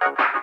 [0.00, 0.37] thank you.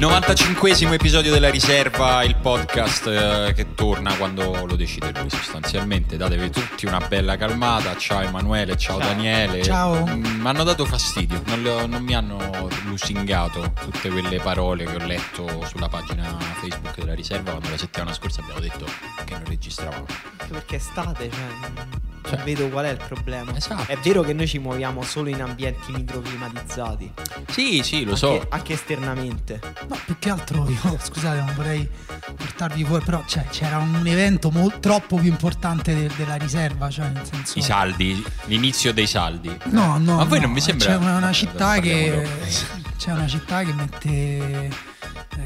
[0.00, 6.16] Il 95esimo episodio della riserva, il podcast eh, che torna quando lo decide lui sostanzialmente.
[6.16, 7.94] Datevi tutti una bella calmata.
[7.98, 9.62] Ciao Emanuele, ciao, Daniele.
[9.62, 10.06] Ciao.
[10.06, 15.06] Mi hanno dato fastidio, non, ho- non mi hanno lusingato tutte quelle parole che ho
[15.06, 18.86] letto sulla pagina Facebook della riserva quando la settimana scorsa abbiamo detto
[19.26, 20.06] che non registravamo.
[20.38, 22.44] Anche perché è estate, cioè, Cioè.
[22.44, 23.54] vedo qual è il problema.
[23.54, 23.92] Esatto.
[23.92, 27.12] È vero che noi ci muoviamo solo in ambienti microclimatizzati.
[27.50, 28.46] Sì, sì, lo anche, so.
[28.48, 29.60] Anche esternamente.
[29.88, 31.88] No, più che altro io, scusate, non vorrei
[32.36, 37.08] portarvi fuori, però cioè, c'era un evento mol- troppo più importante de- della riserva, cioè
[37.08, 37.58] nel senso...
[37.58, 39.54] I saldi, l'inizio dei saldi.
[39.66, 40.86] No, no, Ma a voi no, non vi sembra...
[40.88, 42.28] C'è una, una città che...
[42.98, 44.08] C'è una città che mette...
[44.08, 44.70] eh,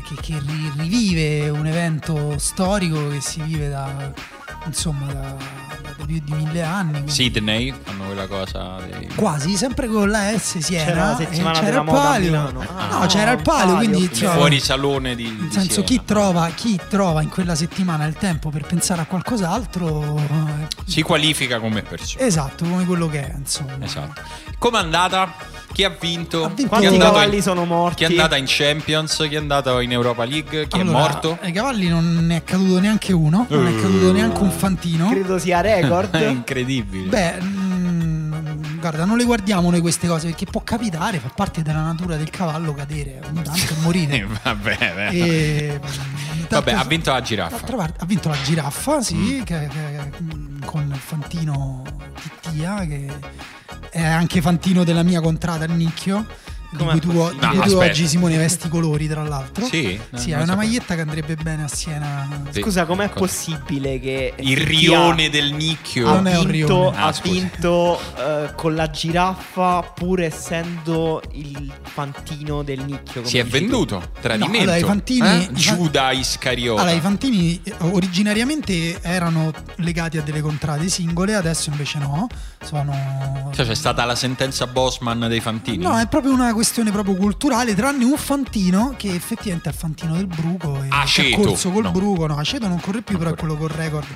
[0.03, 4.13] Che, che ri- rivive un evento storico che si vive da...
[4.67, 5.37] Insomma, da,
[5.83, 6.93] da più di mille anni.
[6.93, 7.75] quindi- Sydney
[8.15, 9.09] quella cosa dei...
[9.15, 10.85] Quasi, sempre con la S Siena.
[10.85, 12.31] C'era la e settimana c'era della il moda a palio.
[12.31, 12.63] Milano.
[12.63, 12.69] No,
[13.01, 16.03] Ah, c'era il palio, palio, quindi insomma, fuori salone di, Nel di senso, chi Siena.
[16.07, 21.59] trova, chi trova in quella settimana il tempo per pensare a qualcos'altro, eh, si qualifica
[21.59, 22.25] come persona.
[22.25, 23.77] esatto, come quello che è, insomma.
[23.81, 24.21] Esatto.
[24.59, 25.33] Com'è andata?
[25.73, 26.45] Chi ha vinto?
[26.45, 27.97] Ha vinto- Chi è Quanti andato cavalli in- sono morti?
[27.97, 29.17] Chi è andata in Champions?
[29.29, 30.69] Chi è andato in Europa League?
[30.69, 31.39] Chi Allora, è morto?
[31.43, 35.09] Ai cavalli non ne è caduto neanche uno, non è caduto neanche un fantino.
[35.09, 36.11] Credo sia record.
[36.15, 37.09] È incredibile.
[37.09, 37.39] Beh,
[38.91, 42.29] guarda, non le guardiamo noi queste cose perché può capitare, fa parte della natura del
[42.31, 44.27] cavallo cadere ogni tanto e Eh, morire.
[44.43, 45.09] vabbè, beh.
[45.09, 47.59] E, mm, Vabbè, ha vinto la giraffa.
[47.75, 49.43] Parte, ha vinto la giraffa, sì, Mm.
[49.43, 50.11] che- che-
[50.67, 51.83] con il fantino
[52.21, 53.07] Tittia, che
[53.91, 56.27] è anche fantino della mia contrada, il Nicchio.
[56.75, 59.65] Di Com'è cui, tu, di No, cui tu oggi Simone vesti i colori, tra l'altro.
[59.67, 59.99] Sì?
[60.11, 60.57] No, Sì, è una sapevo.
[60.67, 62.29] maglietta che andrebbe bene a Siena.
[62.51, 62.61] Sì.
[62.63, 63.21] Scusa, com'è Cosa?
[63.21, 66.09] possibile che Il rione del nicchio.
[66.09, 66.91] ha vinto.
[66.91, 73.39] Ah, ha vinto eh, con la giraffa pur essendo il fantino del nicchio come Si
[73.39, 73.51] è tu.
[73.51, 74.03] venduto.
[74.21, 74.59] Tradimento.
[74.59, 75.53] allora, i fantini- Eh?
[75.53, 76.83] Giuda Iscariota.
[76.83, 82.27] Allora, i fantini eh, originariamente erano legati a delle contrade singole, adesso invece no.
[82.65, 83.51] Sono.
[83.55, 85.83] Cioè, c'è stata la sentenza Bosman dei fantini.
[85.85, 90.15] No, è proprio una questione proprio culturale, tranne un fantino che effettivamente è il fantino
[90.15, 91.91] del Bruco e Aceto, ha corso col no.
[91.91, 94.07] Bruco, no, Aceto non corre più, Non però è quello col record.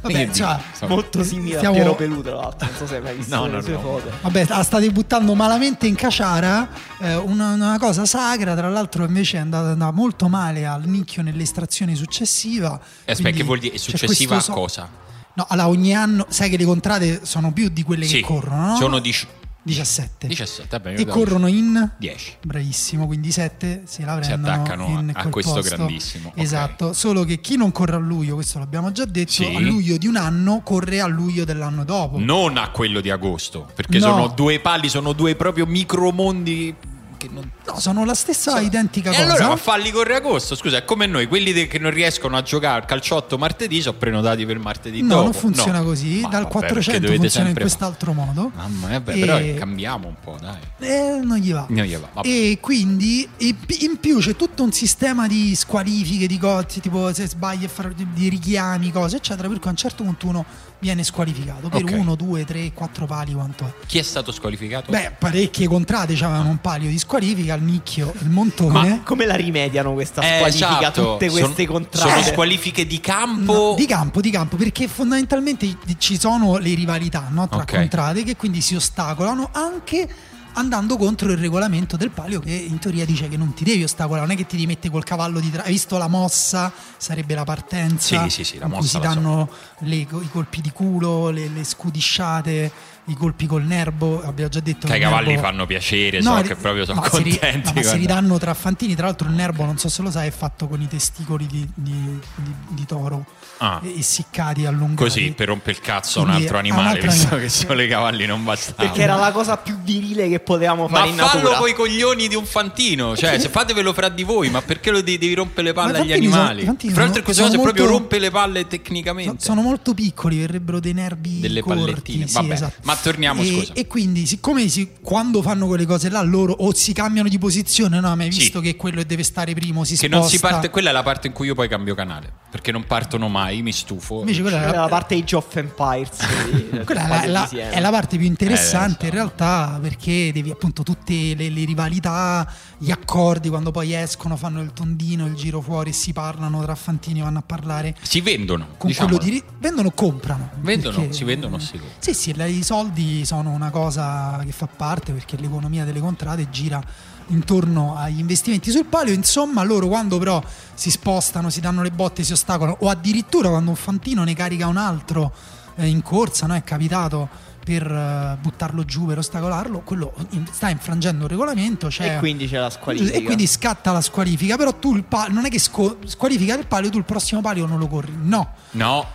[0.00, 2.68] Vabbè, cioè, Molto simile Stiamo- a Piero Pelù, tra l'altro.
[2.68, 3.80] Non so se hai mai visto No, le no, sue no.
[3.80, 4.10] foto.
[4.20, 6.68] Vabbè, la state buttando malamente in caciara,
[7.00, 11.22] eh, una, una cosa sacra, tra l'altro invece è andata, andata molto male al nicchio
[11.22, 12.78] nell'estrazione successiva.
[13.04, 13.74] Eh, Aspetta, che vuol dire?
[13.74, 14.88] È successiva a so- cosa?
[15.34, 18.66] No, allora ogni anno, sai che le contrade sono più di quelle Sì, che corrono,
[18.68, 18.76] no?
[18.76, 19.26] sono dic-
[19.62, 20.28] 17.
[20.28, 22.36] 17, vabbè, E corrono in 10.
[22.42, 25.74] Bravissimo, quindi 7 si la Si prendono attaccano in a quel questo posto.
[25.76, 26.32] grandissimo.
[26.36, 29.44] Esatto, solo che chi non corre a luglio, questo l'abbiamo già detto, Sì.
[29.54, 32.18] a luglio di un anno corre a luglio dell'anno dopo.
[32.18, 34.04] Non a quello di agosto, perché No.
[34.06, 36.74] sono due pali, sono due proprio micromondi
[37.18, 37.50] che non...
[37.66, 39.24] No, sono la stessa identica E cosa.
[39.26, 42.42] allora ma falli corre agosto, scusa, è come noi, quelli de- che non riescono a
[42.42, 45.22] giocare al calciotto martedì sono prenotati per martedì No, dopo.
[45.24, 45.84] non funziona No.
[45.84, 46.20] così.
[46.20, 48.50] Ma Dal vabbè, perché 400 dovete funziona in quest'altro modo.
[48.54, 50.56] Mamma mia, vabbè, E- però cambiamo un po', dai.
[50.78, 51.66] Eh, non gli va.
[51.68, 52.22] Non gli va.
[52.22, 57.26] E quindi e in più c'è tutto un sistema di squalifiche, di cose, tipo se
[57.28, 59.48] sbagli fare di richiami, cose, eccetera.
[59.48, 60.44] Per cui a un certo punto uno
[60.80, 61.94] viene squalificato per Ok.
[61.96, 63.86] uno, due, tre, quattro pali quanto è.
[63.86, 64.90] Chi è stato squalificato?
[64.90, 69.02] Beh, parecchie contrade avevano un palio di squalifica, il nicchio, il montone.
[69.04, 70.78] Come la rimediano questa Eh, squalifica?
[70.80, 71.12] esatto.
[71.12, 72.10] Tutte queste Sono- contrade.
[72.10, 73.52] Sono squalifiche di campo.
[73.52, 77.72] No, di campo, di campo, perché fondamentalmente ci sono le rivalità no, tra Ok.
[77.74, 80.08] contrade che quindi si ostacolano anche
[80.54, 84.26] andando contro il regolamento del palio che in teoria dice che non ti devi ostacolare,
[84.26, 85.62] non è che ti rimette col cavallo di tra...
[85.64, 86.72] Hai visto la mossa?
[86.96, 88.22] Sarebbe la partenza.
[88.24, 89.14] Sì, sì, sì, la in cui mossa si la so.
[89.14, 89.50] danno
[89.80, 92.72] le- i colpi di culo, le, le scudisciate,
[93.08, 94.22] i colpi col nervo.
[94.22, 97.00] Abbiamo già detto Che ai il cavalli nervo- fanno piacere, so ri- che proprio sono
[97.00, 97.68] no, si ri- contenti.
[97.68, 98.94] no, ma si ridanno tra fantini.
[98.94, 101.68] Tra l'altro, il nervo, non so se lo sai, è fatto con i testicoli di,
[101.74, 103.24] di- di- di toro
[103.58, 103.80] Ah.
[103.82, 104.96] e- essiccati, allungati.
[105.02, 107.42] Così per romper il cazzo a un altro animale, altro visto animale.
[107.42, 108.88] che solo i cavalli non bastavano.
[108.88, 111.58] Perché era la cosa più virile che potevamo Ma fare in fallo natura.
[111.58, 115.18] coi coglioni di un fantino, cioè se fatevelo fra di voi, ma perché lo devi,
[115.18, 116.62] devi rompere le Ma palle i agli sono- animali?
[116.62, 119.44] i fantini Fra l'altro sono- queste cose sono proprio molto- rompe le palle So- tecnicamente.
[119.44, 121.80] sono molto piccoli, verrebbero dei nervi delle corti.
[121.84, 122.26] pallettine.
[122.26, 122.74] sì, Vabbè, esatto.
[122.82, 123.72] ma torniamo, e, scusa.
[123.74, 128.00] e quindi, siccome si- quando fanno quelle cose là, loro o si cambiano di posizione,
[128.00, 128.38] no, ma hai Sì.
[128.40, 130.16] visto che quello deve stare primo si Che sposta.
[130.18, 132.32] non si parte, quella è la parte in cui io poi cambio canale.
[132.50, 134.20] Perché non partono mai, mi stufo.
[134.20, 136.16] Invece quella, Quella è la la, parte Age of Empires.
[136.86, 140.82] quella è la- la- è la parte più interessante Eh, in realtà perché devi appunto
[140.82, 145.90] tutte le, le rivalità, gli accordi quando poi escono, fanno il tondino, il giro fuori
[145.90, 148.68] e si parlano tra fantini, vanno a parlare Si vendono.
[148.78, 149.08] con diciamo.
[149.08, 151.96] quello di vendono o comprano Vendono, Perché- si vendono, si comprano.
[152.00, 152.87] sì sì i soldi
[153.24, 156.82] sono una cosa che fa parte perché l'economia delle contrade gira
[157.28, 160.42] intorno agli investimenti sul palio insomma loro quando però
[160.74, 164.66] si spostano si danno le botte si ostacolano o addirittura quando un fantino ne carica
[164.66, 165.32] un altro
[165.76, 166.54] eh, in corsa no?
[166.54, 167.28] è capitato
[167.62, 172.48] per eh, buttarlo giù per ostacolarlo quello in- sta infrangendo il regolamento cioè, E quindi
[172.48, 173.18] c'è la squalifica.
[173.18, 176.66] e quindi scatta la squalifica però tu il palio non è che sco- squalifica il
[176.66, 179.06] palio tu il prossimo palio non lo corri no No,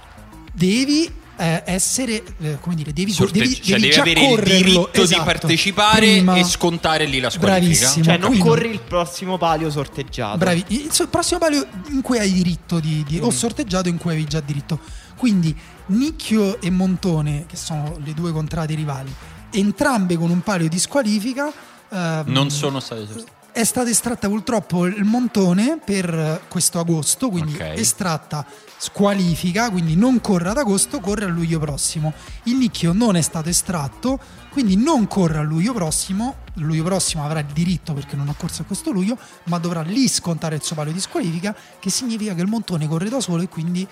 [0.51, 4.55] devi eh, essere, eh, come dire, devi, sorte- devi, cioè devi già avere il correrlo,
[4.57, 6.35] diritto di esatto, partecipare prima.
[6.35, 7.59] e scontare lì la squalifica.
[7.79, 8.03] Bravissimo.
[8.05, 10.37] Cioè, non Quindi- corri il prossimo palio sorteggiato.
[10.37, 13.29] Bravi, il so- il prossimo palio in cui hai diritto di, di- o Mm.
[13.29, 14.79] sorteggiato in cui avevi già diritto.
[15.17, 15.55] Quindi
[15.87, 19.13] Nicchio e Montone, che sono le due contrade rivali,
[19.51, 21.51] entrambe con un palio di squalifica.
[21.89, 23.31] ehm, Non sono state sorteggiate.
[23.55, 27.61] È stata estratta purtroppo il montone per questo agosto, quindi Ok.
[27.75, 28.43] estratta
[28.77, 32.13] squalifica, quindi non corre ad agosto, corre a luglio prossimo.
[32.45, 34.19] Il nicchio non è stato estratto,
[34.49, 36.37] quindi non corre a luglio prossimo.
[36.55, 40.07] Luglio prossimo avrà il diritto perché non ha corso a questo luglio, ma dovrà lì
[40.07, 43.49] scontare il suo palio di squalifica, che significa che il montone corre da solo e
[43.49, 43.87] quindi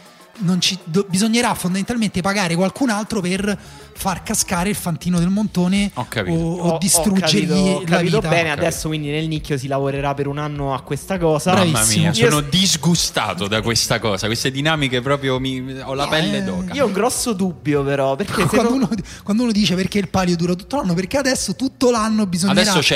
[0.60, 3.58] ci- do- bisognerà fondamentalmente pagare qualcun altro per
[3.94, 8.30] far cascare il fantino del montone o, o distruggergli ho capito, ho la capito vita.
[8.30, 11.52] bene, Ho adesso quindi nel nicchio si lavorerà per un anno a questa cosa.
[11.52, 11.80] Bravissimo.
[11.80, 14.26] Mamma mia, Io- sono disgustato da questa cosa.
[14.26, 16.74] Queste dinamiche proprio mi, ho la pelle Eh, d'oca.
[16.74, 18.90] Io ho un grosso dubbio però, perché se quando, non- uno,
[19.24, 22.26] quando uno dice perché il palio dura tutto l'anno, perché adesso tutto l'anno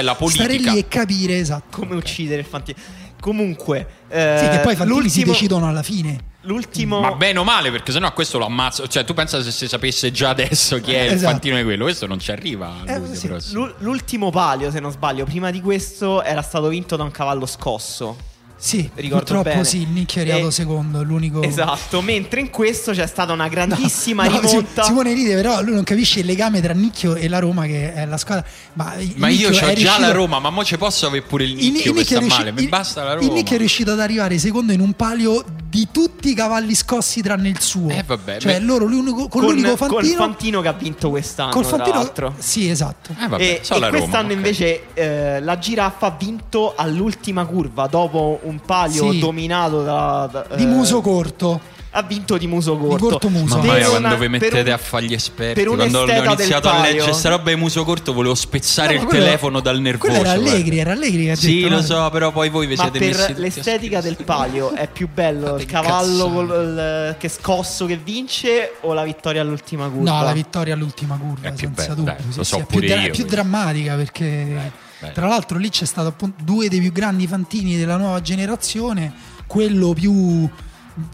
[0.02, 0.44] la politica.
[0.46, 1.78] stare lì e capire esatto.
[1.78, 2.78] come uccidere il fantino.
[3.20, 6.34] Comunque, eh, Sì, che poi i fantini si decidono alla fine.
[6.46, 8.88] L'ultimo Ma bene o male, perché sennò questo lo ammazzo.
[8.88, 11.32] Cioè, tu pensa se si sapesse già adesso chi è il Esatto.
[11.32, 12.74] fantino di quello, questo non ci arriva.
[12.86, 13.30] Eh, sì.
[13.80, 18.34] l'ultimo palio, se non sbaglio, prima di questo era stato vinto da un cavallo scosso.
[18.57, 19.63] Sì, Ricordo purtroppo bene.
[19.66, 21.42] sì, il Nick è arrivato E- secondo, è l'unico...
[21.44, 24.81] Esatto, mentre in questo c'è stata una grandissima No, rimonta.
[24.81, 27.94] Si- Simone ride, però lui non capisce il legame tra Nicchio e la Roma, che
[27.94, 28.46] è la squadra.
[28.74, 31.44] Ma, il Ma io ho già riuscito- la Roma, ma mo ci posso avere pure
[31.44, 32.52] il il- nicchio il che Nick sta è riusci- male.
[32.54, 33.34] Mi il- basta la Il Roma.
[33.34, 37.50] Nick è riuscito ad arrivare secondo in un palio di tutti i cavalli scossi tranne
[37.50, 37.90] il suo.
[37.90, 38.66] Eh, vabbè, cioè, beh.
[38.66, 40.16] loro l'unico, con, con, l'unico col fantino.
[40.18, 41.96] fantino che ha vinto quest'anno, col fantino.
[41.98, 42.34] l'altro.
[42.38, 43.13] Sì, esatto.
[43.22, 44.34] Eh, vabbè, e, so e la Roma, quest'anno ok.
[44.36, 49.20] invece eh, la giraffa ha vinto all'ultima curva dopo un palio Sì.
[49.20, 51.74] dominato da, da- Di eh, muso corto.
[51.98, 53.56] ha vinto di muso corto corto muso.
[53.56, 56.92] Mamma mia, quando vi mettete un- a fare gli esperti, quando ho iniziato a palio.
[56.92, 60.12] leggere sta roba di muso corto, volevo spezzare No, il quello- telefono dal nervoso.
[60.12, 60.52] Quello era guarda.
[60.56, 61.82] Allegri, era Allegri che Sì, detto, lo no?
[61.84, 65.08] so, però poi voi vi ma siete messi per a l'estetica del palio è più
[65.14, 70.12] bello il cavallo col- che scosso che vince o la vittoria all'ultima curva?
[70.18, 72.12] No, la vittoria all'ultima curva, È più senza bella, dubbio.
[72.14, 73.28] dai, sì, lo sì, so è più, pure dra- io, più questo.
[73.36, 74.72] drammatica perché,
[75.07, 75.12] beh.
[75.13, 79.13] tra l'altro, lì c'è stato appunto due dei più grandi fantini della nuova generazione.
[79.48, 80.50] Quello più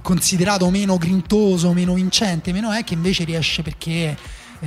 [0.01, 4.15] considerato meno grintoso, meno vincente, meno è che invece riesce perché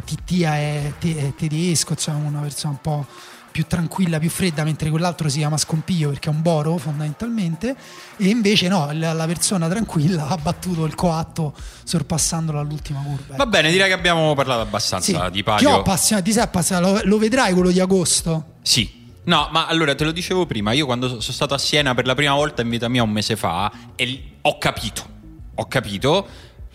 [0.05, 3.07] Tittia è, te- è tedesco, insomma, una persona un po'
[3.53, 7.77] più tranquilla, più fredda, mentre quell'altro si chiama Scompiglio perché è un boro fondamentalmente,
[8.17, 11.55] e invece no, la, persona tranquilla ha battuto il coatto
[11.85, 13.37] sorpassandolo all'ultima curva.
[13.37, 15.31] Va bene, direi che abbiamo parlato abbastanza Sì.
[15.31, 15.79] di Ti ho palio.
[15.79, 18.55] appassionato, ti sei appassionato, lo, lo vedrai quello di agosto?
[18.63, 19.03] Sì.
[19.27, 22.07] No, ma allora te lo dicevo prima, io quando so- sono stato a Siena per
[22.07, 25.07] la prima volta in vita mia un mese fa e ho capito,
[25.55, 26.27] ho capito,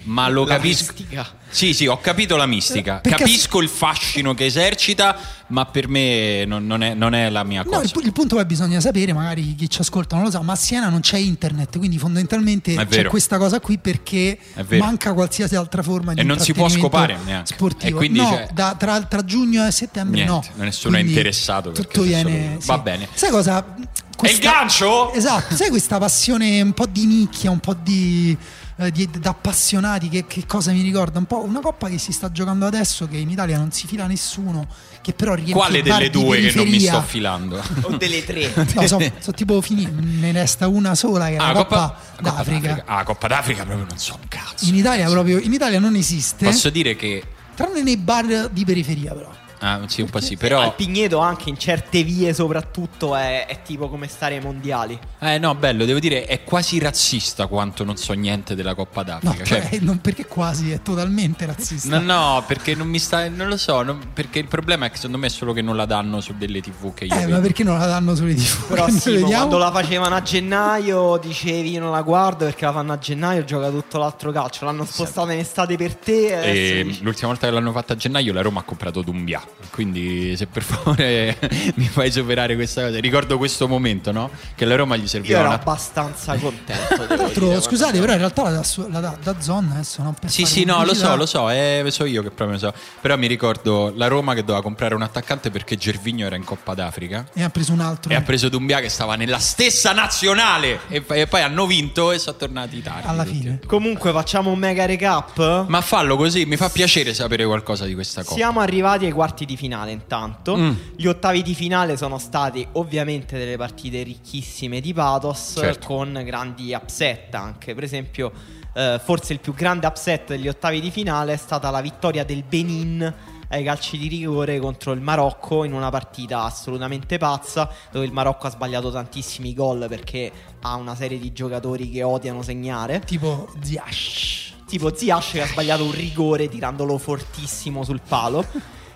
[0.10, 0.94] ma lo La capisco.
[0.94, 1.28] mistica.
[1.52, 2.98] Sì, sì, ho capito la mistica.
[2.98, 7.44] Perché- Capisco il fascino che esercita, ma per me non, non è, non è la
[7.44, 7.84] mia No, cosa.
[7.84, 10.42] il, pu- il punto è che bisogna sapere, magari chi ci ascolta non lo sa,
[10.42, 14.78] ma a Siena non c'è internet, quindi fondamentalmente È c'è questa cosa qui perché È
[14.78, 17.54] manca qualsiasi altra forma di E non si può scopare neanche.
[17.56, 17.88] sportivo.
[17.88, 20.64] E quindi no, da- tra, tra giugno e settembre Niente, no.
[20.64, 22.58] nessuno è Quindi interessato perché Tutto viene...
[22.60, 22.68] sì.
[22.68, 23.08] Va bene.
[23.14, 23.76] Sai cosa?
[24.22, 25.14] È il gancio?
[25.14, 28.38] Esatto, sai questa passione un po' di nicchia, un po' di,
[28.80, 31.20] eh, di- da appassionati, che, che cosa mi ricorda?
[31.20, 34.08] Un po' una coppa che si sta giocando adesso, che in Italia non si fila
[34.08, 34.68] nessuno,
[35.02, 37.62] che però riempie Quale delle due che non mi sto filando?
[37.82, 41.48] o delle tre No, so, so tipo finì, ne resta una sola che è la
[41.50, 42.84] Ah, Coppa, Coppa d'Africa.
[42.86, 44.66] Ah, Coppa d'Africa proprio non so un cazzo.
[44.66, 46.46] In Italia proprio in Italia non esiste.
[46.46, 47.24] Posso dire che
[47.56, 49.30] Tranne nei bar di periferia, però.
[49.62, 50.74] Ah, sì, un po' sì, Al però...
[50.74, 54.98] Pigneto anche in certe vie soprattutto è, è tipo come stare ai mondiali.
[55.20, 59.20] Eh no, bello, devo dire, è quasi razzista quanto non so niente della Coppa No,
[59.22, 59.44] d'Africa.
[59.44, 62.00] cioè, eh, non perché quasi, è totalmente razzista.
[62.00, 63.28] No, no, perché non mi sta.
[63.30, 63.82] Non lo so.
[63.84, 66.34] non- perché il problema è che secondo me è solo che non la danno su
[66.38, 67.14] delle TV che io.
[67.14, 67.32] Eh, vedo.
[67.32, 68.68] ma perché non la danno sulle TV?
[68.68, 72.94] Però sì, quando la facevano a gennaio dicevi io non la guardo perché la fanno
[72.94, 74.64] a gennaio gioca tutto l'altro calcio.
[74.66, 76.28] L'hanno spostata in estate per te.
[76.28, 79.02] e adesso E dici- l'ultima volta che l'hanno fatta a gennaio la Roma ha comprato
[79.02, 79.42] Dumbia.
[79.72, 81.38] Quindi se per favore
[81.76, 83.00] mi fai superare questa cosa.
[83.00, 84.30] Ricordo questo momento, no?
[84.56, 85.56] Che la Roma gli Io serviva ero una...
[85.58, 87.06] abbastanza contento.
[87.08, 90.46] Tra l'altro, scusate, però in realtà la la da, da zona adesso non per Sì,
[90.46, 92.74] sì, no, lo so, lo so, eh, so io che proprio lo so.
[93.02, 96.74] Però mi ricordo la Roma che doveva comprare un attaccante perché Gervigno era in Coppa
[96.74, 97.26] d'Africa.
[97.34, 100.82] E ha preso un altro E ha preso Dumbia che stava nella stessa nazionale.
[100.88, 103.08] E, e poi hanno vinto e sono tornati tardi.
[103.08, 103.60] alla fine.
[103.66, 105.66] Comunque facciamo un mega recap.
[105.68, 108.36] Ma fallo così, mi fa piacere sapere qualcosa di questa cosa.
[108.36, 110.56] Siamo arrivati ai quarti di finale intanto.
[110.56, 110.72] Mm.
[110.96, 115.88] Gli ottavi di finale sono stati ovviamente delle partite ricchissime di pathos Certo.
[115.88, 117.74] con grandi upset anche.
[117.74, 118.32] Per esempio,
[118.74, 122.44] eh, forse il più grande upset degli ottavi di finale è stata la vittoria del
[122.44, 123.14] Benin
[123.52, 128.46] ai calci di rigore contro il Marocco in una partita assolutamente pazza dove il Marocco
[128.46, 130.32] ha sbagliato tantissimi gol perché
[130.62, 133.00] ha una serie di giocatori che odiano segnare.
[133.06, 134.54] Tipo Ziash.
[134.68, 138.46] Tipo Ziash che ha sbagliato un rigore tirandolo fortissimo sul palo.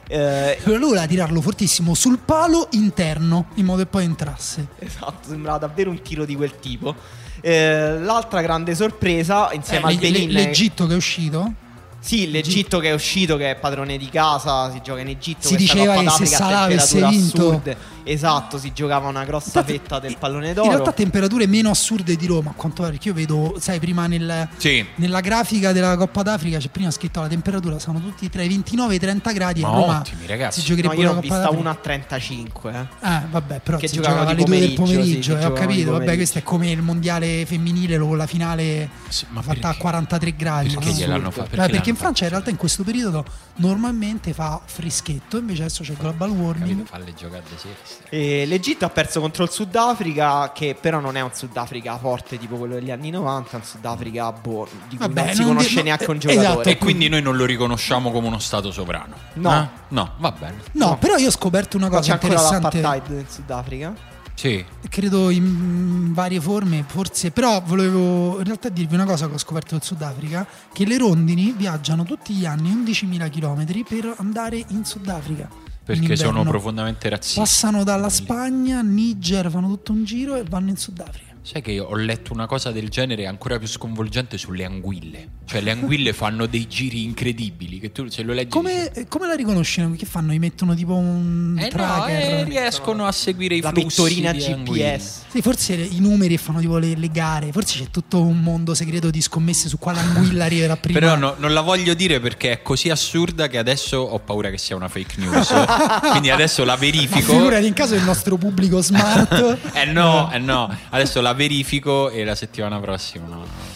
[0.07, 4.67] Eh, lui voleva tirarlo fortissimo sul palo interno in modo che poi entrasse.
[4.79, 6.95] esatto, sembrava davvero un tiro di quel tipo.
[7.41, 11.53] Eh, l'altra grande sorpresa insieme Eh, al Benin l'E- L'Egitto che è uscito?
[11.99, 15.47] Sì, l'Egitto che è uscito, che è padrone di casa, si gioca in Egitto.
[15.47, 17.77] Si diceva che se a Salah avesse vinto- assurde.
[18.03, 20.69] Esatto, si giocava una grossa Infatti, fetta del in- pallone In d'oro.
[20.69, 24.47] realtà temperature meno assurde di Roma, a quanto pare, perché io vedo, sai, prima nel-
[24.57, 24.85] Sì.
[24.95, 28.93] nella grafica della Coppa d'Africa c'è prima scritto la temperatura, sono tutti tra i 29
[28.93, 29.99] e i 30 gradi Ma a Roma.
[29.99, 30.61] ottimi, ragazzi.
[30.61, 32.71] Si No, giocherebbe io la ne ho Coppa vista una a 35.
[33.01, 33.07] Eh.
[33.09, 35.91] Eh, vabbè, però Che si giocava alle 2 del pomeriggio, sì, eh, ho capito.
[35.91, 39.77] Vabbè, questo è come il mondiale femminile con la finale Sì, ma fatta a perché?
[39.79, 40.69] 43 gradi.
[40.73, 40.95] Perché no?
[40.95, 43.23] gliel'hanno fa- Beh, perché perché, in Francia in realtà in questo periodo
[43.55, 46.69] normalmente fa freschetto, invece adesso c'è il global warming.
[46.69, 46.85] Capito?
[46.85, 47.92] Falle giocare siesta.
[48.09, 52.55] E L'Egitto ha perso contro il Sudafrica, che però non è un Sudafrica forte tipo
[52.57, 55.75] quello degli anni 90, è un Sudafrica boh, di cui Vabbè, non si non conosce
[55.75, 56.47] di- neanche un eh, giocatore.
[56.47, 56.69] esatto.
[56.69, 59.15] E quindi noi non lo riconosciamo come uno stato sovrano.
[59.35, 59.61] No.
[59.61, 59.67] Eh?
[59.89, 60.57] No, va bene.
[60.73, 60.97] No, No.
[60.97, 62.81] però io ho scoperto una Ma cosa c'è ancora interessante.
[62.81, 64.11] l'apartheid in Sudafrica?
[64.35, 64.65] Sì.
[64.89, 69.75] credo in varie forme, forse, però volevo in realtà dirvi una cosa che ho scoperto
[69.75, 75.47] del Sudafrica, che le rondini viaggiano tutti gli anni 11.000 km per andare in Sudafrica.
[75.85, 77.39] Perché sono profondamente razzisti.
[77.39, 81.32] Passano dalla Spagna, Niger, fanno tutto un giro e vanno in Sudafrica.
[81.45, 85.27] Sai che ho letto una cosa del genere ancora più sconvolgente sulle anguille.
[85.45, 89.27] Cioè le anguille fanno dei giri incredibili che tu se lo leggi Come, dici, come
[89.27, 89.91] la riconoscono?
[89.91, 90.31] Che fanno?
[90.31, 92.19] Gli mettono tipo un eh no, tracker?
[92.21, 94.91] eh, riescono a seguire i La flussi vittorina di anguille.
[94.93, 95.21] GPS.
[95.27, 99.09] Sì, forse i numeri fanno tipo le, le gare, forse c'è tutto un mondo segreto
[99.09, 100.97] di scommesse su quale anguilla arriverà prima.
[100.97, 104.57] Però no- non la voglio dire perché è così assurda che adesso ho paura che
[104.57, 105.53] sia una fake news.
[106.11, 107.33] Quindi adesso la Ma verifico.
[107.33, 109.57] figurati in caso del nostro pubblico smart.
[109.73, 110.73] Eh no, eh no.
[110.89, 113.72] Adesso la verifico e la settimana prossima.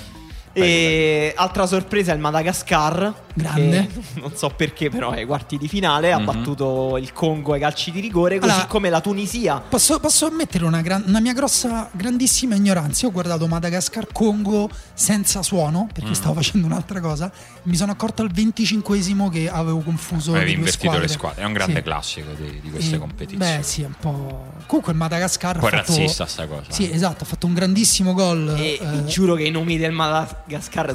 [0.64, 3.26] E altra sorpresa è il Madagascar.
[3.34, 3.88] Grande.
[4.16, 6.26] non so perché, però ai quarti di finale ha Mhm.
[6.26, 9.60] battuto il Congo ai calci di rigore, così Allora- come la Tunisia.
[9.60, 13.04] Posso, posso ammettere una, gran- una mia grossa, grandissima ignoranza.
[13.04, 16.14] Io ho guardato Madagascar Congo senza suono perché Mm.
[16.14, 17.32] stavo facendo un'altra cosa.
[17.64, 21.02] Mi sono accorto al 25esimo che avevo confuso Avevi le due invertito squadre.
[21.08, 21.42] le squadre.
[21.44, 21.82] È un grande Sì.
[21.84, 23.58] classico di, di queste E- competizioni.
[23.58, 24.46] Beh, sì, è un po'.
[24.66, 25.92] Comunque il Madagascar Un po' ha fatto...
[25.92, 26.64] razzista sta cosa.
[26.72, 28.56] Sì, esatto, ha fatto un grandissimo gol.
[28.58, 30.46] E eh, vi giuro che i nomi del Madagascar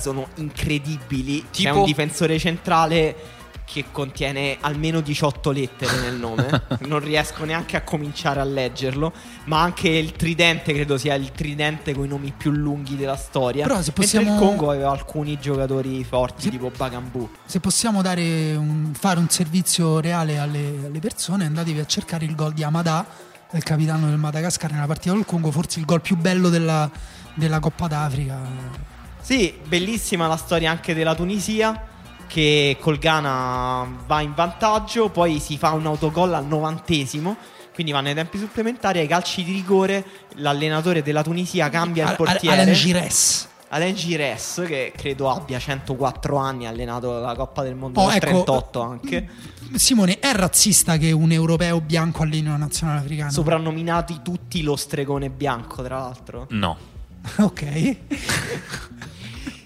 [0.01, 1.41] sono incredibili.
[1.51, 1.79] C'è Tipo?
[1.81, 6.47] un difensore centrale che contiene almeno 18 lettere nel nome.
[6.87, 9.13] non riesco neanche a cominciare a leggerlo.
[9.45, 13.63] Ma anche il tridente, credo sia il tridente con i nomi più lunghi della storia.
[13.67, 17.31] Però se Mentre possiamo- il Congo aveva alcuni giocatori forti, Se- tipo Bagambu.
[17.47, 22.35] se possiamo dare un- fare un servizio reale alle, alle persone, andatevi a cercare il
[22.35, 23.07] gol di Amada,
[23.53, 26.91] il capitano del Madagascar nella partita col Congo, forse il gol più bello della,
[27.35, 28.91] della Coppa d'Africa.
[29.23, 31.87] Sì, bellissima la storia anche della Tunisia
[32.27, 37.37] che col Ghana va in vantaggio, poi si fa un autogol al novantesimo,
[37.75, 40.05] quindi vanno ai tempi supplementari, ai calci di rigore,
[40.37, 42.63] l'allenatore della Tunisia cambia il portiere.
[42.63, 43.49] Alain Gires.
[43.69, 48.17] Alain Gires, che credo abbia 104 anni, ha allenato la Coppa del Mondo Oh, nel
[48.17, 49.29] ecco, 38 anche.
[49.75, 53.31] Simone, è razzista che un europeo bianco alleni una nazionale africana?
[53.31, 56.47] Soprannominati tutti lo stregone bianco, tra l'altro.
[56.49, 56.77] No.
[57.37, 57.97] ok.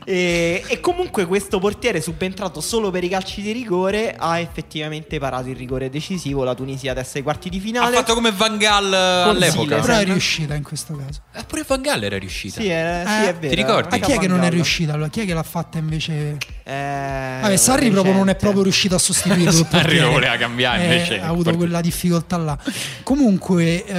[0.08, 5.48] E, e comunque questo portiere subentrato solo per i calci di rigore ha effettivamente parato
[5.48, 6.44] il rigore decisivo.
[6.44, 7.96] La Tunisia adesso ai quarti di Ha finale.
[7.96, 8.96] fatto come Van Gaal eh,
[9.30, 9.80] all'epoca.
[9.80, 11.22] Però è riuscita in questo caso.
[11.34, 12.60] Eh, pure Van Gaal era riuscita.
[12.60, 13.48] Sì, è, sì, Eh, è vero.
[13.48, 13.98] ti ricordi?
[13.98, 15.08] Ma chi è che non è riuscita allora?
[15.08, 16.36] Chi è che l'ha fatta invece?
[16.62, 20.82] Eh, Vabbè, Sarri proprio non è proprio riuscito a sostituire il Sarri lo voleva cambiare,
[20.82, 22.56] Eh, invece ha avuto quella difficoltà là.
[23.02, 23.92] Comunque, eh,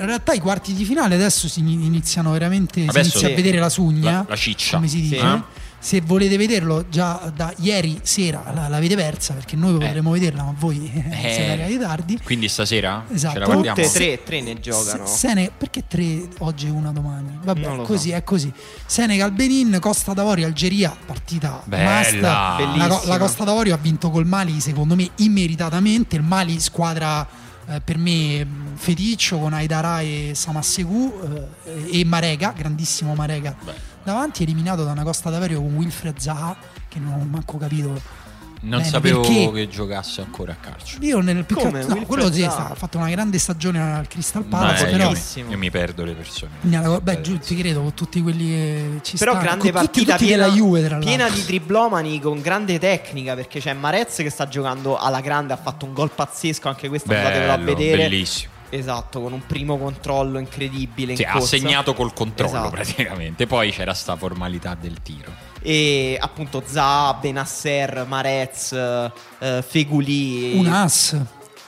[0.00, 2.82] in realtà i quarti di finale adesso si iniziano veramente.
[2.82, 3.32] Si Adesso inizia sì.
[3.32, 4.76] a vedere la sugna, La- la ciccia.
[4.76, 5.16] come si Sì.
[5.32, 5.62] Eh?
[5.84, 10.54] Se volete vederlo già da ieri sera la- l'avete persa perché noi potremmo vederla, ma
[10.58, 11.32] voi eh, Eh.
[11.34, 12.20] siete arrivati tardi.
[12.24, 13.34] Quindi stasera Esatto.
[13.34, 13.76] ce la guardiamo.
[13.76, 15.04] Tutte e tre, tre ne giocano.
[15.04, 17.38] Se- Sene- perché tre oggi e una domani?
[17.42, 18.14] Vabbè, così so.
[18.16, 18.50] è così.
[18.86, 22.18] Senegal, Benin, Costa d'Avorio, Algeria, partita Bella.
[22.18, 23.00] La, Bellissima.
[23.04, 26.16] la Costa d'Avorio ha vinto col Mali, secondo me, immeritatamente.
[26.16, 27.26] Il Mali, squadra
[27.68, 33.54] eh, per me feticcio con Aidara e Samassegu eh, e Marega, grandissimo Marega.
[33.62, 33.92] Beh.
[34.04, 36.54] Davanti eliminato da una Costa d'Avorio con Wilfred Zaha,
[36.88, 38.22] che non ho manco capito.
[38.64, 40.96] Non bene, sapevo perché- che giocasse ancora a calcio.
[41.00, 44.90] Io nel altro- no, quello sì, ha fatto una grande stagione al Crystal Palace, eh,
[44.90, 46.52] però io, io mi perdo le persone.
[46.62, 49.44] Nella- beh, Eh, giù, ti credo con tutti quelli che ci Però stanno.
[49.46, 53.60] grande con tutti, partita tutti piena, della Juve piena di driblomani con grande tecnica perché
[53.60, 57.52] c'è Marez che sta giocando alla grande, ha fatto un gol pazzesco, anche questo andatevelo
[57.52, 57.96] a Bello, vedere.
[58.08, 58.52] bellissimo.
[58.70, 61.46] Esatto, con un primo controllo incredibile in Sì, ha corsa.
[61.56, 62.70] segnato col controllo Esatto.
[62.70, 63.46] praticamente.
[63.46, 65.30] Poi c'era sta formalità del tiro.
[65.62, 71.16] E appunto Zaha, Benasser, Marez, eh, Feguli, un as.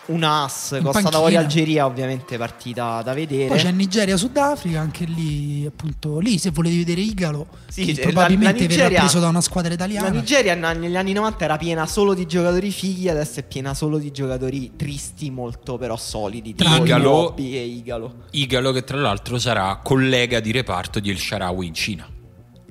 [0.06, 3.48] Un as, In Costa d'Avorio Algeria, ovviamente partita da vedere.
[3.48, 8.00] Poi c'è Nigeria Sudafrica, anche lì appunto lì se volete vedere Igalo, Sì, che la-
[8.02, 10.08] probabilmente la verrà Nigeria- preso da una squadra La italiana.
[10.10, 13.98] Nigeria na- negli anni 90 era piena solo di giocatori fighi, adesso è piena solo
[13.98, 16.54] di giocatori tristi, molto però solidi.
[16.54, 18.14] Tipo Igalo- e Igalo.
[18.30, 22.08] Igalo che tra l'altro sarà collega di reparto di El Sharawi in Cina.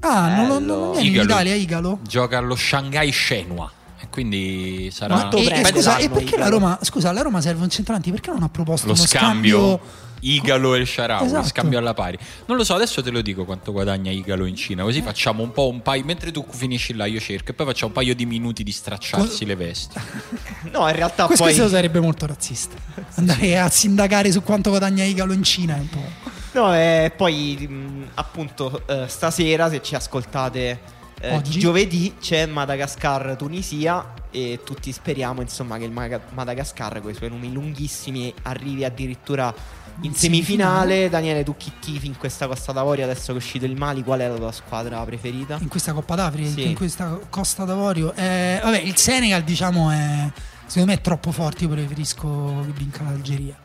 [0.02, 0.76] Ah, non, lo- Bello.
[0.76, 1.26] non viene in Igalo.
[1.30, 2.00] Italia Igalo?
[2.08, 3.72] Gioca allo Shanghai Shenhua.
[4.06, 6.48] E quindi sarà Molto e, e scusa, e l'hanno perché la.
[6.50, 8.12] Roma, scusa, la Roma serve un centravanti?
[8.12, 11.48] Perché non ha proposto lo uno scambio, scambio Igalo e Sharawi, Esatto.
[11.48, 12.18] scambio alla pari.
[12.46, 15.52] Non lo so, adesso te lo dico quanto guadagna Igalo in Cina, così facciamo un
[15.52, 18.26] po' un paio mentre tu finisci là io cerco e poi facciamo un paio di
[18.26, 20.00] minuti di stracciarsi Co- le vesti.
[20.72, 22.76] No, in realtà Questo, poi questo sarebbe molto razzista.
[23.16, 26.34] Andare a sindacare su quanto guadagna Igalo in Cina è un po'.
[26.54, 30.80] No, e poi mh, appunto eh, stasera se ci ascoltate
[31.22, 37.52] eh, giovedì c'è Madagascar-Tunisia e tutti speriamo insomma che il Madagascar con i suoi nomi
[37.52, 39.54] lunghissimi arrivi addirittura
[40.02, 40.16] in In semifinale.
[40.16, 41.10] semifinale.
[41.10, 44.04] Daniele, tu chi tifi in questa Costa d'Avorio adesso che è uscito il Mali?
[44.04, 45.58] Qual è la tua squadra preferita?
[45.62, 46.68] in questa Coppa d'Africa, Sì.
[46.68, 48.14] in questa Costa d'Avorio.
[48.14, 50.30] Eh, vabbè, il Senegal, diciamo, è
[50.66, 51.64] secondo me è troppo forte.
[51.64, 53.56] Io preferisco che vinca l'Algeria.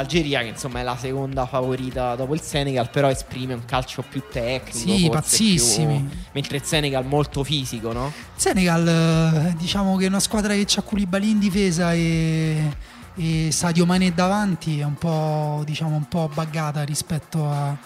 [0.00, 4.22] L'Algeria che insomma è la seconda favorita dopo il Senegal però esprime un calcio più
[4.32, 6.02] tecnico Sì, pazzissimi.
[6.08, 8.10] più- mentre il Senegal molto fisico no?
[8.34, 12.76] Senegal, eh, diciamo che è una squadra che c'ha Koulibaly in difesa e,
[13.14, 17.76] e Sadio Mane davanti è un po', diciamo, un po' buggata rispetto a,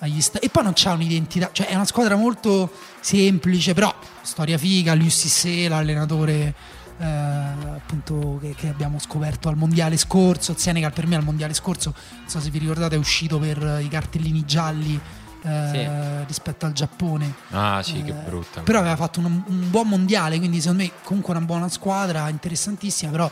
[0.00, 4.58] agli sta- E poi non c'ha un'identità, cioè è una squadra molto semplice, però storia
[4.58, 6.52] figa, Luis Sissé, l'allenatore
[7.00, 10.52] eh, appunto che, che abbiamo scoperto al mondiale scorso.
[10.52, 13.80] Il Senegal per me al mondiale scorso, non so se vi ricordate, è uscito per
[13.82, 15.00] i cartellini gialli
[15.42, 16.24] eh, Sì.
[16.26, 17.34] rispetto al Giappone.
[17.50, 18.60] Ah sì, che Eh, brutta.
[18.60, 23.10] Però aveva fatto un, un buon mondiale, quindi secondo me comunque una buona squadra, interessantissima,
[23.10, 23.30] però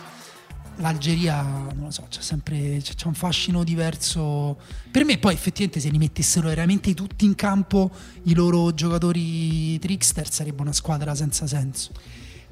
[0.77, 4.57] l'Algeria, non lo so, c'è sempre c'è, c'è un fascino diverso.
[4.91, 7.91] Per me poi effettivamente se li mettessero veramente tutti in campo
[8.25, 11.91] i loro giocatori trickster sarebbe una squadra senza senso.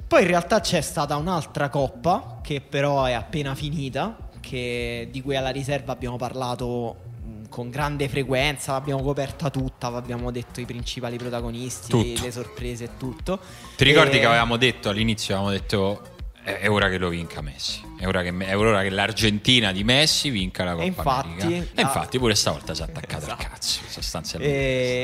[0.07, 5.35] Poi in realtà c'è stata un'altra coppa che però è appena finita, che- di cui
[5.35, 11.17] alla riserva abbiamo parlato mh, con grande frequenza, l'abbiamo coperta tutta, abbiamo detto i principali
[11.17, 12.23] protagonisti, Tutto.
[12.23, 13.37] le sorprese e tutto.
[13.75, 16.01] Ti ricordi E- che avevamo detto all'inizio, avevamo detto
[16.41, 20.29] è ora che lo vinca Messi, è ora che, è ora che l'Argentina di Messi
[20.29, 21.47] vinca la Coppa E infatti- America.
[21.47, 21.81] E ah.
[21.81, 23.41] infatti pure stavolta si è attaccato Esatto.
[23.43, 24.55] al cazzo, sostanzialmente.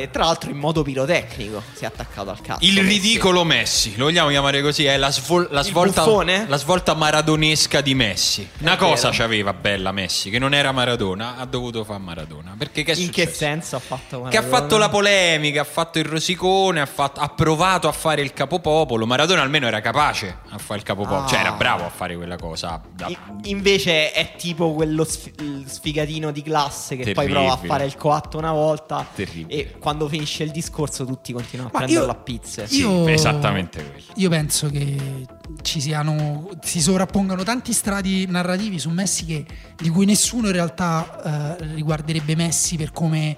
[0.04, 2.66] E tra l'altro in modo pirotecnico si è attaccato al cazzo.
[2.66, 6.06] Il ridicolo Messi, lo vogliamo chiamare così, è la, svol- la svolta,
[6.48, 8.48] la svolta maradonesca di Messi.
[8.60, 9.22] Una È cosa vero.
[9.24, 12.56] c'aveva bella Messi, che non era Maradona, ha dovuto fare Maradona.
[12.58, 13.38] Perché che è In che successo?
[13.38, 14.58] senso ha fatto Che ha Maradona?
[14.58, 19.06] fatto la polemica, ha fatto il rosicone, ha, fatto- ha provato a fare il capopopolo.
[19.06, 21.28] Maradona almeno era capace a fare il capopopolo, Ah.
[21.28, 22.82] cioè era bravo a fare quella cosa.
[22.96, 23.10] Da-
[23.46, 25.32] invece è tipo quello sf-
[25.66, 27.40] sfigatino di classe che poi Terribile.
[27.40, 29.48] prova a fare il coatto una volta Terribile.
[29.62, 32.68] e quando finisce il discorso tutti continuano a Ma prenderlo io- a pizze.
[32.68, 34.04] Sì, Io- esattamente quello.
[34.16, 35.26] Io penso che
[35.62, 41.58] ci siano, si sovrappongano tanti strati narrativi su Messi che- di cui nessuno in realtà
[41.60, 43.36] eh, riguarderebbe Messi per come,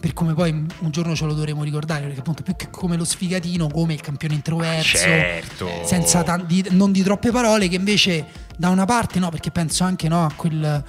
[0.00, 3.04] per come poi un giorno ce lo dovremo ricordare, perché appunto più che come lo
[3.04, 5.68] sfigatino, come il campione introverso, certo.
[5.84, 10.08] senza tanti, non di troppe parole, che invece da una parte no, perché penso anche
[10.08, 10.84] no, a quel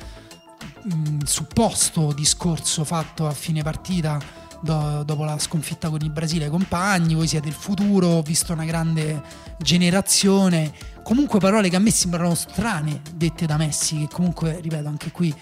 [0.83, 4.19] mh, supposto discorso fatto a fine partita
[4.61, 8.65] do- dopo la sconfitta con il Brasile compagni, voi siete il futuro, ho visto una
[8.65, 9.21] grande
[9.59, 10.73] generazione,
[11.03, 15.33] comunque parole che a me sembrano strane dette da Messi, che comunque, ripeto, anche qui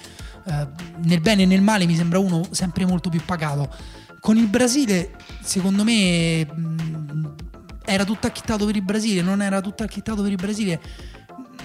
[0.46, 3.74] eh, nel bene e nel male mi sembra uno sempre molto più pagato.
[4.20, 7.36] Con il Brasile, secondo me, mh,
[7.86, 10.82] era tutto acchittato per il Brasile, non era tutto acchittato per il Brasile.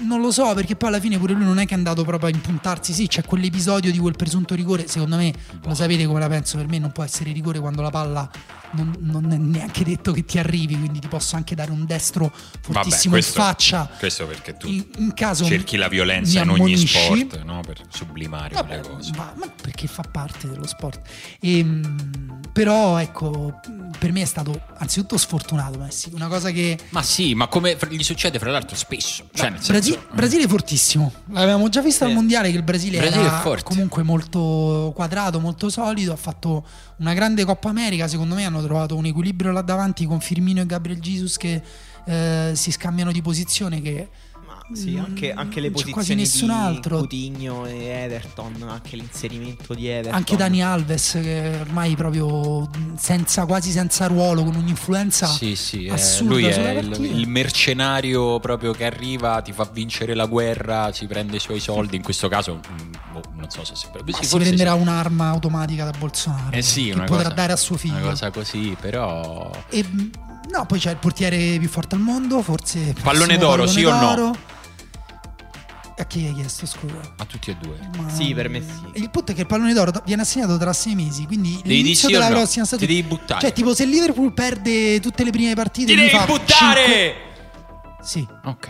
[0.00, 2.28] Non lo so, perché poi alla fine pure lui non è che è andato proprio
[2.28, 2.92] a impuntarsi.
[2.92, 4.86] Sì, c'è quell'episodio di quel presunto rigore.
[4.86, 5.32] Secondo me,
[5.64, 6.56] lo sapete come la penso.
[6.56, 8.30] Per me non può essere rigore quando la palla
[8.72, 10.76] non, non è neanche detto che ti arrivi.
[10.78, 13.90] Quindi ti posso anche dare un destro fortissimo Vabbè, questo, in faccia.
[13.98, 17.60] Questo perché tu In, in cerchi la violenza in ogni sport no?
[17.60, 19.10] per sublimare Vabbè, quelle cose.
[19.16, 21.00] ma, ma perché fa parte dello sport.
[21.40, 23.60] Ehm, però ecco,
[23.98, 26.10] per me è stato anzitutto sfortunato Messi.
[26.12, 29.28] Una cosa che Ma sì, ma come gli succede fra l'altro spesso.
[29.32, 31.12] Cioè, nel Brasi- senso, Brasile è fortissimo.
[31.30, 32.16] L'avevamo già visto al Sì.
[32.16, 36.12] mondiale che il Brasile, Brasile era comunque molto quadrato, molto solido.
[36.12, 38.08] Ha fatto una grande Coppa America.
[38.08, 41.62] Secondo me hanno trovato un equilibrio là davanti con Firmino e Gabriel Jesus che
[42.04, 43.80] eh, si scambiano di posizione.
[43.80, 44.08] Che
[44.72, 46.98] sì, anche, anche le posizioni quasi nessun di altro.
[46.98, 50.14] Coutinho e Everton, anche l'inserimento di Everton.
[50.14, 55.92] anche Dani Alves, che ormai proprio senza, quasi senza ruolo, con un'influenza Sì, sì, eh,
[55.92, 61.06] assurda lui è il, il mercenario proprio che arriva, ti fa vincere la guerra, si
[61.06, 61.96] prende i suoi soldi.
[61.96, 64.80] In questo caso, mm, boh, non so se si, Ma sì, si prenderà sì.
[64.80, 67.94] un'arma automatica da Bolsonaro Eh sì, che una potrà cosa- dare a suo figlio.
[67.96, 69.50] Una cosa così, però.
[69.70, 70.10] E, mh,
[70.50, 73.90] no, poi c'è il portiere più forte al mondo, forse il Pallone d'oro, sì o
[73.98, 74.36] no?
[76.00, 77.00] A chi hai chiesto, scusa?
[77.16, 77.76] A tutti e due.
[77.96, 79.00] Ma- Sì, per me sì.
[79.00, 82.08] Il punto è che il pallone d'oro viene assegnato tra sei mesi, quindi Devi l'inizio
[82.08, 82.36] della no?
[82.36, 82.92] prossima Ti stagione.
[82.94, 83.40] devi buttare.
[83.40, 86.84] Cioè, tipo, se il Liverpool perde tutte le prime partite, Ti devi fa buttare!
[86.84, 87.14] cinque-
[88.02, 88.26] Sì.
[88.44, 88.68] Ok.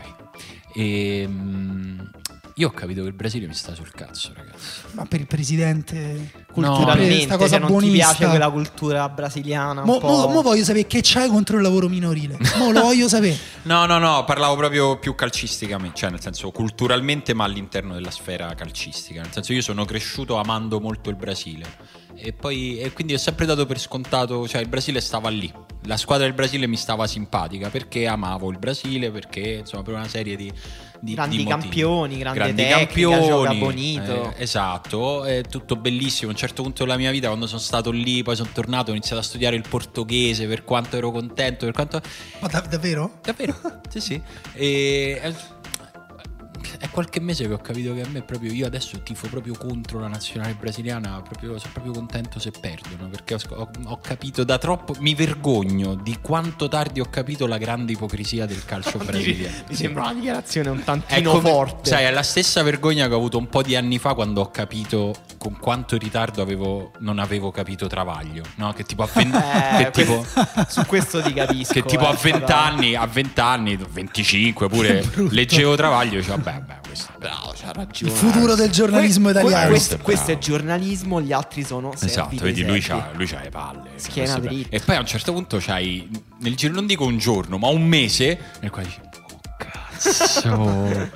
[0.74, 2.10] Ehm,
[2.58, 4.80] io ho capito che il Brasile mi sta sul cazzo, ragazzi.
[4.92, 6.72] Ma per il presidente No.
[6.74, 8.06] Culturalmente, sta cosa se non ti buonista.
[8.14, 10.08] piace quella cultura brasiliana un Mo, po'...
[10.08, 12.36] mo- mo voglio sapere che c'hai contro il lavoro minorile.
[12.56, 13.36] Mo lo voglio sapere.
[13.68, 18.52] No, no, no, parlavo proprio più calcisticamente, cioè nel senso culturalmente, ma all'interno della sfera
[18.54, 19.20] calcistica.
[19.20, 21.66] Nel senso, io sono cresciuto amando molto il Brasile.
[22.16, 25.52] E poi, e quindi ho sempre dato per scontato, cioè il Brasile stava lì.
[25.84, 30.08] La squadra del Brasile mi stava simpatica perché amavo il Brasile, perché insomma, per una
[30.08, 30.50] serie di,
[31.00, 34.34] di Grandi di campioni, grande grandi tecnica, campioni, bonito.
[34.36, 36.30] eh, esatto, è tutto bellissimo.
[36.30, 38.94] A un certo punto della mia vita, quando sono stato lì, poi sono tornato, ho
[38.94, 42.00] iniziato a studiare il portoghese per quanto ero contento, per quanto
[42.40, 43.18] Ma da- davvero?
[43.22, 43.54] Davvero?
[43.88, 44.22] sì, sì.
[44.54, 45.20] E
[46.78, 49.98] è, qualche mese che ho capito che a me proprio io adesso tifo proprio contro
[49.98, 54.94] la nazionale brasiliana, proprio, sono proprio contento se perdono, perché ho, ho- capito da troppo,
[55.00, 59.56] mi vergogno di quanto tardi ho capito la grande ipocrisia del calcio brasiliano.
[59.68, 61.88] Mi sembra una dichiarazione un tantino come- forte.
[61.90, 64.50] Sai, è la stessa vergogna che ho avuto un po' di anni fa quando ho
[64.50, 68.72] capito con quanto ritardo avevo, non avevo capito Travaglio, no?
[68.72, 70.24] Che tipo a vent- Eh, che tipo,
[70.68, 71.72] su questo ti capisco.
[71.74, 72.64] che tipo eh, a 20 Spada.
[72.64, 77.68] anni, a 20 anni, 25 pure, leggevo Travaglio e dicevo, vabbè, vabbè, questo bravo, c'ha
[77.68, 78.10] Il ragione.
[78.12, 79.68] futuro del giornalismo Que- italiano.
[79.70, 80.04] questo, Bravo.
[80.04, 83.90] questo è giornalismo, gli altri sono Esatto, vedi, lui c'ha, lui c'ha le palle.
[83.96, 84.76] Schiena Questo dritta.
[84.76, 86.08] E poi a un certo punto c'hai,
[86.40, 89.00] nel giro, non dico un giorno, ma un mese, nel quale dici,
[89.98, 91.10] cazzo.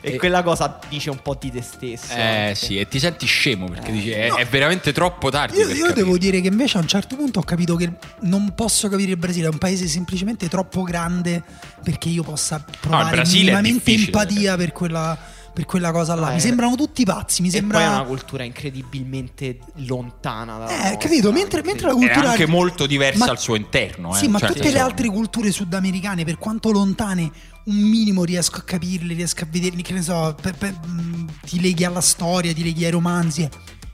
[0.00, 2.12] E quella cosa dice un po' di te stesso.
[2.12, 2.54] Eh anche.
[2.54, 5.58] sì, e ti senti scemo perché dici è, è veramente troppo tardi.
[5.58, 8.54] Io, per io devo dire che invece a un certo punto ho capito che non
[8.54, 11.42] posso capire il Brasile, è un paese semplicemente troppo grande
[11.82, 15.18] perché io possa provare è minimamente empatia per quella,
[15.56, 16.26] per quella cosa là.
[16.26, 16.40] Ah, Mi eh.
[16.40, 18.04] sembrano tutti pazzi, mi E poi è una sembra...
[18.06, 21.32] cultura incredibilmente lontana dalla Eh, nostra, capito?
[21.32, 22.30] Mentre, mentre la È cultura...
[22.32, 24.12] anche molto diversa Ma- al suo interno.
[24.12, 27.30] Sì, eh, ma cioè, tutte nel le altre culture sudamericane, per quanto lontane,
[27.64, 31.58] un minimo riesco a capirle, riesco a vederli, che ne so, per- per- mh, ti
[31.58, 33.42] leghi alla storia, ti leghi ai romanzi.
[33.44, 33.50] eh.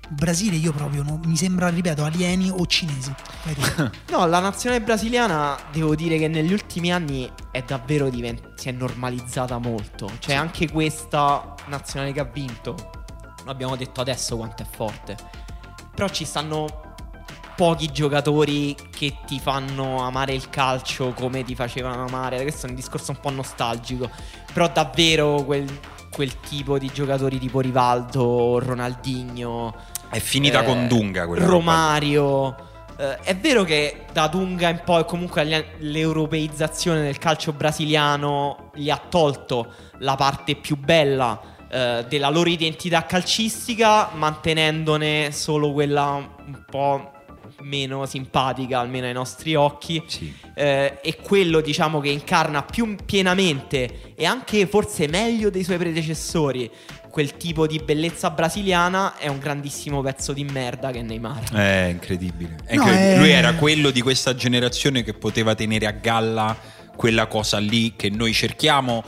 [0.09, 3.13] Il Brasile io proprio non- mi sembra, ripeto, alieni o cinesi.
[4.11, 8.73] No, la nazionale brasiliana devo dire che negli ultimi anni è davvero divent- si è
[8.73, 10.11] normalizzata molto.
[10.19, 12.75] Cioè, anche questa nazionale che ha vinto,
[13.47, 15.17] l'abbiamo detto adesso quanto è forte.
[15.95, 16.81] Però ci stanno
[17.57, 22.43] pochi giocatori che ti fanno amare il calcio come ti facevano amare.
[22.43, 24.11] Questo è un discorso un po' nostalgico.
[24.53, 25.67] Però davvero quel,
[26.11, 29.75] quel tipo di giocatori tipo Rivaldo, Ronaldinho.
[30.13, 31.47] È finita eh, con Dunga quella.
[31.47, 32.55] Romario.
[32.99, 39.01] Eh, è vero che da Dunga in poi comunque l'europeizzazione del calcio brasiliano gli ha
[39.09, 46.13] tolto la parte più bella eh, della loro identità calcistica, mantenendone solo quella
[46.45, 47.13] un po'
[47.63, 50.03] meno simpatica, almeno ai nostri occhi.
[50.07, 50.35] Sì.
[50.55, 56.71] Eh, è quello, diciamo, che incarna più pienamente e anche forse meglio dei suoi predecessori.
[57.13, 61.53] Quel tipo di bellezza brasiliana è un grandissimo pezzo di merda che è Neymar.
[61.53, 62.57] È incredibile.
[62.65, 63.15] È No, incredibile.
[63.15, 66.57] è- Lui era quello di questa generazione che poteva tenere a galla
[66.97, 69.05] quella cosa lì che noi cerchiamo.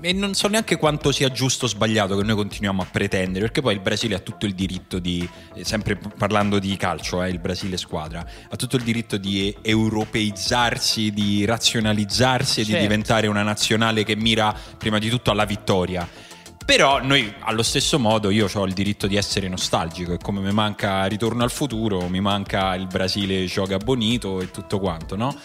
[0.00, 3.60] E non so neanche quanto sia giusto o sbagliato che noi continuiamo a pretendere, perché
[3.60, 7.40] poi il Brasile ha tutto il diritto di, eh, sempre parlando di calcio, eh, il
[7.40, 12.82] Brasile squadra, ha tutto il diritto di europeizzarsi, di razionalizzarsi e di Certo.
[12.86, 16.08] diventare una nazionale che mira prima di tutto alla vittoria.
[16.64, 20.52] Però noi allo stesso modo io ho il diritto di essere nostalgico e come mi
[20.52, 25.36] manca Ritorno al futuro, mi manca il Brasile gioca bonito e tutto quanto, no?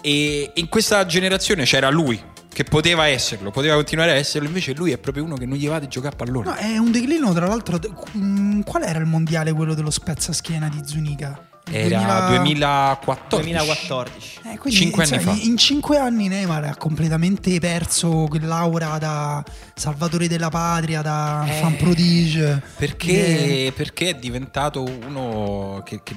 [0.00, 4.92] E in questa generazione c'era lui che poteva esserlo, poteva continuare a esserlo, invece lui
[4.92, 6.50] è proprio uno che non gli va di giocare a pallone.
[6.50, 7.78] No, è un declino, tra l'altro.
[8.16, 11.49] mm, Qual era il mondiale quello dello spezzaschiena di Zuniga?
[11.72, 13.36] Era 2000 2014.
[13.42, 14.38] 2014.
[14.44, 15.42] Eh, quindi, Cinque anni insomma, fa.
[15.42, 19.44] In cinque anni Neymar ha completamente perso quell'aura da
[19.74, 22.52] salvatore della patria, da Eh, fan prodige.
[22.54, 26.14] Eh, Perché, perché è diventato uno che, che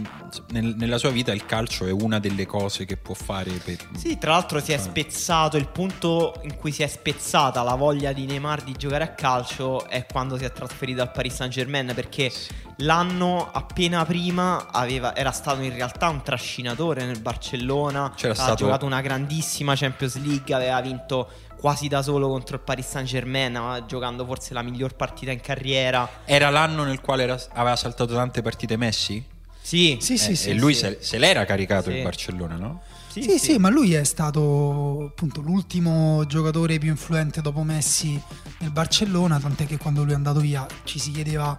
[0.52, 3.78] nel- nella sua vita il calcio è una delle cose che può fare per...
[3.96, 8.12] Sì, tra l'altro si è spezzato il punto in cui si è spezzata la voglia
[8.12, 11.92] di Neymar di giocare a calcio è quando si è trasferito al Paris Saint Germain
[11.94, 12.32] perché
[12.78, 18.56] l'anno appena prima aveva- era stato in realtà un trascinatore nel Barcellona, C'era ha stato-
[18.56, 23.84] giocato una grandissima Champions League, aveva vinto quasi da solo contro il Paris Saint Germain,
[23.88, 26.10] giocando forse la miglior partita in carriera.
[26.26, 29.24] Era l'anno nel quale era- aveva saltato tante partite Messi?
[29.62, 30.50] Sì, Sì, sì, Eh, sì.
[30.50, 30.82] e lui sì.
[30.82, 31.96] Se, se l'era caricato Sì.
[31.98, 32.82] il Barcellona, no?
[33.08, 38.20] Sì, sì, ma lui è stato appunto l'ultimo giocatore più influente dopo Messi
[38.58, 41.56] nel Barcellona, tant'è che quando lui è andato via ci si chiedeva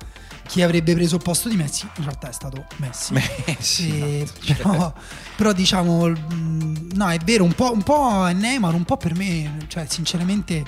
[0.46, 3.12] chi avrebbe preso il posto di Messi, in realtà è stato Messi.
[3.12, 4.00] Messi.
[4.00, 4.92] E- però,
[5.36, 9.14] però diciamo, mh, no, è vero, un po', un po' è Neymar, un po' per
[9.16, 10.64] me, cioè sinceramente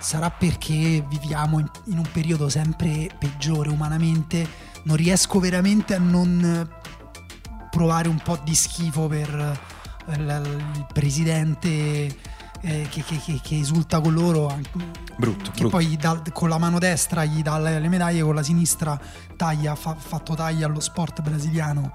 [0.00, 4.46] sarà perché viviamo in, in un periodo sempre peggiore umanamente,
[4.84, 6.68] non riesco veramente a non
[7.70, 9.58] provare un po' di schifo per
[10.08, 12.16] eh, il, il presidente
[12.60, 14.58] eh, che, che- che- che esulta con loro
[15.16, 15.68] Brutto, che brutto.
[15.68, 18.98] poi dà- con la mano destra gli dà le, le medaglie con la sinistra
[19.36, 21.92] taglia, fa fatto taglia allo sport brasiliano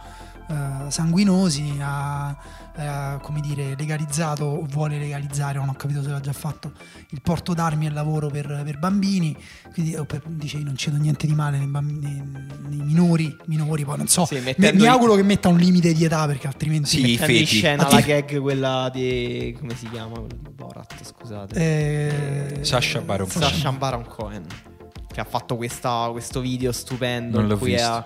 [0.49, 2.36] eh, sanguinosi ha
[2.75, 6.71] eh, come dire legalizzato o vuole legalizzare non ho capito se l'ha già fatto
[7.10, 9.36] il porto d'armi e il lavoro per, per bambini.
[9.73, 12.21] Quindi oh, per- dice non c'è niente di male nei, bambini-
[12.67, 14.25] nei- minori minori poi non so.
[14.25, 17.45] Sì, mi, mi auguro che metta un limite di età perché altrimenti Sì, Mettendo in
[17.45, 20.12] scena la gag quella di come si chiama?
[20.12, 21.56] Quello di Borat scusate.
[22.60, 23.77] Eh, Sacha Baron Cohen.
[23.77, 24.45] Baron Cohen
[25.13, 27.88] che ha fatto questa- questo video stupendo Non in l'ho cui visto.
[27.88, 28.06] ha-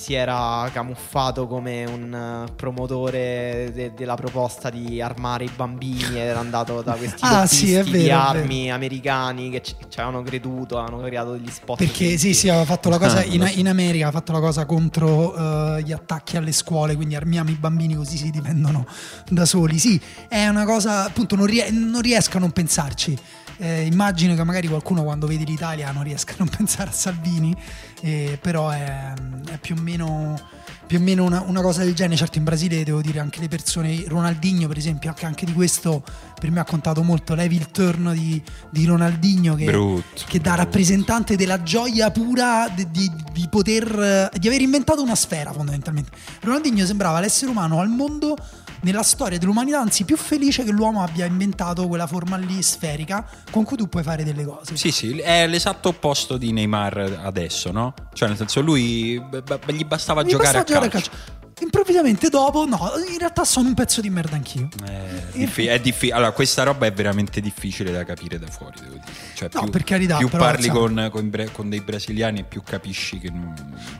[0.00, 6.16] si era camuffato come un eh, promotore de- della proposta di armare i bambini ed
[6.16, 10.00] era andato da questi Ah, sì, è di vero, è armi americani che ci, ci
[10.00, 12.34] avevano creduto, avevano creato degli spot Perché sì, finti.
[12.34, 15.34] sì, aveva fatto la cosa Ah, in, in America, ha fatto la cosa contro
[15.76, 18.86] eh, gli attacchi alle scuole, quindi armiamo i bambini così si difendono
[19.28, 19.78] da soli.
[19.78, 23.18] Sì, è una cosa, appunto, non, rie- non riesco a non pensarci.
[23.62, 27.54] Eh, immagino che magari qualcuno quando vede l'Italia non riesca a non pensare a Salvini,
[28.00, 29.12] eh, però è,
[29.50, 30.40] è più o meno,
[30.86, 32.16] più o meno una, una cosa del genere.
[32.16, 36.02] Certo, in Brasile devo dire anche le persone, Ronaldinho per esempio, anche, anche di questo
[36.40, 37.34] per me ha contato molto.
[37.34, 40.56] L'evil turn di, di Ronaldinho che, Brutto, che da brutto.
[40.64, 46.10] rappresentante della gioia pura di, di- di poter, di aver inventato una sfera fondamentalmente.
[46.40, 48.36] Ronaldinho sembrava l'essere umano al mondo
[48.82, 53.64] nella storia dell'umanità, anzi più felice che l'uomo abbia inventato quella forma lì sferica con
[53.64, 54.76] cui tu puoi fare delle cose.
[54.76, 57.94] Sì, sì, è l'esatto opposto di Neymar adesso, no?
[58.12, 61.10] Cioè, nel senso, lui b- b- gli bastava Mi giocare basta a calcio.
[61.62, 64.68] Improvvisamente dopo, no, in realtà sono un pezzo di merda anch'io.
[64.88, 68.94] Eh, diffi- è diffi- allora, questa roba è veramente difficile da capire da fuori, devo
[68.94, 69.04] dire.
[69.34, 72.44] Cioè, No, più, per carità, più però, parli insomma- con, con bre- con dei brasiliani,
[72.44, 73.30] più capisci che,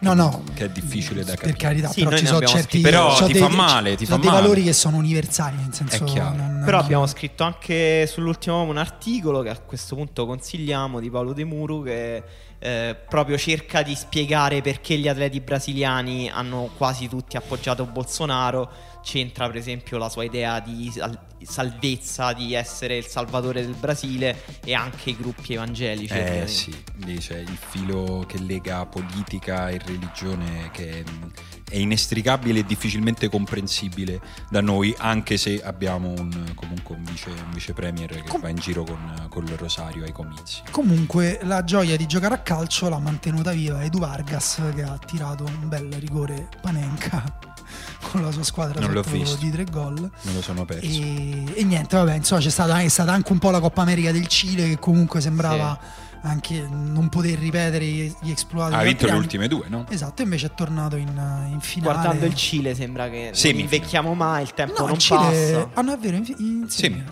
[0.00, 1.56] No, no, che è difficile da per capire.
[1.56, 4.10] carità, Sì, però ci sono certi Però sono ti dei- fa male, ti ci fa
[4.12, 4.42] sono dei male.
[4.42, 6.36] valori che sono universali, nel senso chiaro.
[6.36, 10.98] non- Però non- abbiamo scritto anche sull'ultimo uomo un articolo che a questo punto consigliamo
[11.00, 12.22] di Paolo De Muru che
[12.60, 18.70] eh, proprio cerca di spiegare perché gli atleti brasiliani hanno quasi tutti appoggiato Bolsonaro.
[19.02, 24.42] C'entra per esempio la sua idea di sal- salvezza, di essere il salvatore del Brasile
[24.62, 26.12] e anche i gruppi evangelici.
[26.12, 31.32] Eh sì, lì c'è il filo che lega politica e religione che mh,
[31.70, 37.50] è inestricabile e difficilmente comprensibile da noi, anche se abbiamo un, comunque un vice, un
[37.52, 40.62] vice premier che Com- va in giro con, con il rosario ai comizi.
[40.70, 45.44] Comunque la gioia di giocare a calcio l'ha mantenuta viva Edu Vargas che ha tirato
[45.44, 47.38] un bel rigore Panenka
[48.10, 49.36] con la sua squadra Non l'ho visto.
[49.36, 49.94] di tre gol.
[50.22, 50.84] Me lo sono perso.
[50.84, 54.10] E, e niente, vabbè, insomma, c'è stata, è stata anche un po' la Coppa America
[54.10, 55.78] del Cile che comunque sembrava
[56.22, 58.72] anche non poter ripetere gli exploit.
[58.72, 59.86] Ha vinto le ultime due, no?
[59.88, 61.08] Esatto, invece è tornato in,
[61.50, 61.92] in finale.
[61.94, 63.76] Guardando il Cile sembra che non Semifinale.
[63.76, 65.18] invecchiamo mai, il tempo No, non il Cile...
[65.18, 65.70] passa.
[65.74, 66.78] Ah no, è vero, in, in Sì.
[66.82, 67.04] semi.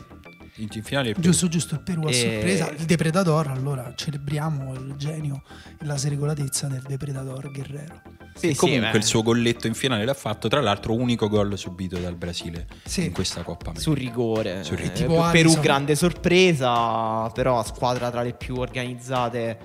[0.57, 2.71] In, in finale Giusto, giusto, il Perù a E- sorpresa.
[2.71, 5.43] Il Depredador, allora celebriamo il genio
[5.81, 8.03] e la sregolatezza del Depredador Guerrero.
[8.39, 11.59] Sì, sì, Comunque beh, il suo golletto in finale l'ha fatto, tra l'altro unico gol
[11.59, 13.05] subito dal Brasile Sì.
[13.07, 13.81] in questa Coppa America.
[13.83, 14.63] sul rigore.
[14.65, 14.95] Sul rigore.
[14.95, 15.61] Eh, Tipo Perù Alisson.
[15.61, 19.59] grande sorpresa, però squadra tra le più organizzate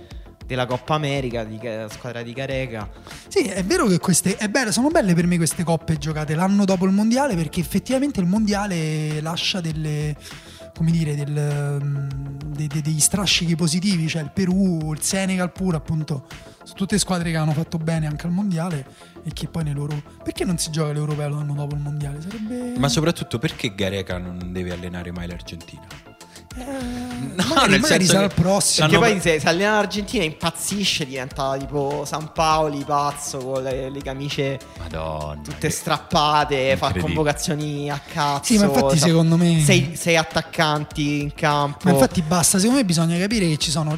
[0.46, 1.58] della Coppa America, di,
[1.90, 2.90] squadra di Careca.
[3.28, 6.66] Sì, è vero che queste è bello, sono belle per me queste coppe giocate l'anno
[6.66, 10.16] dopo il mondiale perché effettivamente il mondiale lascia delle
[10.76, 12.08] come dire del, mm,
[12.56, 16.26] de- de- degli strascichi positivi, cioè il Perù, il Senegal pure appunto
[16.64, 18.86] sono tutte squadre che hanno fatto bene anche al mondiale
[19.24, 22.22] e che poi nei loro perché non si gioca l'europeo l'anno dopo il mondiale?
[22.22, 25.86] Sarebbe Ma soprattutto perché Gareca non deve allenare mai l'Argentina?
[26.56, 26.62] eh,
[27.36, 28.88] No, magari, nel magari senso sarà il prossimo.
[28.88, 34.02] Perché poi se, se allena l'Argentina impazzisce, diventa tipo San Paoli pazzo con le, le
[34.02, 35.42] camicie Madonna.
[35.42, 38.54] tutte che- strappate, fa convocazioni a cazzo.
[38.54, 41.80] Sì, ma infatti sa- secondo me sei, sei attaccanti in campo.
[41.86, 43.98] Ma infatti basta, secondo me bisogna capire che ci sono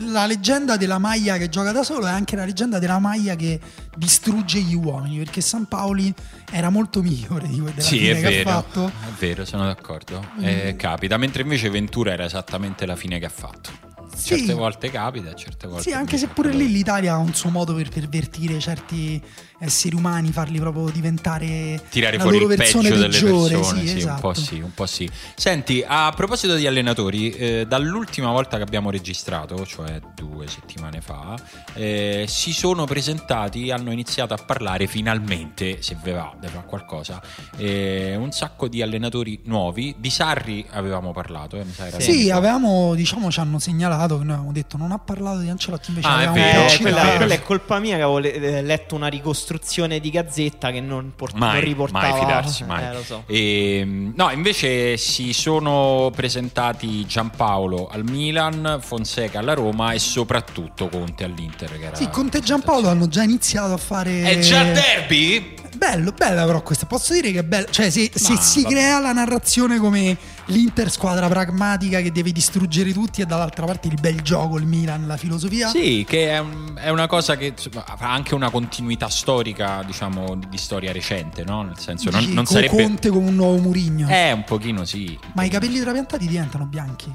[0.00, 3.60] la leggenda della maglia che gioca da solo e anche la leggenda della maglia che
[3.96, 6.12] distrugge gli uomini, perché San Paoli
[6.50, 8.86] era molto migliore di quella Sì, fine è che ha vero, fatto.
[8.86, 10.24] è vero, sono d'accordo.
[10.40, 10.44] Mm.
[10.44, 13.70] Eh, capita, mentre invece Ventura era esattamente la fine che ha fatto.
[14.14, 14.36] Sì.
[14.38, 17.50] Certe volte capita, certe volte Sì, anche se pure quello- lì l'Italia ha un suo
[17.50, 19.22] modo per pervertire certi
[19.60, 23.54] esseri umani, farli proprio diventare tirare la fuori loro il versione peggio delle peggiore.
[23.54, 24.14] persone, sì, sì, esatto.
[24.14, 25.10] un po' sì, un po' sì.
[25.36, 31.38] Senti, a proposito di allenatori, eh, dall'ultima volta che abbiamo registrato, cioè due settimane fa,
[31.74, 37.20] eh, si sono presentati, hanno iniziato a parlare finalmente, se ve va, va qualcosa,
[37.58, 39.94] eh, un sacco di allenatori nuovi.
[39.98, 44.24] Di Sarri avevamo parlato, eh, mi sa era Sì, avevamo, diciamo, ci hanno segnalato che
[44.24, 47.16] noi avevamo detto non ha parlato di Ancelotti, invece Ah, è vero, è vero.
[47.16, 51.34] quella è colpa mia che avevo eh, letto una ricostruzione di Gazzetta che non, port-
[51.34, 52.08] Mai, non riportava.
[52.08, 52.84] mai fidarsi, mai.
[52.84, 53.22] Eh, lo so.
[53.26, 61.24] Ehm, no, invece si sono presentati Giampaolo al Milan, Fonseca alla Roma e soprattutto Conte
[61.24, 61.78] all'Inter.
[61.78, 64.22] Che era Sì, Conte e Giampaolo hanno già iniziato a fare.
[64.22, 65.54] È già derby?
[65.76, 66.86] Bello, bella però questa.
[66.86, 67.66] Posso dire che è bella.
[67.70, 68.74] Cioè, se, se si vabbè.
[68.74, 70.16] crea la narrazione come
[70.50, 75.06] l'Inter squadra pragmatica che deve distruggere tutti, e dall'altra parte il bel gioco, il Milan,
[75.06, 75.68] la filosofia.
[75.68, 80.48] Sì, che è, un- è una cosa che ha anche una continuità storica, diciamo, di,
[80.48, 81.62] di storia recente, no?
[81.62, 82.82] Nel senso, non, non sarebbe.
[82.82, 84.08] Conte come un nuovo Murigno.
[84.08, 85.18] Eh, un pochino sì.
[85.34, 87.12] Ma i capelli trapiantati diventano bianchi.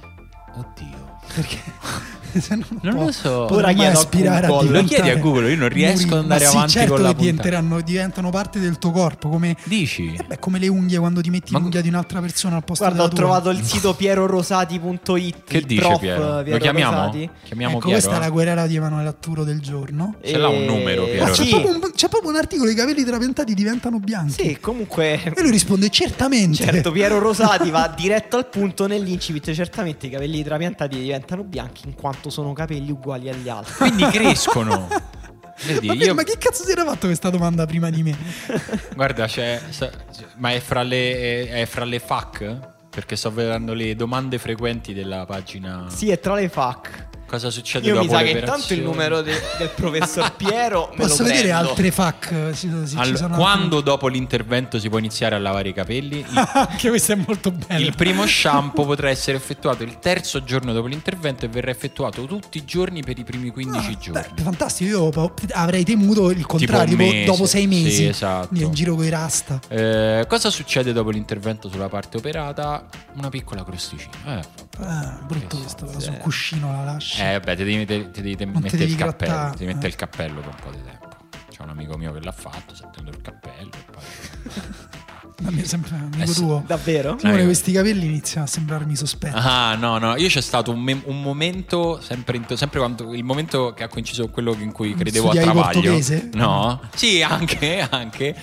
[0.56, 1.14] Oddio.
[1.33, 1.59] Perché?
[2.35, 3.47] se no Non può- lo so.
[3.53, 4.67] Ora chiedo a aspirare Google.
[4.67, 7.01] diventare Lo chiedi a Google, io non riesco ad andare Ma sì, avanti certo con
[7.03, 10.13] la diventeranno, diventano parte del tuo corpo, come, Dici?
[10.19, 12.83] eh beh, come le unghie quando ti metti Ma- l'unghia di un'altra persona al posto
[12.83, 13.93] Guarda, ho trovato il sito
[14.59, 15.43] pierorosati.it.
[15.45, 16.39] Che dice prof, Piero?
[16.39, 16.91] eh, Lo chiamiamo?
[16.97, 17.29] Rosati.
[17.43, 18.25] Chiamiamo ecco, questa è Piero?
[18.25, 20.15] la guerra di Emanuele Atturo del giorno.
[20.21, 21.23] Ce l'ha un numero, Eh, Piero?
[21.25, 21.49] Ma c'è, sì.
[21.51, 24.43] proprio un, c'è proprio un articolo, i capelli trapiantati diventano bianchi.
[24.43, 25.23] Sì, comunque.
[25.23, 26.63] E lui risponde certamente.
[26.65, 29.51] Certo, Piero Rosati va diretto al punto nell'incipit.
[29.53, 33.73] Certamente i capelli trapiantati diventano bianchi in quanto sono capelli uguali agli altri.
[33.75, 34.88] Quindi crescono.
[35.65, 38.15] Vedi, Vabbè, io- Ma che cazzo si era fatto questa domanda prima di me?
[38.93, 39.62] Guarda, c'è,
[40.38, 42.73] ma è fra le, è fra le FAC?
[42.89, 45.86] Perché sto vedendo le domande frequenti della pagina.
[45.89, 47.08] Sì, è tra le FAC.
[47.27, 51.05] Cosa succede Io mi dopo sa che intanto il numero de- del professor Piero me
[51.07, 51.69] Posso lo vedere prendo.
[51.69, 52.49] altre FAC?
[52.53, 56.19] Sì, sì, ci Allora, sono quando dopo l'intervento si può iniziare a lavare i capelli?
[56.19, 57.83] Il, altre- Anche questo è molto bello.
[57.85, 62.59] il primo shampoo potrà essere effettuato il terzo giorno dopo l'intervento e verrà effettuato tutti
[62.59, 64.21] i giorni per i primi 15 Ah, giorni.
[64.35, 67.25] beh, fantastico, io avrei temuto il contrario, mese.
[67.25, 67.89] dopo sei mesi.
[67.91, 68.53] Sì, esatto.
[68.53, 69.59] In giro con i rasta.
[69.67, 72.85] Eh, cosa succede dopo l'intervento sulla parte operata?
[73.15, 74.11] Una piccola crosticina.
[74.39, 74.41] Eh,
[74.79, 77.21] Ah, brutto questo, so, sul cuscino la lasci.
[77.21, 79.31] Eh, vabbè, ti devi, te- ti devi ti mettere il cappello.
[79.31, 79.89] grattare, Ti devi mettere eh.
[79.91, 81.03] il cappello per un po' di tempo.
[81.49, 83.69] C'è un amico mio che l'ha fatto, si è tenuto il cappello.
[83.73, 84.03] e poi-
[85.43, 86.63] A me sembra un amico Eh tuo.
[86.65, 87.17] Davvero?
[87.19, 89.36] Simone, Eh, questi capelli iniziano a sembrarmi sospetti.
[89.38, 93.24] Ah, no, no, io c'è stato un, me- un momento, sempre, in- sempre quando il
[93.26, 95.82] momento che ha coinciso con quello in cui credevo a Studiavi Travaglio.
[95.82, 96.30] portoghese?
[96.34, 98.34] No, sì, anche, anche,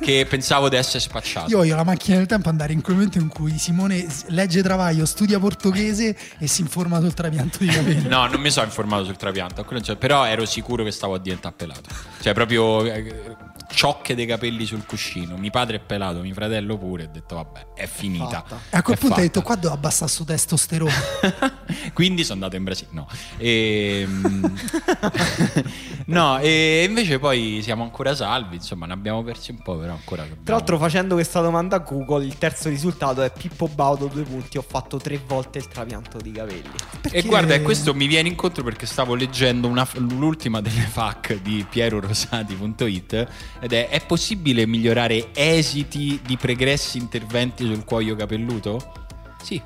[0.00, 1.50] che pensavo di essere spacciato.
[1.50, 5.06] Io voglio la macchina del tempo andare in quel momento in cui Simone legge Travaglio,
[5.06, 8.08] studia portoghese e si informa sul trapianto di capelli.
[8.08, 10.90] No, non mi sono informato sul trapianto, a quello non c'è- però ero sicuro che
[10.90, 11.88] stavo a diventare pelato.
[12.20, 13.36] Cioè, proprio eh,
[13.70, 15.36] ciocche dei capelli sul cuscino.
[15.36, 17.04] Mio padre è pelato, mio fratello pure.
[17.04, 18.44] Ho detto, vabbè, è finita.
[18.70, 19.20] E a quel È punto hai fatta.
[19.20, 20.92] detto qua devo abbassare sto testosterone.
[21.92, 22.88] Quindi sono andato in Brasile.
[22.92, 23.08] No,
[23.38, 24.54] Ehm,
[26.06, 28.56] no, e invece poi siamo ancora salvi.
[28.56, 30.22] Insomma, ne abbiamo persi un po', però ancora.
[30.22, 34.22] dobbiamo- Tra l'altro, facendo questa domanda a Google, il terzo risultato è Pippo Baudo, due
[34.22, 34.58] punti.
[34.58, 36.62] Ho fatto tre volte il trapianto di capelli.
[37.00, 41.40] Perché- E guarda, e questo mi viene incontro perché stavo leggendo una- l'ultima delle FAC
[41.42, 43.28] di pierorosati.it
[43.62, 48.92] ed è: è possibile migliorare esiti di pregressi interventi sul cuoio capelluto?
[49.40, 49.62] Sì,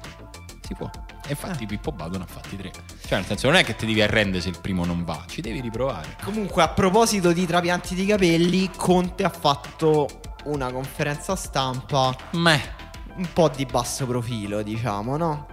[0.60, 0.90] si può.
[1.26, 2.70] E infatti Pippo Baudo ne ha fatti tre.
[3.06, 5.40] Cioè, nel senso, non è che ti devi arrendere se il primo non va, ci
[5.40, 6.16] devi riprovare.
[6.22, 10.08] Comunque, a proposito di trapianti di capelli, Conte ha fatto
[10.44, 12.74] una conferenza stampa Meh,
[13.16, 15.46] un po' di basso profilo, diciamo, no?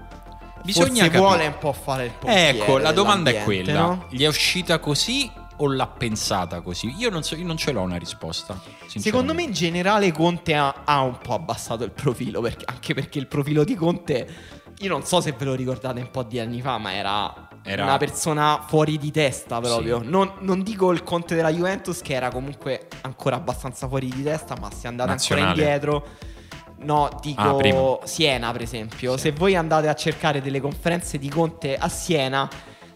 [0.64, 1.18] Bisogna Forse capire.
[1.18, 4.06] vuole un po' fare il pompiere ecco, la domanda è quella: no?
[4.10, 6.94] gli è uscita così o l'ha pensata così?
[6.98, 8.60] Io non, so, io non ce l'ho una risposta.
[8.88, 13.20] Secondo me in generale Conte ha, ha un po' abbassato il profilo, perché- anche perché
[13.20, 14.28] il profilo di Conte,
[14.80, 17.84] io non so se ve lo ricordate un po' di anni fa, ma era, Era-
[17.84, 20.02] una persona fuori di testa proprio.
[20.02, 20.10] Sì.
[20.10, 24.56] Non, non dico il Conte della Juventus che era comunque ancora abbastanza fuori di testa,
[24.60, 25.62] ma se andate ancora Nazionale.
[25.62, 26.08] indietro...
[26.76, 28.06] No, dico Ah.
[28.08, 29.14] Siena per esempio.
[29.16, 29.22] Sì.
[29.22, 32.50] Se voi andate a cercare delle conferenze di Conte a Siena,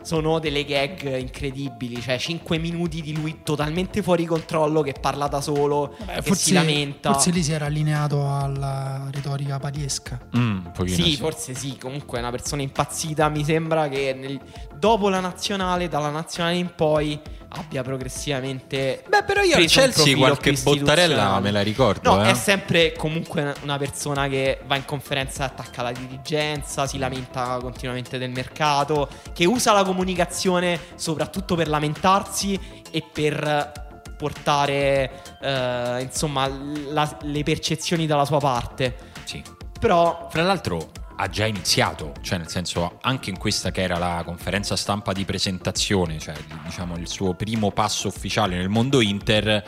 [0.07, 2.01] sono delle gag incredibili.
[2.01, 6.53] Cioè, 5 minuti di lui totalmente fuori controllo che parla da solo, che si forse,
[6.53, 7.11] lamenta.
[7.11, 10.17] forse lì si era allineato alla retorica pariesca.
[10.37, 11.15] Mm, un pochino Sì, sì.
[11.17, 11.77] forse sì.
[11.77, 13.27] Comunque è una persona impazzita.
[13.27, 14.39] Mi sembra che nel-
[14.77, 17.19] dopo la nazionale, dalla nazionale in poi,
[17.49, 19.03] abbia progressivamente.
[19.07, 22.15] Beh, però io al Chelsea qualche bottarella me la ricordo.
[22.15, 22.31] No, eh.
[22.31, 27.57] è sempre comunque una persona che va in conferenza e attacca la dirigenza, si lamenta
[27.61, 32.59] continuamente del mercato, che usa la comunicazione soprattutto per lamentarsi
[32.91, 33.85] e per
[34.17, 35.11] portare
[35.41, 38.95] eh, insomma la- le percezioni dalla sua parte.
[39.23, 39.41] Sì.
[39.79, 40.89] Però Fra l'altro
[41.19, 45.25] ha già iniziato, cioè nel senso anche in questa che era la conferenza stampa di
[45.25, 49.63] presentazione, cioè diciamo il suo primo passo ufficiale nel mondo Inter,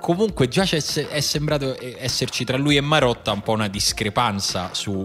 [0.00, 5.04] comunque già c'è, è sembrato esserci tra lui e Marotta un po' una discrepanza sui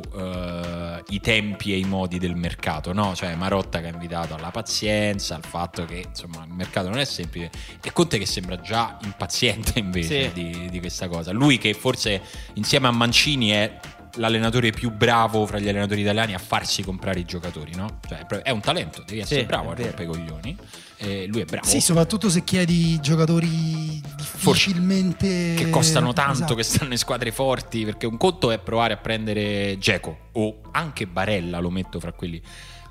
[1.22, 3.14] tempi e i modi del mercato, no?
[3.14, 7.06] Cioè Marotta che ha invitato alla pazienza, al fatto che insomma il mercato non è
[7.06, 7.52] semplice
[7.84, 10.32] e Conte che sembra già impaziente invece Sì.
[10.34, 11.32] di, di questa cosa.
[11.32, 12.22] Lui che forse
[12.54, 13.78] insieme a Mancini è
[14.16, 18.00] l'allenatore più bravo fra gli allenatori italiani a farsi comprare i giocatori, no?
[18.08, 20.58] Cioè, è un talento, devi essere Sì, bravo a rompere i coglioni.
[20.98, 21.68] E lui è bravo.
[21.68, 26.56] Sì, soprattutto se chiedi giocatori difficilmente che costano tanto, Esatto.
[26.56, 27.84] che stanno in squadre forti.
[27.84, 32.42] Perché un conto è provare a prendere Geco o anche Barella, lo metto fra quelli.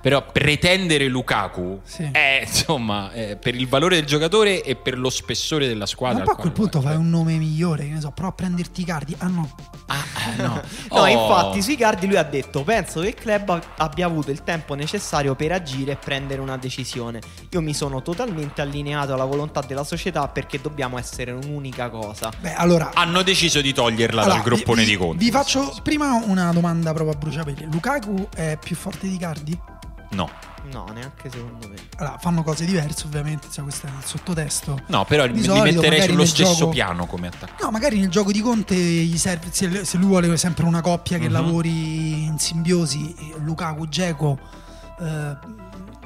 [0.05, 2.07] Però pretendere Lukaku Sì.
[2.13, 6.25] è insomma eh, per il valore del giocatore e per lo spessore della Ma squadra.
[6.25, 8.85] poi a quel punto fai un nome migliore, che ne so, prova a prenderti i
[8.85, 9.15] cardi.
[9.19, 9.51] Ah no,
[9.87, 10.61] Ah, ah, no.
[10.95, 11.07] No, Oh.
[11.07, 15.35] infatti sui cardi lui ha detto penso che il club abbia avuto il tempo necessario
[15.37, 17.21] per agire e prendere una decisione.
[17.51, 22.31] Io mi sono totalmente allineato alla volontà della società perché dobbiamo essere un'unica cosa.
[22.39, 25.25] beh, allora Hanno deciso di toglierla Allora, dal groppone vi, di Conte.
[25.25, 27.69] Vi faccio prima una domanda proprio a bruciapelo.
[27.73, 29.59] Lukaku è più forte di Cardi?
[30.15, 30.31] No.
[30.73, 31.75] No, neanche secondo me.
[31.99, 34.81] Allora, fanno cose diverse, ovviamente, cioè, questo è il sottotesto.
[34.87, 37.63] No, però Di li solito, metterei sullo stesso gioco- piano come attaccante.
[37.63, 41.27] No, magari nel gioco di Conte gli serve, se, lui vuole sempre una coppia che
[41.27, 41.33] Mhm.
[41.33, 44.39] lavori in simbiosi, Lukaku, Geco,
[45.01, 45.37] eh,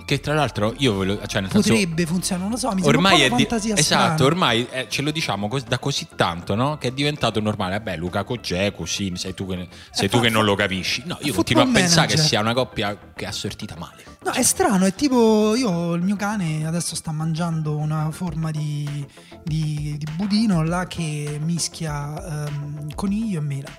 [0.09, 2.81] Che tra l'altro io ve lo, cioè nel senso, potrebbe funzionare, non lo so, mi
[2.81, 4.25] sembra ormai un po' è di- esatto, strana.
[4.25, 6.79] ormai eh, ce lo diciamo cos- da così tanto, no?
[6.79, 7.77] Che è diventato normale.
[7.77, 11.03] Vabbè, Luca Geco, sì, sei tu che, sei Eh, tu che non lo capisci.
[11.05, 14.03] No, io continuo a pensare che sia una coppia che ha sortita male.
[14.25, 19.07] No, è strano, è tipo io, il mio cane adesso sta mangiando una forma di,
[19.45, 23.71] di, di budino là che mischia ehm, coniglio e mela,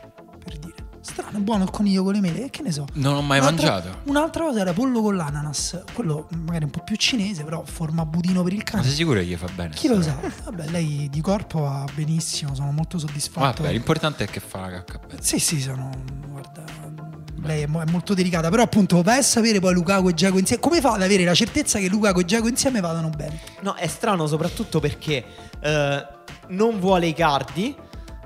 [0.43, 0.78] per dire.
[1.11, 2.85] Strano, è buono il coniglio con le mele, e che ne so.
[2.93, 3.97] Non ho mai Un'altra- mangiato.
[4.05, 8.43] Un'altra cosa era pollo con l'ananas, quello magari un po' più cinese, però forma budino
[8.43, 8.83] per il Ma cane.
[8.83, 9.73] sei sicuro che gli fa bene?
[9.73, 10.17] Chi lo sa?
[10.45, 13.61] Vabbè, lei di corpo va benissimo, sono molto soddisfatto.
[13.63, 15.21] Vabbè, l'importante è che fa la cacca bene.
[15.21, 15.89] Sì, sì, sono.
[16.29, 16.63] Guarda.
[17.41, 20.61] Lei è molto delicata, però appunto vai a sapere poi Lukaku e Giacomo insieme.
[20.61, 23.39] Come fa ad avere la certezza che Lukaku e Giacomo insieme vadano bene?
[23.61, 25.23] No, è strano soprattutto perché
[25.61, 26.07] eh,
[26.49, 27.73] non vuole i cardi,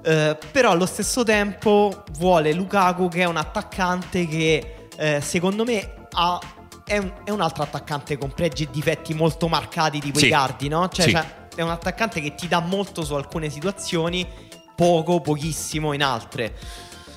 [0.03, 6.07] eh, però allo stesso tempo vuole Lukaku che è un attaccante che eh, secondo me
[6.11, 6.39] ha...
[6.85, 10.29] È un, è un altro attaccante con pregi e difetti molto marcati di quei Sì.
[10.29, 10.89] cardi, no?
[10.89, 11.11] Cioè, Sì.
[11.11, 11.25] cioè,
[11.55, 14.27] è un attaccante che ti dà molto su alcune situazioni,
[14.75, 16.53] poco, pochissimo in altre.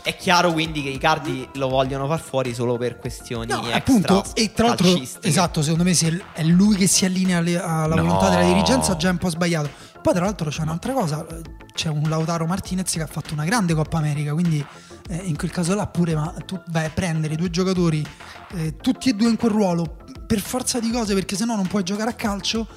[0.02, 3.76] È chiaro quindi che i cardi lo vogliono far fuori solo per questioni No, extra
[3.76, 8.02] appunto, e tra l'altro, esatto, secondo me se è lui che si allinea alla No.
[8.02, 9.68] volontà della dirigenza già è un po' sbagliato.
[10.06, 11.26] Poi tra l'altro c'è un'altra cosa,
[11.74, 14.64] c'è un Lautaro Martinez che ha fatto una grande Coppa America, quindi
[15.08, 18.06] eh, in quel caso là pure ma tu vai a prendere due giocatori
[18.52, 21.82] eh, tutti e due in quel ruolo per forza di cose perché sennò non puoi
[21.82, 22.68] giocare a calcio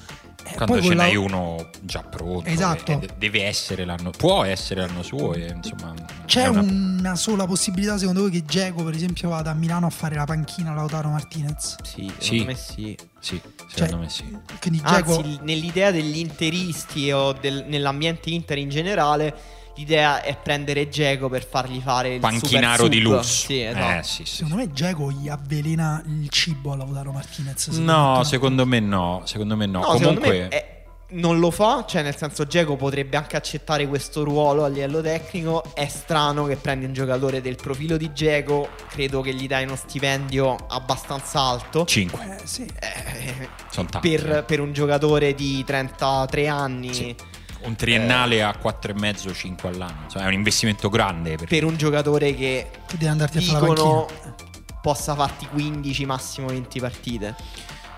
[0.44, 1.20] eh, Quando ce n'hai la...
[1.20, 3.00] uno già pronto, esatto.
[3.16, 5.34] deve essere l'anno, può essere l'anno suo.
[5.34, 6.60] E, insomma, C'è una...
[6.60, 7.14] una...
[7.16, 10.72] sola possibilità, secondo voi, che Geco, per esempio, vada a Milano a fare la panchina
[10.72, 11.76] a Lautaro Martinez?
[11.82, 12.96] Sì, secondo me sì.
[13.18, 14.38] Sì, secondo cioè, me sì.
[14.60, 14.80] Quindi.
[14.82, 21.46] Anzi, nell'idea degli interisti o del, nell'ambiente Inter in generale L'idea è prendere Geco per
[21.46, 23.46] fargli fare il panchinaro di lusso.
[23.46, 23.98] Sì, esatto.
[23.98, 27.68] eh, sì, sì, secondo me Geco gli avvelena il cibo a Lautaro Martinez.
[27.78, 29.22] No, secondo me no.
[29.24, 29.80] Secondo me no.
[29.80, 30.48] no Comunque.
[30.48, 30.78] È,
[31.12, 35.64] non lo fa, cioè nel senso Geco potrebbe anche accettare questo ruolo a livello tecnico.
[35.74, 39.76] È strano che prendi un giocatore del profilo di Geco, credo che gli dai uno
[39.76, 41.84] stipendio abbastanza alto.
[41.84, 42.38] 5.
[42.42, 42.62] Eh, sì.
[42.78, 44.08] Eh, Sono tanti.
[44.08, 44.42] Per, eh.
[44.42, 46.94] per, un giocatore di 33 anni.
[46.94, 47.16] Sì
[47.62, 50.08] un triennale eh, a 4,5-5 all'anno.
[50.08, 51.36] Cioè, è un investimento grande.
[51.36, 54.06] Per, per un giocatore che devi andarti a fare la
[54.80, 57.34] possa farti 15, massimo 20 partite.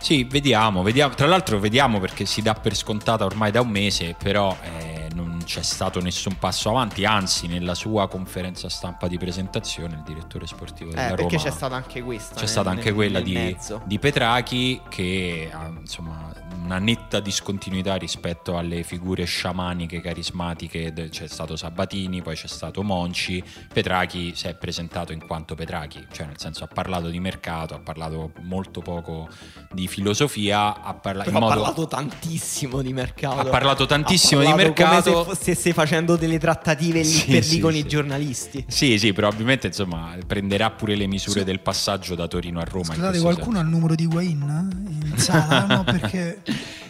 [0.01, 1.15] Sì, vediamo, vediamo.
[1.15, 5.41] Tra l'altro vediamo perché si dà per scontata ormai da un mese, però eh, non
[5.45, 10.91] c'è stato nessun passo avanti, anzi nella sua conferenza stampa di presentazione il direttore sportivo
[10.91, 11.29] della eh, Roma...
[11.29, 12.35] Perché c'è stata anche questa.
[12.35, 16.33] C'è nel, stata anche nel, quella nel di, di, Petrachi che ha insomma
[16.63, 23.43] una netta discontinuità rispetto alle figure sciamaniche, carismatiche, c'è stato Sabatini, poi c'è stato Monci,
[23.73, 27.81] Petrachi si è presentato in quanto Petrachi, cioè nel senso ha parlato di mercato, ha
[27.81, 29.29] parlato molto poco
[29.73, 31.47] di filosofia, ha, parla- modo...
[31.47, 33.41] ha parlato tantissimo di mercato.
[33.41, 35.02] Ha parlato tantissimo ha parlato di mercato.
[35.03, 37.79] Se stesse facendo delle trattative lì sì, per lì con sì.
[37.79, 38.65] i giornalisti.
[38.69, 41.45] Sì, sì, probabilmente insomma prenderà pure le misure sì.
[41.45, 42.95] del passaggio da Torino a Roma.
[42.95, 44.69] Scusate, qualcuno ha il numero di Wayne
[45.13, 45.67] in sala?
[45.67, 46.41] no, perché...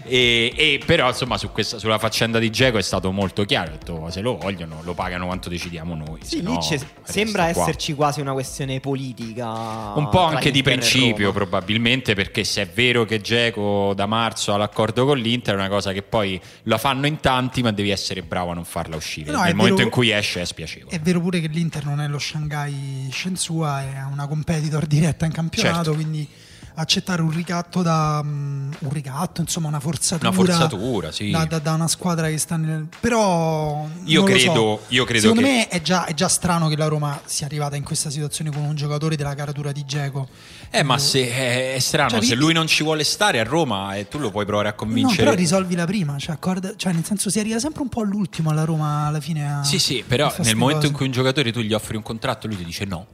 [0.04, 4.10] E, e, però insomma su questa, sulla faccenda di Geco è stato molto chiaro detto,
[4.10, 6.60] se lo vogliono lo pagano quanto decidiamo noi sì, no,
[7.04, 12.66] sembra esserci quasi una questione politica un po' anche di principio probabilmente perché se è
[12.66, 16.78] vero che Geco da marzo ha l'accordo con l'Inter è una cosa che poi la
[16.78, 19.88] fanno in tanti ma devi essere bravo a non farla uscire no, nel momento vero,
[19.88, 23.82] in cui esce è spiacevole è vero pure che l'Inter non è lo Shanghai Shenzhua
[23.82, 25.92] è una competitor diretta in campionato certo.
[25.94, 26.28] quindi
[26.74, 31.30] accettare un ricatto da um, un ricatto, insomma, una forzatura, una forzatura sì.
[31.30, 32.88] da, da, da, una squadra che sta nel.
[33.00, 34.80] Però io credo, so.
[34.88, 35.48] io credo secondo che...
[35.48, 38.62] me è già, è già, strano che la Roma sia arrivata in questa situazione con
[38.62, 40.28] un giocatore della caratura di Geco.
[40.70, 43.94] Eh, ma se è, è strano, cioè, se lui non ci vuole stare a Roma,
[43.94, 45.24] e tu lo puoi provare a convincere.
[45.24, 48.00] No, però risolvi la prima, cioè, accorda, cioè, nel senso si arriva sempre un po'
[48.00, 49.58] all'ultimo alla Roma alla fine.
[49.58, 50.88] A, sì, sì, però nel momento cose.
[50.88, 53.06] in cui un giocatore tu gli offri un contratto, lui ti dice no.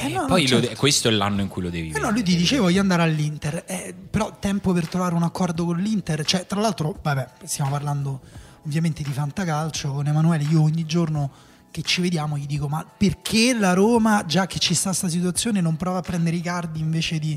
[0.00, 0.68] Eh, no, poi certo.
[0.68, 3.02] de- questo è l'anno in cui lo devi eh no, lui ti diceva voglio andare
[3.02, 7.70] all'Inter, eh, però tempo per trovare un accordo con l'Inter, cioè tra l'altro, vabbè, stiamo
[7.70, 8.20] parlando
[8.66, 11.30] ovviamente di fantacalcio, con Emanuele io ogni giorno
[11.70, 15.60] che ci vediamo gli dico ma perché la Roma, già che ci sta questa situazione,
[15.60, 17.36] non prova a prendere i cardi invece di...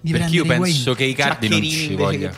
[0.00, 2.30] di Perché io penso che i cardi non ci voglia.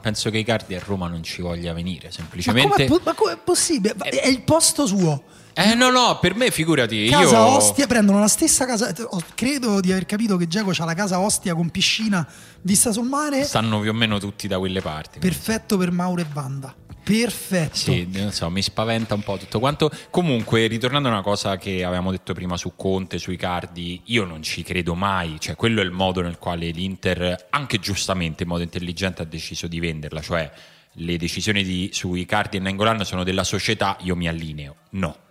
[0.00, 2.88] Penso che i cardi a Roma non ci voglia venire, semplicemente.
[3.04, 3.94] Ma come è possibile?
[3.96, 5.24] È il posto suo.
[5.60, 7.08] Eh no, no, per me figurati.
[7.08, 7.56] Casa io...
[7.56, 8.94] Ostia prendono la stessa casa.
[9.34, 12.24] Credo di aver capito che Giacomo ha la casa Ostia con piscina
[12.62, 13.42] vista sul mare.
[13.42, 15.18] Stanno più o meno tutti da quelle parti.
[15.18, 16.72] Perfetto per Mauro e Wanda.
[17.02, 17.74] Perfetto.
[17.74, 19.90] Sì, non so, mi spaventa un po' tutto quanto.
[20.10, 24.44] Comunque, ritornando a una cosa che avevamo detto prima su Conte, sui cardi, io non
[24.44, 25.40] ci credo mai.
[25.40, 29.66] Cioè, quello è il modo nel quale l'Inter, anche giustamente in modo intelligente, ha deciso
[29.66, 30.20] di venderla.
[30.20, 30.52] Cioè,
[30.92, 34.76] le decisioni di, sui cardi e Nengolan sono della società, io mi allineo.
[34.90, 35.26] No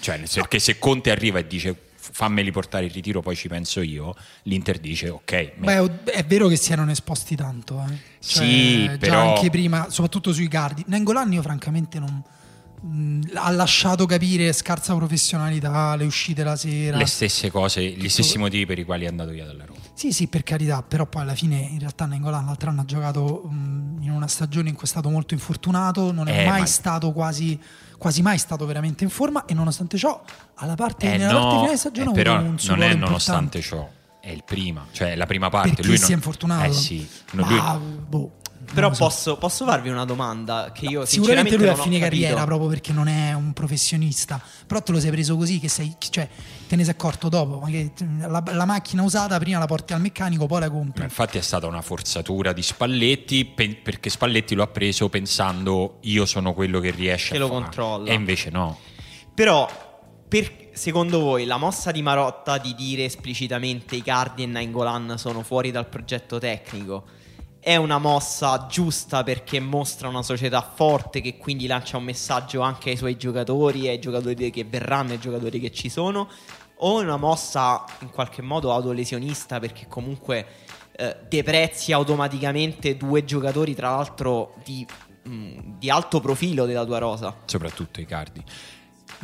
[0.00, 1.76] cioè, perché se Conte arriva e dice
[2.12, 5.52] fammeli portare in ritiro, poi ci penso io, l'Inter dice ok.
[5.56, 7.84] Beh, è vero che si erano esposti tanto.
[7.86, 7.94] Eh.
[8.20, 9.34] Cioè, sì, però...
[9.34, 10.84] anche prima, soprattutto sui cardi.
[10.86, 12.22] Nengolan io francamente non...
[13.34, 16.96] Ha lasciato capire scarsa professionalità, le uscite la sera.
[16.96, 18.08] Le stesse cose, gli tutto...
[18.08, 19.80] stessi motivi per i quali è andato via dalla Roma.
[19.94, 23.42] Sì, sì, per carità, però poi alla fine in realtà Nengolan l'altro anno ha giocato
[23.44, 26.66] mh, in una stagione in cui è stato molto infortunato, non è eh, mai ma...
[26.66, 27.58] stato quasi
[27.98, 30.22] quasi mai stato veramente in forma e nonostante ciò
[30.56, 33.88] alla parte, eh nella no, parte finale di stagione eh, però non è nonostante ciò
[34.20, 36.10] è il prima cioè la prima parte Perché lui si non...
[36.10, 37.96] è infortunato eh sì Ma, lui...
[38.06, 38.32] boh
[38.76, 39.04] però so.
[39.04, 43.08] posso, posso, farvi una domanda che io sicuramente lui a fine carriera proprio perché non
[43.08, 44.40] è un professionista.
[44.66, 46.28] Però te lo sei preso così che sei, cioè,
[46.68, 47.66] te ne sei accorto dopo
[48.18, 51.04] la, la, macchina usata prima la porti al meccanico poi la compri.
[51.04, 56.26] Infatti è stata una forzatura di Spalletti pe- perché Spalletti lo ha preso pensando io
[56.26, 57.60] sono quello che riesce che a lo fare.
[57.62, 58.10] controlla.
[58.10, 58.78] E invece no.
[59.34, 59.68] Però
[60.28, 65.42] per, secondo voi la mossa di Marotta di dire esplicitamente i Cardi e Nainggolan sono
[65.42, 67.24] fuori dal progetto tecnico
[67.66, 72.90] è una mossa giusta perché mostra una società forte che quindi lancia un messaggio anche
[72.90, 76.28] ai suoi giocatori, ai giocatori che verranno, ai giocatori che ci sono,
[76.76, 80.46] o è una mossa in qualche modo autolesionista perché comunque
[80.92, 84.86] eh, deprezzi automaticamente due giocatori, tra l'altro di,
[85.24, 87.34] mh, di alto profilo della tua rosa.
[87.46, 88.44] Soprattutto i cardi.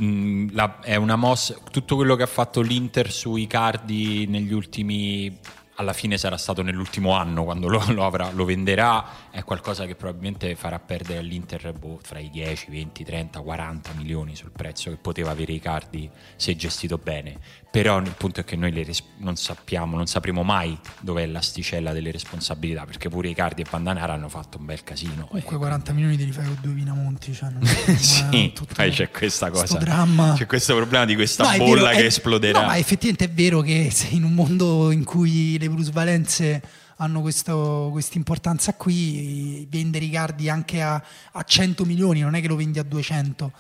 [0.02, 1.54] Mm, la- è una mossa.
[1.70, 5.38] Tutto quello che ha fatto l'Inter sui cardi negli ultimi.
[5.76, 9.30] Alla fine sarà stato nell'ultimo anno quando lo, lo avrà- lo venderà.
[9.30, 14.36] È qualcosa che probabilmente farà perdere all'Inter boh, fra i 10, 20, 30, 40 milioni
[14.36, 17.38] sul prezzo che poteva avere i cardi se gestito bene.
[17.72, 22.10] Però il punto è che noi res- non sappiamo, non sapremo mai dov'è l'asticella delle
[22.10, 22.84] responsabilità.
[22.84, 25.24] Perché pure i cardi e Pandanara hanno fatto un bel casino.
[25.26, 27.32] Comunque Eh, 40 milioni te li fai con due Vinamonti.
[27.32, 27.64] Cioè non
[27.96, 29.78] sì, poi c'è questa cosa.
[29.78, 30.34] dramma.
[30.36, 32.60] C'è questo problema di questa No, bolla vero, che è- esploderà.
[32.60, 36.62] No, ma effettivamente è vero che in un mondo in cui le plusvalenze
[36.96, 41.02] hanno questa importanza qui, vendere i cardi anche a,
[41.32, 43.50] a 100 milioni non è che lo vendi a 200.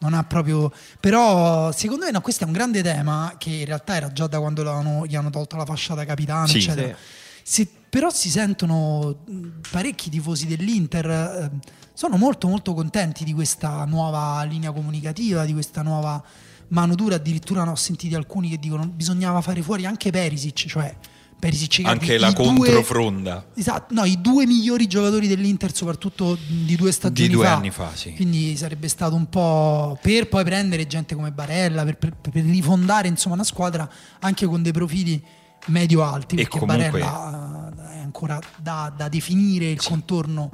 [0.00, 0.72] Non ha proprio.
[1.00, 4.38] Però, secondo me, no, questo è un grande tema che in realtà era già da
[4.38, 6.58] quando gli hanno tolto la fascia da capitano, Sì.
[6.58, 6.96] eccetera.
[7.42, 9.24] Si- però si sentono
[9.70, 11.06] parecchi tifosi dell'Inter.
[11.10, 11.50] eh,
[11.94, 16.22] sono molto molto contenti di questa nuova linea comunicativa, di questa nuova
[16.68, 17.16] mano dura.
[17.16, 20.94] Addirittura ne ho sentiti alcuni che dicono bisognava fare fuori anche Perisic, cioè
[21.38, 26.74] Perisic Anche la i due- controfronda Esatto, no, i due migliori giocatori dell'Inter, soprattutto di
[26.74, 27.54] due stagioni di due fa.
[27.56, 28.12] anni fa, sì.
[28.14, 33.06] Quindi sarebbe stato un po' per poi prendere gente come Barella, per, per- per rifondare
[33.08, 33.88] insomma una squadra
[34.20, 35.22] anche con dei profili
[35.66, 40.50] medio-alti, E perché comunque- Barella eh, è ancora da, da definire il contorno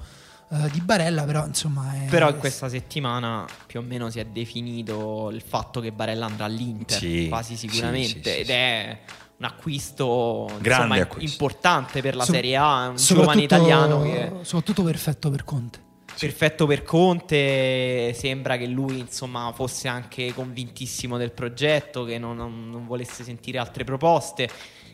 [0.51, 1.95] eh, di Barella, però insomma...
[1.95, 6.27] È, Però in questa settimana più o meno si è definito il fatto che Barella
[6.27, 8.53] andrà all'Inter, Sì, quasi sì, sicuramente, sì, sì, ed sì.
[8.53, 8.99] è
[9.37, 11.31] un acquisto insomma, acquisto.
[11.45, 15.81] importante per la So- Serie A, un giovane italiano che Soprattutto perfetto per Conte.
[16.19, 22.71] perfetto per Conte, sembra che lui insomma fosse anche convintissimo del progetto, che non, non-
[22.71, 24.49] non volesse sentire altre proposte,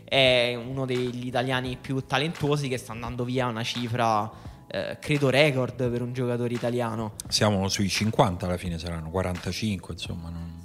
[0.04, 5.90] è uno degli italiani più talentuosi che sta andando via una cifra eh, credo record
[5.90, 7.12] per un giocatore italiano.
[7.28, 10.59] Siamo sui 50 alla fine saranno 45, insomma, non-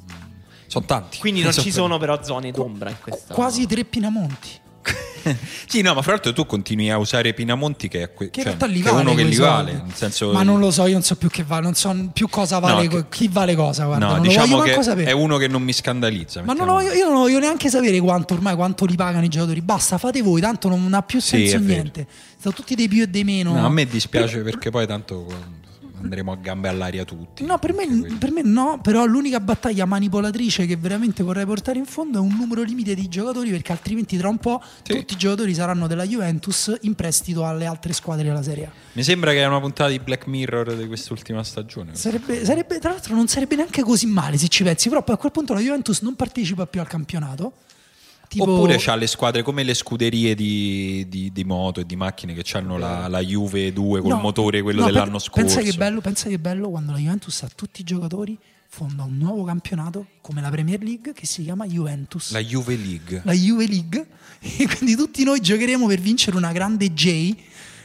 [0.68, 1.18] sono tanti.
[1.20, 4.50] Quindi non ci Sono- però zone d'ombra in questa Quasi tre Pinamonti.
[5.68, 8.56] sì, no, ma fra l'altro tu continui a usare Pinamonti che è, que- Che cioè,
[8.56, 11.02] che è vale uno che li vale, nel senso Ma non lo so, io non
[11.02, 14.06] so più che vale, non so più cosa vale, No, che- chi vale cosa, guarda,
[14.06, 16.44] No, non diciamo voglio che è uno che non mi scandalizza.
[16.44, 19.62] Ma non voglio- io non voglio neanche sapere quanto ormai quanto li pagano i giocatori.
[19.62, 21.72] Basta, fate voi, tanto non ha più Sì, senso vero.
[21.82, 22.08] niente.
[22.40, 23.54] Sono tutti dei più e dei meno.
[23.54, 25.26] No, a me dispiace perché poi tanto
[26.06, 27.44] andremo a gambe all'aria tutti.
[27.44, 31.86] No, per me, per me no, però l'unica battaglia manipolatrice che veramente vorrei portare in
[31.86, 34.94] fondo è un numero limite di giocatori perché altrimenti tra un po' Sì.
[34.96, 38.72] tutti i giocatori saranno della Juventus in prestito alle altre squadre della Serie A.
[38.94, 41.96] Mi sembra che è una puntata di Black Mirror di quest'ultima stagione.
[41.96, 45.18] Sarebbe, sarebbe- tra l'altro non sarebbe neanche così male se ci pensi, però poi a
[45.18, 47.54] quel punto la Juventus non partecipa più al campionato.
[48.36, 52.34] Tipo- Oppure c'ha le squadre come le scuderie di, di- di moto e di macchine
[52.34, 55.56] che hanno la, la Juve 2 col No, motore quello no, dell'anno pe- scorso.
[55.56, 59.18] Pensa che, bello, pensa che bello quando la Juventus ha tutti i giocatori, fonda un
[59.18, 62.32] nuovo campionato come la Premier League che si chiama Juventus.
[62.34, 63.22] La Juve League.
[63.24, 64.06] la Juve League
[64.58, 67.34] e quindi tutti noi giocheremo per vincere una grande J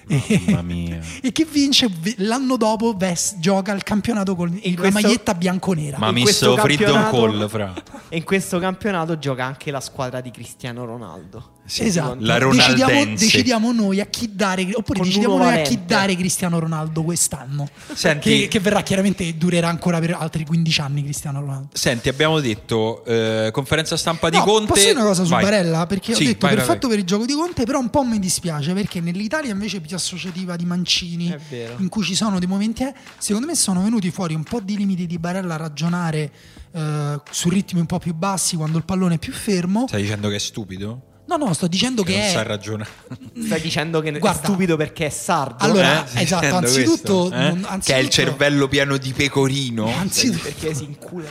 [0.06, 1.00] Mamma mia.
[1.22, 5.98] e chi vince l'anno dopo ves- gioca il campionato con In la questo- maglietta bianconera
[5.98, 7.74] Ma mi questo so Freedom campionato- Call, fra.
[8.08, 11.58] E in questo campionato gioca anche la squadra di Cristiano Ronaldo.
[11.70, 15.78] Sì, esatto La decidiamo, decidiamo noi a chi dare oppure Con decidiamo noi a chi
[15.86, 21.04] dare Cristiano Ronaldo quest'anno Senti- che, che verrà chiaramente durerà ancora per altri 15 anni
[21.04, 24.66] Cristiano Ronaldo Senti, abbiamo detto eh, conferenza stampa di No, Conte.
[24.66, 25.44] Posso dire una cosa su Vai.
[25.44, 25.86] Barella?
[25.86, 26.96] Perché Sì, ho detto vai, perfetto vai.
[26.96, 30.56] per il gioco di Conte, però un po' mi dispiace perché nell'Italia invece più associativa
[30.56, 31.32] di Mancini,
[31.78, 34.76] in cui ci sono dei momenti, eh, secondo me sono venuti fuori un po' di
[34.76, 36.32] limiti di Barella a ragionare
[36.72, 39.86] eh, su ritmi un po' più bassi quando il pallone è più fermo.
[39.86, 41.02] Stai dicendo che è stupido?
[41.30, 42.30] No, no, sto dicendo Che che, non è...
[42.32, 42.90] sa ragionare.
[43.44, 44.40] Stai dicendo che Guarda.
[44.40, 45.62] è stupido perché è sardo?
[45.64, 46.22] Allora, Eh?
[46.22, 47.36] Esatto, anzitutto, questo?
[47.36, 47.50] Eh?
[47.52, 49.86] non- Che è il anzitutto- cervello pieno di pecorino.
[49.96, 51.28] Anzitutto, perché si incula.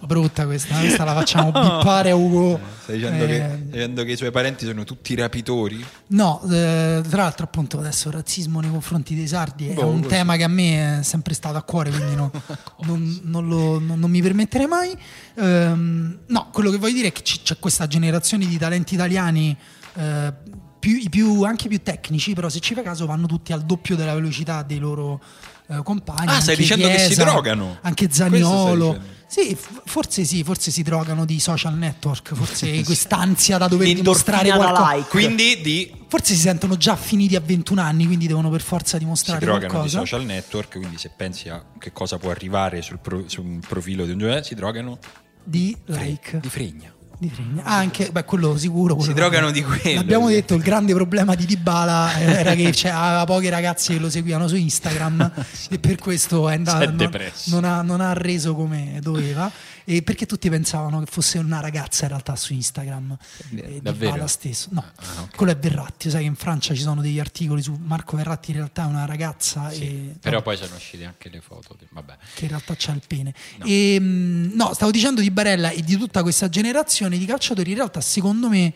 [0.00, 2.60] brutta questa, questa la facciamo bippare a Ugo.
[2.86, 5.84] Stai dicendo, Eh, che, stai dicendo che i suoi parenti sono tutti rapitori?
[6.08, 9.96] No, eh, tra l'altro appunto adesso il razzismo nei confronti dei sardi è Boh, un
[10.02, 10.14] così.
[10.14, 12.30] tema che a me è sempre stato a cuore, quindi no-
[12.86, 14.96] non, non lo- non- non mi permetterei mai.
[15.34, 19.56] Ehm, no, quello che voglio dire è che c'è questa generazione di talenti italiani,
[19.94, 20.32] eh,
[20.78, 24.14] più- più- anche più tecnici, però se ci fai caso vanno tutti al doppio della
[24.14, 25.20] velocità dei loro
[25.68, 26.28] eh, compagni.
[26.28, 27.78] Ah, stai dicendo che si Chiesa, drogano?
[27.80, 28.96] Anche Zaniolo.
[29.28, 34.94] Sì, forse sì, forse si drogano di social network, forse quest'ansia da dover dimostrare qualcosa.
[34.94, 35.08] like.
[35.08, 39.02] Quindi di Forse si sentono già finiti a 21 anni, quindi devono per forza si
[39.02, 39.98] dimostrare drogano di qualcosa.
[39.98, 44.04] social network, quindi se pensi a che cosa può arrivare sul, pro- su un profilo
[44.04, 44.98] di un giornale, si drogano
[45.42, 46.38] Di like.
[46.40, 46.94] di fregna.
[47.18, 47.62] Di fregna.
[47.64, 48.94] Ah, anche, beh, quello sicuro.
[48.94, 49.96] quello- Si drogano di quello.
[50.00, 54.10] L'abbiamo detto, il grande problema di Dybala era che cioè, aveva pochi ragazzi che lo
[54.10, 55.32] seguivano su Instagram
[55.70, 57.10] e per questo è andato, non,
[57.44, 59.50] non ha, non ha reso come doveva.
[59.88, 63.16] E perché tutti pensavano che fosse una ragazza in realtà su Instagram.
[63.54, 64.10] E davvero?
[64.12, 64.68] Dybala stesso.
[64.72, 65.36] No, Ah, ok.
[65.36, 66.10] quello è Verratti.
[66.10, 69.04] Sai che in Francia ci sono degli articoli su Marco Verratti in realtà è una
[69.04, 71.76] ragazza Sì, e, però poi sono uscite anche le foto.
[71.78, 72.16] di- Vabbè.
[72.34, 73.32] che in realtà c'ha il pene.
[73.64, 77.70] E, mh, no, stavo dicendo di Barella e di tutta questa generazione di calciatori.
[77.70, 78.72] In realtà, secondo me,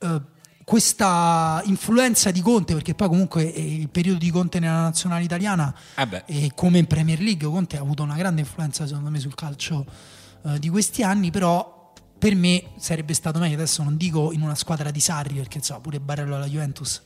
[0.00, 0.20] eh,
[0.64, 5.74] questa influenza di Conte, perché poi comunque eh, il periodo di Conte nella nazionale italiana,
[5.94, 9.34] Eh e come in Premier League, Conte ha avuto una grande influenza, secondo me, sul
[9.34, 9.86] calcio
[10.54, 11.76] eh, di questi anni, però.
[12.18, 15.78] Per me sarebbe stato meglio, adesso non dico in una squadra di Sarri, perché insomma
[15.78, 17.00] pure Barello alla Juventus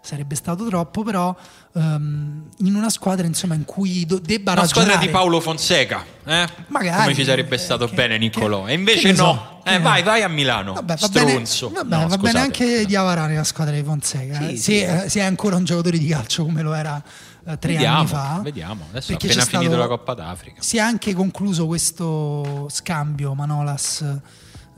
[0.00, 1.32] sarebbe stato troppo, però
[1.74, 6.04] ehm, in una squadra insomma in cui do- debba Una squadra ragionare di Paolo Fonseca,
[6.24, 6.48] eh?
[6.66, 8.64] Magari, come ci sarebbe eh, stato che- bene Niccolò.
[8.64, 10.04] che- E invece so, no, che eh, vai, so.
[10.06, 11.70] vai a Milano, Vabbè, va bene, stronzo.
[11.70, 14.38] vabbè, No, va bene anche Diavara nella squadra di Fonseca.
[14.38, 14.56] Sì, eh.
[14.56, 14.62] sì.
[14.62, 17.25] se, eh, se è ancora un giocatore di calcio come lo era eh,
[17.58, 18.40] tre Vediamo, anni fa.
[18.42, 18.84] vediamo.
[18.90, 20.62] Adesso perché appena finito stato- la Coppa d'Africa.
[20.62, 24.00] Si è anche concluso questo scambio Manolas.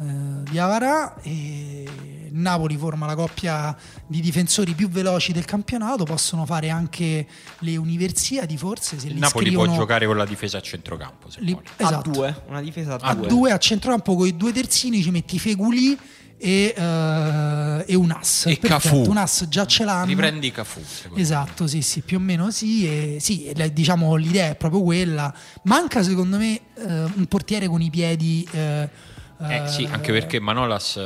[0.01, 6.71] eh, Diavara e Napoli forma la coppia di difensori più veloci del campionato possono fare
[6.71, 7.27] anche
[7.61, 11.31] le universiadi forse se Il li Napoli può iscrivono giocare con la difesa a centrocampo,
[11.31, 12.11] se li- esatto.
[12.11, 13.27] A due, una difesa a, a due.
[13.27, 15.99] due a centrocampo con i due terzini ci metti Feguli
[16.39, 19.05] e, eh, e un ass E Cafù.
[19.09, 21.23] un ass già ce l'hanno Riprendi Cafu, secondo me.
[21.23, 25.33] esatto sì sì più o meno sì e, sì diciamo l'idea è proprio quella
[25.65, 26.85] manca secondo me eh,
[27.15, 28.89] un portiere con i piedi eh,
[29.41, 30.99] Eh, sì, anche perché Manolas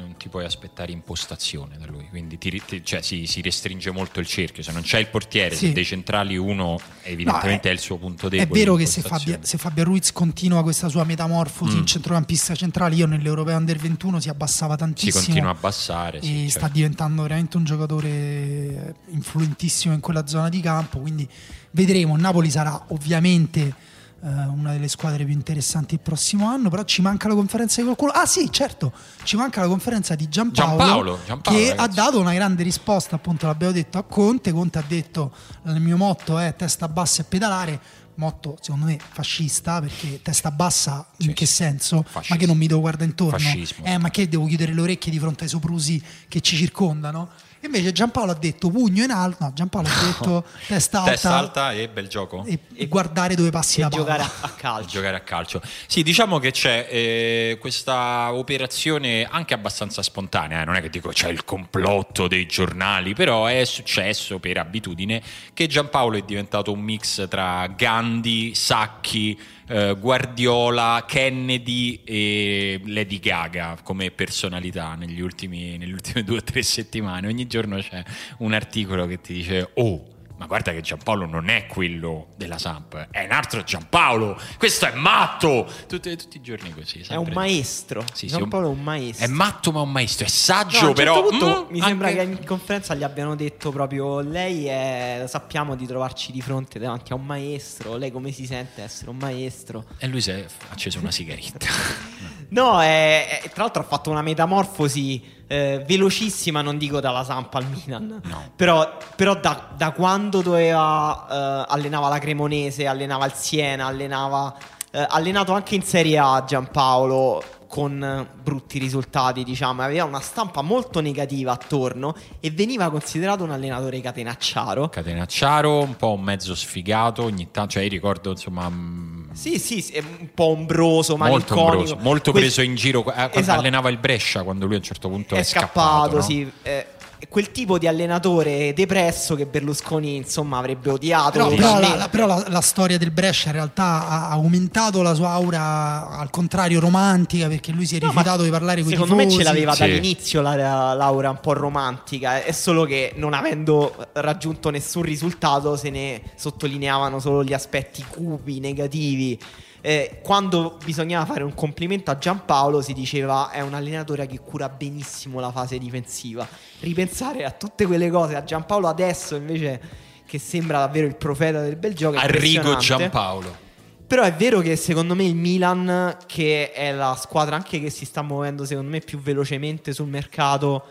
[0.00, 4.18] non ti puoi aspettare impostazione da lui, quindi ti- ti- cioè, si, si restringe molto
[4.20, 4.62] il cerchio.
[4.62, 5.66] Se non c'è il portiere, Sì.
[5.66, 8.58] se dei centrali uno evidentemente No, è, il suo punto È debole.
[8.58, 9.02] vero che se.
[9.02, 11.78] Fabio, se Fabio Ruiz continua questa sua metamorfosi Mm.
[11.78, 15.22] in centrocampista centrale, io nell'Europeo Under 21 si abbassava si tantissimo.
[15.24, 16.74] continua a abbassare, e sì, sta certo.
[16.74, 20.98] diventando veramente un giocatore influentissimo in quella zona di campo.
[20.98, 21.28] Quindi
[21.72, 22.16] vedremo.
[22.16, 23.88] Napoli sarà ovviamente
[24.22, 26.68] una delle squadre più interessanti il prossimo anno.
[26.68, 28.12] Però ci manca la conferenza di qualcuno.
[28.12, 28.92] Ah, sì, certo,
[29.24, 31.90] ci manca la conferenza di Giampaolo, Giampaolo, Giampaolo, che ragazzi.
[31.90, 33.16] ha dato una grande risposta.
[33.16, 34.52] Appunto, l'abbiamo detto a Conte.
[34.52, 35.34] Conte ha detto:
[35.66, 37.80] il mio motto è testa bassa e pedalare.
[38.16, 42.04] Motto secondo me fascista perché testa bassa in che senso?
[42.06, 42.34] Fascismo.
[42.34, 43.48] Ma che non mi devo guardare intorno?
[43.82, 47.30] Eh, ma che devo chiudere le orecchie di fronte ai soprusi che ci circondano?
[47.62, 51.72] Invece Giampaolo ha detto pugno in alto, no, Giampaolo ha detto testa alta, Testa alta
[51.72, 52.44] e bel gioco.
[52.46, 54.02] e, guardare dove passi e la palla.
[54.02, 54.88] giocare a, a a calcio.
[54.88, 55.60] giocare a calcio.
[55.86, 61.10] Sì, diciamo che c'è eh, questa operazione anche abbastanza spontanea, eh, non è che dico
[61.10, 66.80] c'è il complotto dei giornali, però è successo per abitudine che Giampaolo è diventato un
[66.80, 69.38] mix tra Gandhi, Sacchi,
[69.70, 76.62] eh, Guardiola, Kennedy e Lady Gaga come personalità negli ultimi, nelle ultime due o tre
[76.62, 77.28] settimane.
[77.28, 78.02] Ogni giorno c'è
[78.38, 83.08] un articolo che ti dice oh ma guarda che Giampaolo non è quello della Samp,
[83.10, 87.00] è un altro Giampaolo, questo è matto, tutti, tutti i giorni così.
[87.00, 87.34] È un sempre.
[87.34, 88.00] maestro.
[88.14, 89.26] Sì, sì, Giampaolo è un- maestro.
[89.26, 91.22] È matto ma un maestro, è No, saggio un certo però...
[91.28, 95.76] punto mm, mi sembra anche- che in conferenza gli abbiano detto proprio lei è, sappiamo
[95.76, 99.84] di trovarci di fronte davanti a un maestro, lei come si sente essere un maestro?
[99.98, 101.66] E lui si è acceso una sigaretta.
[102.52, 105.22] No, è- è- tra l'altro ha fatto una metamorfosi
[105.52, 108.52] eh, velocissima, non dico dalla Sampa al Milan, No.
[108.54, 114.54] però, però da, da quando doveva, eh, allenava la Cremonese, allenava il Siena, allenava,
[114.92, 121.00] eh, allenato anche in Serie A Giampaolo con brutti risultati, diciamo, aveva una stampa molto
[121.00, 124.88] negativa attorno e veniva considerato un allenatore catenacciaro.
[124.88, 129.18] Catenacciaro, un po' un mezzo sfigato, ogni tanto, cioè io ricordo insomma...
[129.32, 133.60] Sì, sì, è un po' ombroso, Molto ombroso, molto preso in giro eh, quando Esatto.
[133.60, 136.22] allenava il Brescia quando lui a un certo punto è, è scappato, no?
[136.22, 136.50] sì.
[136.62, 136.86] Eh,
[137.28, 141.32] quel tipo di allenatore depresso che Berlusconi insomma avrebbe odiato.
[141.32, 145.14] Però, però la, la- però la- la storia del Brescia in realtà ha aumentato la
[145.14, 148.94] sua aura al contrario romantica perché lui si è No, rifiutato di parlare con i
[148.94, 149.80] Secondo me ce l'aveva Sì.
[149.80, 152.42] dall'inizio la, la Laura un po' romantica.
[152.42, 158.60] È solo che non avendo raggiunto nessun risultato se ne sottolineavano solo gli aspetti cupi,
[158.60, 159.38] negativi.
[159.82, 164.68] Eh, quando bisognava fare un complimento a Giampaolo si diceva è un allenatore che cura
[164.68, 166.46] benissimo la fase difensiva.
[166.80, 169.80] Ripensare a tutte quelle cose a Giampaolo adesso invece
[170.26, 172.16] che sembra davvero il profeta del bel gioco.
[172.16, 172.76] è Arrigo.
[172.76, 173.68] Giampaolo.
[174.06, 178.04] Però è vero che secondo me il Milan, che è la squadra anche che si
[178.04, 180.84] sta muovendo secondo me più velocemente sul mercato,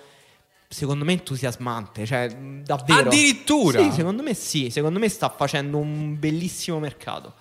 [0.68, 3.10] secondo me entusiasmante, cioè davvero.
[3.10, 3.82] Addirittura?
[3.82, 7.34] Sì, secondo me sì, secondo me sta facendo un bellissimo mercato.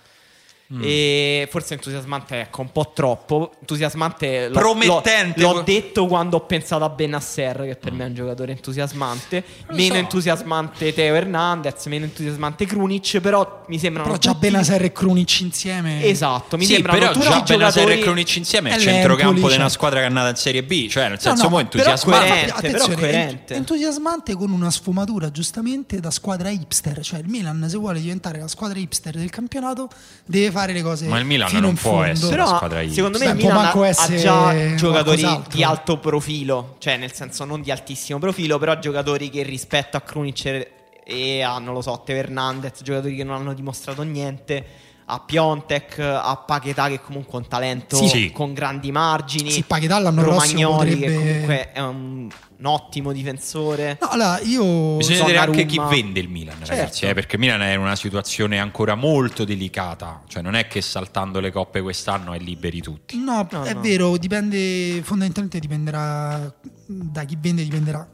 [0.71, 0.81] Mm.
[0.83, 3.53] E forse entusiasmante, ecco, un po' troppo.
[3.61, 5.41] Entusiasmante l'ho- Promettente.
[5.41, 9.43] L'ho, l'ho detto quando ho pensato a Benasser, che per me è un giocatore entusiasmante.
[9.69, 10.01] Lo meno so.
[10.01, 13.19] entusiasmante Teo Hernandez, meno entusiasmante Krunic.
[13.21, 14.09] Però mi sembrano.
[14.09, 16.05] Però già tutti- Benaser e Krunic insieme.
[16.05, 19.55] Esatto, mi sì, sembrano però tutti già giocatori e Krunic insieme è il centrocampo di
[19.55, 22.53] una squadra che è nata in Serie B, cioè nel No, senso no, però entusiasmante.
[22.61, 23.55] però ent- coerente.
[23.55, 28.49] entusiasmante con una sfumatura giustamente da squadra hipster, cioè il Milan se vuole diventare la
[28.49, 29.89] squadra hipster del campionato
[30.27, 32.07] deve fare le cose Ma il Milan fino non in può fondo.
[32.07, 32.95] essere- Però squadra hipster.
[32.97, 35.57] secondo me Beh, il può Milan manco ha, ha essere già giocatori qualcos'altro.
[35.57, 40.01] di alto profilo, cioè nel senso non di altissimo profilo, però giocatori che rispetto a
[40.01, 40.69] Krunic
[41.05, 44.65] e a, non lo so, Teo Hernandez, giocatori che non hanno dimostrato niente,
[45.07, 48.31] a Piontek, a Paquetà che comunque è un talento Sì, sì.
[48.31, 52.29] con grandi margini, Sì, Paquetà prossimo Romagnoli che potrebbe- comunque è un,
[52.59, 53.99] un ottimo difensore.
[54.01, 56.75] No, allora io Bisogna vedere anche chi vende il Milan, Certo.
[56.75, 60.23] ragazzi, eh, perché il Milan è in una situazione ancora molto delicata.
[60.27, 63.17] Cioè, non è che saltando le coppe quest'anno è liberi tutti.
[63.19, 63.81] No, No, è no.
[63.81, 66.53] vero, dipende fondamentalmente dipenderà
[66.87, 68.07] da chi vende, dipenderà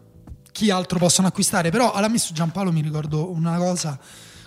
[0.53, 3.99] chi altro possono acquistare, però alla me su Giampaolo mi ricordo una cosa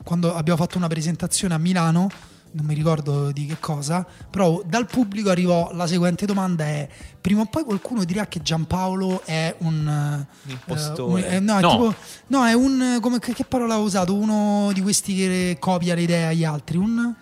[0.03, 2.07] quando abbiamo fatto una presentazione a Milano
[2.51, 6.87] non mi ricordo di che cosa, però dal pubblico arrivò la seguente domanda è
[7.19, 11.27] prima o poi qualcuno dirà che Giampaolo è un Un impostore.
[11.27, 11.69] eh, un- eh, no, è No.
[11.71, 11.95] tipo-
[12.27, 14.13] no, è un come, che, che parola ha usato?
[14.15, 17.13] Uno di questi che copia le idee agli altri, un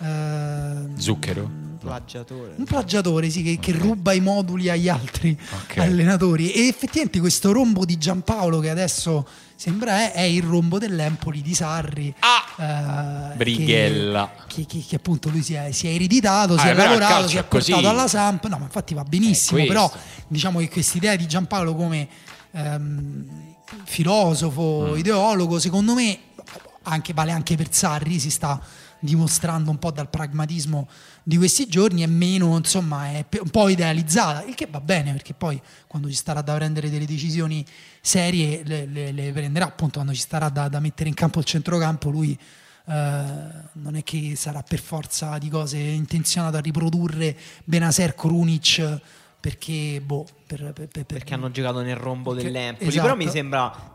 [0.00, 1.62] eh, Zucchero?
[1.84, 2.54] Plagiatore.
[2.56, 5.76] un plagiatore, sì, che, che ruba i moduli agli altri Ok.
[5.78, 6.50] allenatori.
[6.50, 9.26] E effettivamente questo rombo di Giampaolo, che adesso
[9.56, 12.14] sembra è, è il rombo dell'Empoli di Sarri.
[12.20, 13.32] Ah!
[13.32, 14.32] eh, Brighella.
[14.46, 17.36] Che, che- che appunto lui si è, si è ereditato, Ah, si è lavorato, si
[17.36, 17.70] è così.
[17.72, 18.46] portato alla Samp.
[18.46, 19.60] No, ma infatti va benissimo.
[19.60, 19.90] È Però
[20.28, 22.08] diciamo che quest'idea di Giampaolo come
[22.52, 24.98] ehm, filosofo, Mm.
[24.98, 26.18] ideologo, secondo me
[26.82, 28.60] anche, vale anche per Sarri, si sta
[28.98, 30.88] dimostrando un po' dal pragmatismo
[31.26, 35.32] di questi giorni è meno, insomma, è un po' idealizzata, il che va bene perché
[35.32, 37.64] poi quando ci starà da prendere delle decisioni
[38.02, 41.46] serie le, le- le prenderà, appunto quando ci starà da, da mettere in campo il
[41.46, 42.38] centrocampo lui
[42.86, 43.22] eh,
[43.72, 49.00] non è che sarà per forza di cose intenzionato a riprodurre Benaser Krunic
[49.40, 52.88] perché boh, per, per- per- perché hanno giocato nel rombo Perché- dell'Empoli.
[52.88, 53.02] esatto.
[53.04, 53.92] Però mi sembra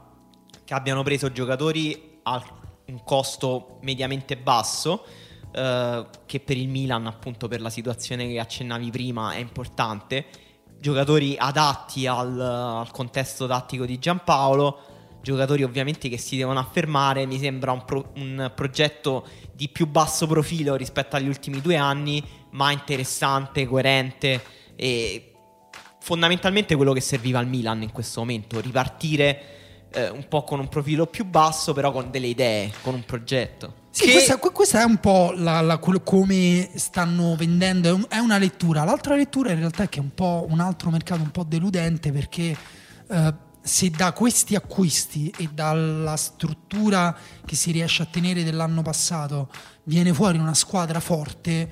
[0.66, 2.44] che abbiano preso giocatori a
[2.86, 5.06] un costo mediamente basso.
[5.52, 10.26] Eh, che per il Milan, appunto, per la situazione che accennavi prima, è importante.
[10.80, 14.80] Giocatori adatti al, al contesto tattico di Giampaolo.
[15.22, 17.26] Giocatori ovviamente che si devono affermare.
[17.26, 22.24] Mi sembra un, pro- un progetto di più basso profilo rispetto agli ultimi due anni,
[22.52, 24.41] ma interessante, coerente
[24.76, 25.34] e
[26.00, 30.70] fondamentalmente quello che serviva al Milan in questo momento, ripartire eh, un po' con un
[30.70, 33.79] profilo più basso, però con delle idee, con un progetto.
[34.00, 38.06] Sì, Che- questa, que- questa è un po' la- la- come stanno vendendo, è, un-
[38.08, 38.86] è una lettura.
[38.86, 42.12] L'altra lettura in realtà è che è un po' un altro mercato un po' deludente
[42.14, 42.56] perché
[43.10, 47.14] eh, se da questi acquisti e dalla struttura
[47.45, 49.50] che si riesce a tenere dell'anno passato
[49.84, 51.68] viene fuori una squadra forte,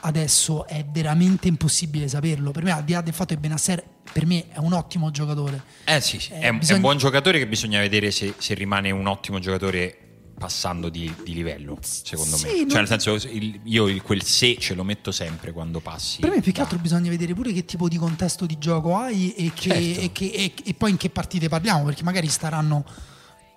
[0.00, 2.50] adesso è veramente impossibile saperlo.
[2.50, 5.62] Per me, al di là del fatto che Benasser per me è un ottimo giocatore.
[5.84, 6.32] Eh sì, sì.
[6.32, 9.06] Eh, è, un- è bisogna- un buon giocatore che bisogna vedere se, se rimane un
[9.06, 9.98] ottimo giocatore
[10.36, 12.52] passando di, di livello, secondo Sì, me.
[12.60, 16.20] non- Cioè, nel senso, il- io il- quel se ce lo metto sempre quando passi.
[16.20, 18.96] Per me più che da- altro bisogna vedere pure che tipo di contesto di gioco
[18.96, 20.00] hai e, che- Certo.
[20.00, 22.84] e che- e- e poi in che partite parliamo, perché magari staranno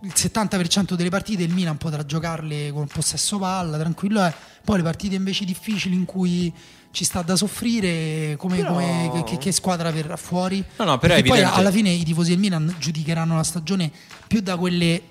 [0.04, 4.32] il 70% delle partite il Milan potrà giocarle con possesso palla, tranquillo è.
[4.64, 6.54] Poi le partite invece difficili in cui
[6.92, 10.64] ci sta da soffrire, come, Però- come- che- che, squadra verrà fuori?
[10.78, 13.44] No, no, però è Perché poi evidente- alla fine i tifosi del Milan giudicheranno la
[13.44, 13.92] stagione
[14.28, 15.02] più da quelle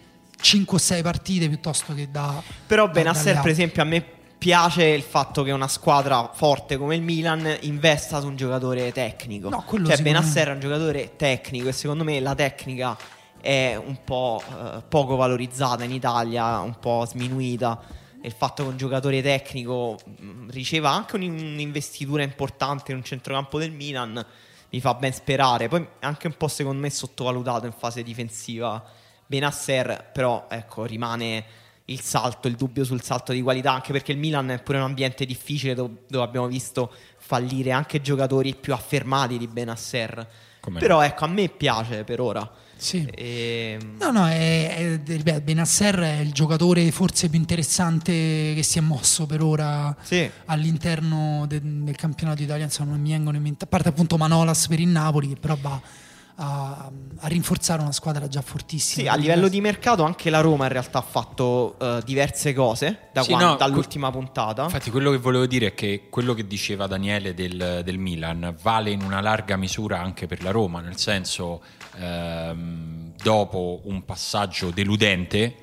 [0.45, 2.43] 5 o 6 partite piuttosto che da...
[2.67, 4.05] Però Benasser, per esempio, a me
[4.37, 9.49] piace il fatto che una squadra forte come il Milan investa su un giocatore tecnico.
[9.49, 10.03] No, quello cioè.
[10.03, 12.95] Benasser è un giocatore tecnico e secondo me la tecnica
[13.41, 17.81] è un po' eh, poco valorizzata in Italia, un po' sminuita.
[18.21, 23.05] E il fatto che un giocatore tecnico mh, riceva anche un- un'investitura importante in un
[23.05, 24.23] centrocampo del Milan
[24.69, 25.69] mi fa ben sperare.
[25.69, 31.45] Poi anche un po' secondo me sottovalutato in fase difensiva Benasser, però ecco, rimane
[31.87, 34.85] il salto, il dubbio sul salto di qualità, anche perché il Milan è pure un
[34.85, 40.27] ambiente difficile dove, dove abbiamo visto fallire anche giocatori più affermati di Benasser.
[40.61, 42.51] Come Però ecco, a me piace per ora.
[42.77, 43.05] Sì.
[43.15, 43.79] E...
[43.99, 49.27] No, no, è, è, Benasser è il giocatore forse più interessante che si è mosso
[49.27, 50.29] per ora Sì.
[50.47, 52.65] all'interno de- del campionato italiano.
[52.71, 55.57] Insomma, non mi vengono in mente, a parte appunto Manolas per il Napoli, che però
[55.61, 55.81] va
[56.37, 59.03] a, a rinforzare una squadra già fortissima.
[59.03, 63.09] Sì, a livello di mercato anche la Roma in realtà ha fatto eh, diverse cose
[63.13, 64.65] da Sì, quando- no, dall'ultima puntata.
[64.65, 68.91] Infatti, quello che volevo dire è che quello che diceva Daniele del, del Milan vale
[68.91, 71.63] in una larga misura anche per la Roma, nel senso,
[71.97, 75.57] ehm, dopo un passaggio deludente,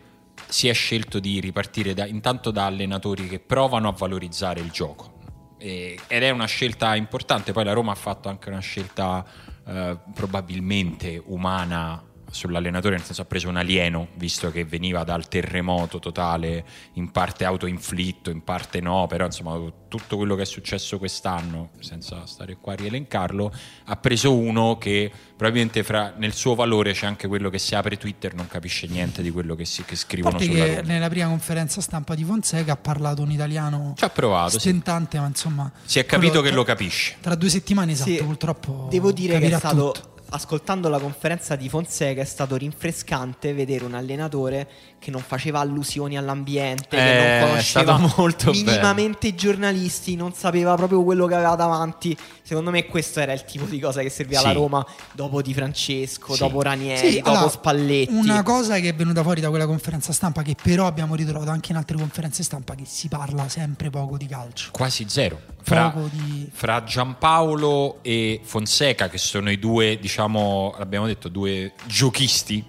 [0.48, 5.20] si è scelto di ripartire da- intanto da allenatori che provano a valorizzare il gioco.
[5.58, 7.52] E- ed è una scelta importante.
[7.52, 9.24] Poi la Roma ha fatto anche una scelta
[9.68, 12.02] eh, probabilmente umana
[12.32, 17.46] sull'allenatore, nel senso ha preso un alieno, visto che veniva dal terremoto totale, in parte
[17.46, 22.74] autoinflitto, in parte no, però insomma tutto quello che è successo quest'anno, senza stare qua
[22.74, 23.54] a rielencarlo,
[23.86, 27.98] ha preso uno che probabilmente fra- nel suo valore c'è anche quello che se apre
[27.98, 30.88] Twitter non capisce niente di quello che, si- che scrivono parte sulla che Roma.
[30.88, 34.60] nella prima conferenza stampa di Fonseca ha parlato un italiano Ci ha provato, sì.
[34.60, 35.72] stentante, ma insomma...
[35.84, 37.16] Si è capito quello che tra- lo capisce.
[37.20, 40.11] Tra due settimane, esatto, Sì, purtroppo Devo dire che è stato, tutto.
[40.34, 44.68] Ascoltando la conferenza di Fonseca, è stato rinfrescante vedere un allenatore
[45.02, 50.32] che non faceva allusioni all'ambiente, Eh, che non conosceva stato molto minimamente i giornalisti, non
[50.34, 52.16] sapeva proprio quello che aveva davanti.
[52.44, 54.56] Secondo me questo era il tipo di cosa che serviva alla Sì.
[54.56, 56.40] Roma dopo Di Francesco, Sì.
[56.40, 58.14] dopo Ranieri, Sì, dopo allora, Spalletti.
[58.14, 61.72] Una cosa che è venuta fuori da quella conferenza stampa, che però abbiamo ritrovato anche
[61.72, 64.70] in altre conferenze stampa, che si parla sempre poco di calcio.
[64.72, 65.40] Quasi zero.
[65.64, 66.48] Fra, di...
[66.54, 72.64] fra Giampaolo e Fonseca, che sono i due, diciamo, abbiamo detto, due giochisti,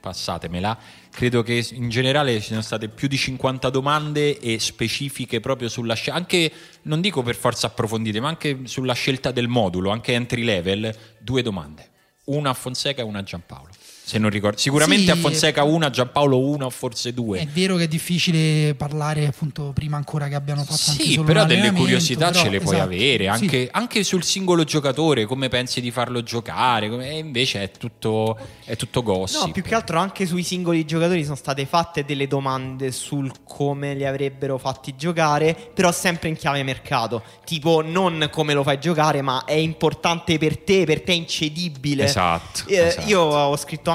[0.00, 0.76] passatemela,
[1.16, 5.94] credo che in generale ci siano state più di 50 domande e specifiche proprio sulla
[5.94, 6.52] scelta, anche,
[6.82, 11.40] non dico per forza approfondite, ma anche sulla scelta del modulo, anche entry level, due
[11.40, 11.88] domande.
[12.24, 13.70] Una a Fonseca e una a Giampaolo.
[14.08, 15.10] Se non ricordo, sicuramente Sì.
[15.10, 17.40] a Fonseca una, a Giampaolo una o forse due.
[17.40, 21.26] È vero che è difficile parlare appunto prima ancora che abbiano fatto anche Sì, solo
[21.26, 23.28] però delle curiosità però, ce le puoi esatto, avere, sì.
[23.28, 28.38] anche, anche sul singolo giocatore, come pensi di farlo giocare, come- e invece è tutto,
[28.64, 29.44] è tutto gossip.
[29.46, 33.96] No, più che altro anche sui singoli giocatori sono state fatte delle domande sul come
[33.96, 37.24] li avrebbero fatti giocare, però sempre in chiave mercato.
[37.44, 42.04] Tipo, non come lo fai giocare, ma è importante per te, per te è incedibile.
[42.04, 43.08] Esatto, Eh, esatto.
[43.08, 43.94] Io ho scritto anche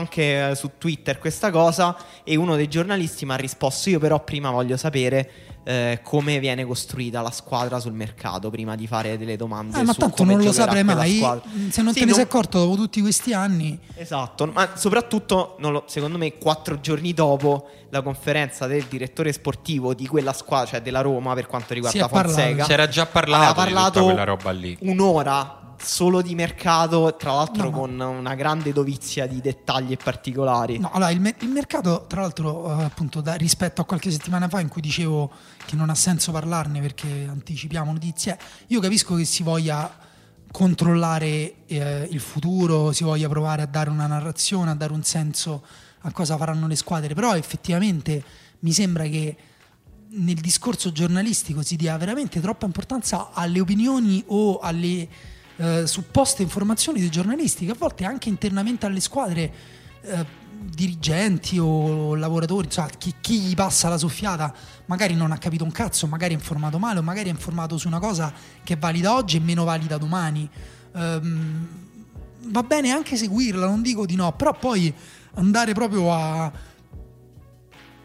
[0.51, 4.49] eh, su Twitter questa cosa e uno dei giornalisti mi ha risposto: Io, però, prima
[4.51, 5.31] voglio sapere.
[5.63, 9.93] eh, come viene costruita la squadra sul mercato prima di fare delle domande Eh, ma
[9.93, 11.17] su tanto come non lo quella mai.
[11.17, 11.43] squadra.
[11.69, 15.71] Se non Sì, te ne sei accorto dopo tutti questi anni, Esatto, ma soprattutto, non
[15.71, 20.81] lo- secondo me, quattro giorni dopo la conferenza del direttore sportivo di quella squadra, cioè
[20.81, 22.39] della Roma, per quanto riguarda parlato.
[22.39, 24.77] Fonseca, Si era già parlato aveva di tutta parlato quella roba lì.
[24.81, 29.97] un'ora solo di mercato, tra l'altro No, ma- con una grande dovizia di dettagli e
[29.97, 30.77] particolari.
[30.79, 34.47] No, allora il, me- il mercato, tra l'altro, eh, appunto, da- rispetto a qualche settimana
[34.47, 35.31] fa in cui dicevo
[35.65, 40.09] che non ha senso parlarne perché anticipiamo notizie, io capisco che si voglia
[40.51, 45.63] controllare eh, il futuro, si voglia provare a dare una narrazione, a dare un senso
[46.01, 48.23] a cosa faranno le squadre, però effettivamente
[48.59, 49.35] mi sembra che
[50.13, 55.07] nel discorso giornalistico si dia veramente troppa importanza alle opinioni o alle
[55.61, 59.53] eh, supposte informazioni dei giornalisti, che a volte anche internamente alle squadre,
[60.01, 60.25] eh,
[60.63, 64.53] dirigenti o lavoratori, insomma, chi, chi gli passa la soffiata
[64.85, 67.87] magari non ha capito un cazzo, magari è informato male o magari è informato su
[67.87, 68.33] una cosa
[68.63, 70.49] che è valida oggi e meno valida domani.
[70.95, 71.67] Ehm,
[72.45, 74.93] va bene anche seguirla, non dico di no, però poi
[75.35, 76.45] andare proprio a,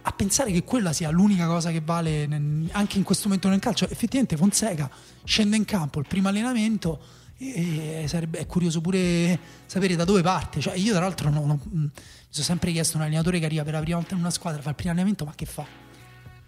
[0.03, 3.61] a pensare che quella sia l'unica cosa che vale nel- anche in questo momento nel
[3.61, 3.89] calcio.
[3.89, 4.91] Effettivamente Fonseca
[5.25, 10.61] scende in campo il primo allenamento e, sarebbe, è curioso pure sapere da dove parte.
[10.61, 11.91] Cioè, io tra l'altro non, non- mi
[12.28, 14.70] sono sempre chiesto un allenatore che arriva per la prima volta in una squadra, fa
[14.70, 15.66] il primo allenamento, ma che fa?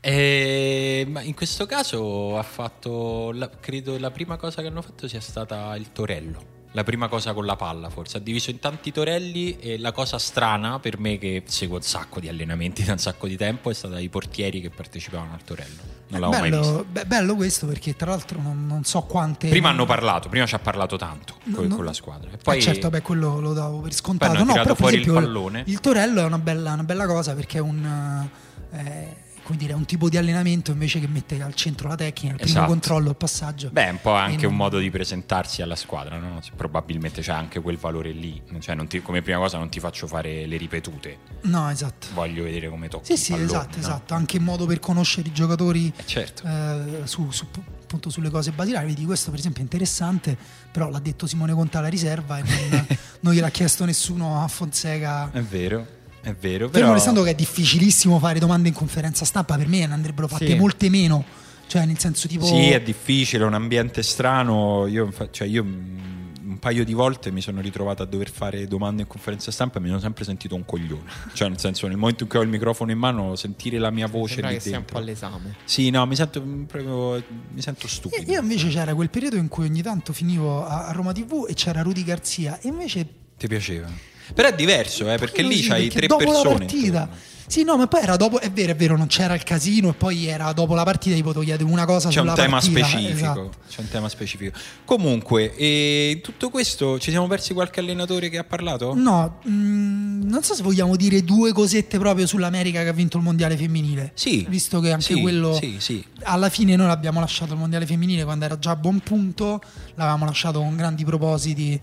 [0.00, 5.08] Eh, ma in questo caso ha fatto, la- credo la prima cosa che hanno fatto
[5.08, 6.56] sia stata il torello.
[6.72, 8.18] La prima cosa con la palla, forse.
[8.18, 12.20] Ha diviso in tanti torelli e la cosa strana per me, che seguo un sacco
[12.20, 15.96] di allenamenti da un sacco di tempo, è stata i portieri che partecipavano al torello.
[16.08, 16.72] Non l'avevo mai visto.
[16.72, 19.48] bello, be- bello questo perché tra l'altro non, non so quante...
[19.48, 21.76] Prima hanno parlato, prima ci ha parlato tanto No, con, no.
[21.76, 22.28] con la squadra.
[22.28, 24.32] E Poi, poi eh certo, beh, quello lo davo per scontato.
[24.32, 25.62] Poi hanno No, tirato però, per fuori il esempio, pallone.
[25.66, 28.28] il torello è una bella, una bella cosa perché è un,
[28.72, 29.16] eh,
[29.48, 32.40] come dire, è un tipo di allenamento invece che mette al centro la tecnica, il
[32.40, 32.66] primo Esatto.
[32.70, 33.70] controllo, il passaggio.
[33.70, 36.38] Beh, è un po' anche E un non- modo di presentarsi alla squadra, no?
[36.54, 38.42] Probabilmente c'è anche quel valore lì.
[38.60, 42.08] Cioè, non ti- come prima cosa non ti faccio fare le ripetute, No, esatto.
[42.12, 43.82] voglio vedere come tocchi Sì, sì, pallone, esatto, no?
[43.82, 44.14] esatto.
[44.14, 46.42] Anche un modo per conoscere i giocatori Eh, certo.
[46.46, 47.46] eh, su, su
[47.88, 50.36] appunto sulle cose basilari, vedi questo per esempio è interessante,
[50.70, 52.86] però l'ha detto Simone Conta alla riserva e non,
[53.20, 55.30] non gliel'ha chiesto nessuno a Fonseca.
[55.32, 55.96] È vero.
[56.20, 56.78] È vero, però...
[56.78, 60.48] Fermo restando che è difficilissimo fare domande in conferenza stampa, per me ne andrebbero fatte
[60.48, 60.54] sì.
[60.54, 61.24] molte meno.
[61.66, 62.46] Cioè, nel senso tipo...
[62.46, 64.86] Sì, è difficile, è un ambiente strano.
[64.86, 69.08] Io, cioè, io un paio di volte mi sono ritrovato a dover fare domande in
[69.08, 71.10] conferenza stampa e mi sono sempre sentito un coglione.
[71.32, 74.06] Cioè, nel senso, nel momento in cui ho il microfono in mano, sentire la mia
[74.06, 74.70] voce Sembra lì che dentro.
[74.70, 75.56] sia un po' all'esame.
[75.64, 78.30] Sì, no, mi sento proprio mi sento stupido.
[78.30, 81.82] Io invece c'era quel periodo in cui ogni tanto finivo a Roma TV e c'era
[81.82, 83.06] Rudy Garzia e invece
[83.36, 84.16] ti piaceva?
[84.34, 86.48] Però è diverso, eh, perché lì c'hai perché tre dopo persone.
[86.50, 87.08] La partita,
[87.48, 89.92] sì, no, ma poi era dopo, è vero, è vero, non c'era il casino e
[89.94, 93.16] poi era dopo la partita tipo ti chiedevo una cosa C'è un tema partita, specifico,
[93.16, 93.50] esatto.
[93.70, 94.58] c'è un tema specifico.
[94.84, 98.92] Comunque, e in tutto questo ci siamo persi qualche allenatore che ha parlato?
[98.94, 103.22] No, mh, non so se vogliamo dire due cosette proprio sull'America che ha vinto il
[103.22, 104.12] mondiale femminile.
[104.12, 104.44] Sì.
[104.46, 106.04] Visto che anche sì, quello sì, sì.
[106.24, 109.62] alla fine noi l'abbiamo lasciato il mondiale femminile quando era già a buon punto,
[109.94, 111.80] l'avevamo lasciato con grandi propositi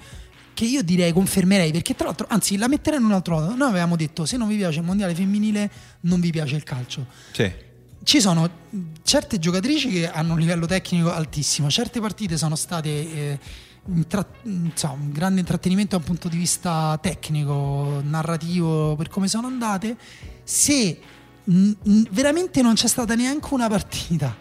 [0.55, 3.53] che io direi confermerei perché tra l'altro anzi la metterei in un altro modo.
[3.53, 5.69] Noi avevamo detto se non vi piace il mondiale femminile
[6.01, 7.05] non vi piace il calcio.
[7.31, 7.51] Sì.
[8.03, 8.49] ci sono
[9.03, 11.69] certe giocatrici che hanno un livello tecnico altissimo.
[11.69, 13.39] Certe partite sono state eh,
[13.87, 19.97] intra- insomma, un grande intrattenimento dal punto di vista tecnico narrativo per come sono andate.
[20.43, 20.99] Se
[21.43, 21.71] mh,
[22.11, 24.35] veramente non c'è stata neanche una partita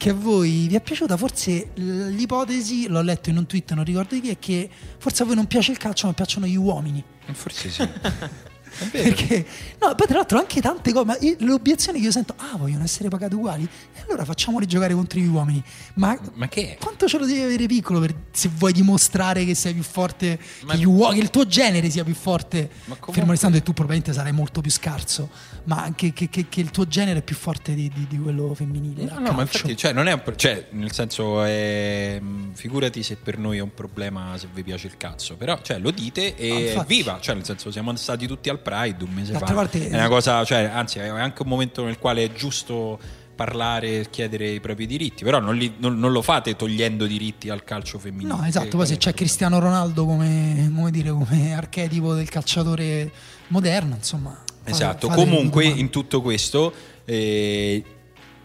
[0.00, 4.14] che a voi vi è piaciuta, forse l'ipotesi, l'ho letto in un tweet, non ricordo
[4.14, 7.04] di chi, è che forse a voi non piace il calcio ma piacciono gli uomini.
[7.32, 7.86] Forse sì.
[8.90, 9.46] Perché,
[9.80, 12.84] no, poi tra l'altro anche tante cose, ma le obiezioni che io sento, ah, vogliono
[12.84, 15.62] essere pagati uguali, e allora facciamoli giocare contro gli uomini.
[15.94, 16.76] Ma, ma che?
[16.80, 20.74] Quanto ce lo devi avere piccolo per, se vuoi dimostrare che sei più forte, ma...
[20.74, 23.12] che, uo- che, il tuo genere sia più forte, comunque...
[23.12, 25.30] fermo restando che tu probabilmente sarai molto più scarso,
[25.64, 28.54] ma anche che, che, che il tuo genere è più forte di, di, di quello
[28.54, 29.04] femminile.
[29.04, 32.20] No, no ma infatti, cioè, non è un, cioè, nel senso, è,
[32.52, 35.90] figurati se per noi è un problema se vi piace il cazzo, però cioè, lo
[35.90, 39.48] dite e ah, viva, cioè, nel senso, siamo stati tutti al Pride un mese D'altra
[39.48, 39.54] fa.
[39.54, 42.98] Parte, è una cosa, cioè, anzi, è anche un momento nel quale è giusto
[43.34, 47.48] parlare e chiedere i propri diritti, però non, li, non, non, lo fate togliendo diritti
[47.48, 48.34] al calcio femminile.
[48.34, 53.10] No, esatto, poi se c'è Cristiano Ronaldo come, come, dire, come archetipo del calciatore
[53.48, 54.38] moderno, insomma.
[54.62, 56.72] Esatto, fate, fate comunque in tutto questo
[57.06, 57.82] eh,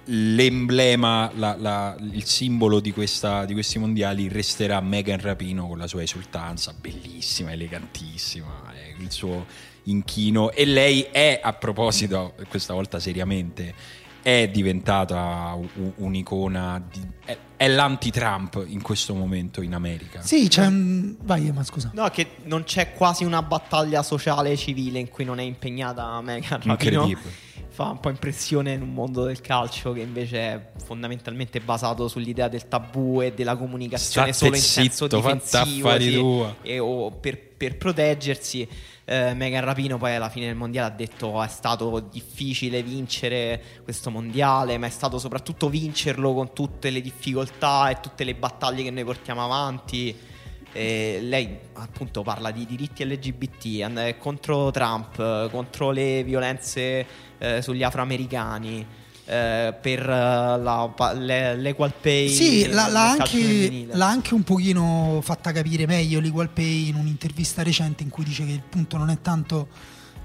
[0.05, 5.87] l'emblema, la, la, il simbolo di, questa, di, questi mondiali resterà Megan Rapino con la
[5.87, 9.45] sua esultanza, bellissima, elegantissima, eh, il suo
[9.83, 10.51] inchino.
[10.51, 13.73] E lei è a proposito, questa volta seriamente,
[14.21, 15.57] è diventata
[15.97, 20.21] un'icona, di, è, è, l'anti-Trump in questo momento in America.
[20.21, 21.15] Sì, c'è un...
[21.21, 21.91] Vai, ma scusa.
[21.93, 26.19] No, che non c'è quasi una battaglia sociale e civile in cui non è impegnata
[26.21, 27.19] Megan Rapino.
[27.67, 32.47] Fa un po' impressione in un mondo del calcio che invece è fondamentalmente basato sull'idea
[32.47, 37.37] del tabù e della comunicazione State solo in senso zitto, difensivo sì, e, o per,
[37.37, 38.65] per proteggersi
[39.05, 44.09] eh, Megan Rapino poi alla fine del mondiale ha detto è stato difficile vincere questo
[44.09, 48.91] mondiale, ma è stato soprattutto vincerlo con tutte le difficoltà e tutte le battaglie che
[48.91, 50.33] noi portiamo avanti.
[50.71, 57.05] E lei appunto parla di diritti LGBT, contro Trump, contro le violenze
[57.37, 58.85] eh, sugli afroamericani
[59.25, 62.29] eh, per uh, la, l'equal pay.
[62.29, 67.63] Sì, l'ha, l'ha, anche, l'ha, anche, un pochino fatta capire meglio l'equal pay in un'intervista
[67.63, 69.67] recente in cui dice che il punto non è tanto...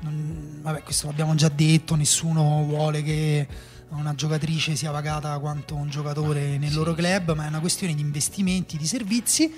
[0.02, 3.46] Non, vabbè, questo l'abbiamo già detto, nessuno vuole che
[3.90, 6.76] una giocatrice sia pagata quanto un giocatore nel sì.
[6.76, 9.52] loro club, ma è una questione di investimenti, di servizi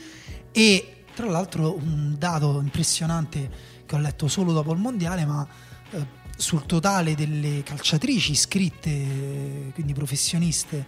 [0.51, 3.51] e tra l'altro un dato impressionante
[3.87, 5.47] che ho letto solo dopo il mondiale, ma
[5.91, 6.07] eh,
[6.43, 10.85] sul totale delle calciatrici iscritte, quindi professioniste,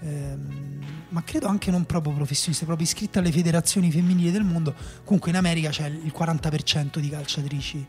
[0.00, 0.78] ehm,
[1.08, 4.72] ma credo anche non proprio professioniste, proprio iscritte alle federazioni femminili del mondo,
[5.02, 7.86] comunque in America c'è il 40% di calciatrici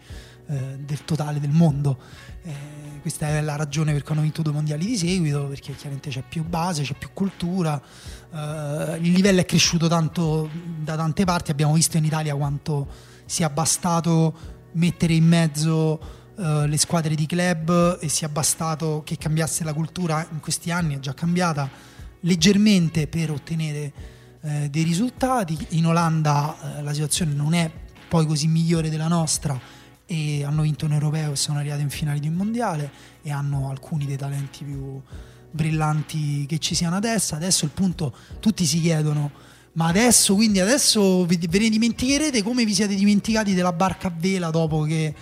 [0.48, 2.00] eh, del totale del mondo.
[2.42, 6.10] Eh, questa è la ragione per cui hanno vinto due mondiali di seguito, perché chiaramente
[6.10, 10.50] c'è più base, c'è più cultura, eh, il livello è cresciuto tanto
[10.80, 12.88] da tante parti, abbiamo visto in Italia quanto
[13.26, 19.64] sia bastato mettere in mezzo Uh, le squadre di club e sia bastato che cambiasse
[19.64, 21.70] la cultura in questi anni, è già cambiata
[22.22, 23.94] leggermente per ottenere
[24.42, 25.56] uh, dei risultati.
[25.70, 27.70] In Olanda uh, la situazione non è
[28.08, 29.60] poi così migliore della nostra
[30.06, 33.70] e hanno vinto un europeo e sono arrivati in finale di un mondiale e hanno
[33.70, 35.00] alcuni dei talenti più
[35.52, 37.36] brillanti che ci siano adesso.
[37.36, 39.32] Adesso il punto, tutti si chiedono
[39.74, 44.52] ma adesso, quindi adesso ve ne dimenticherete come vi siete dimenticati della barca a vela
[44.52, 45.14] dopo che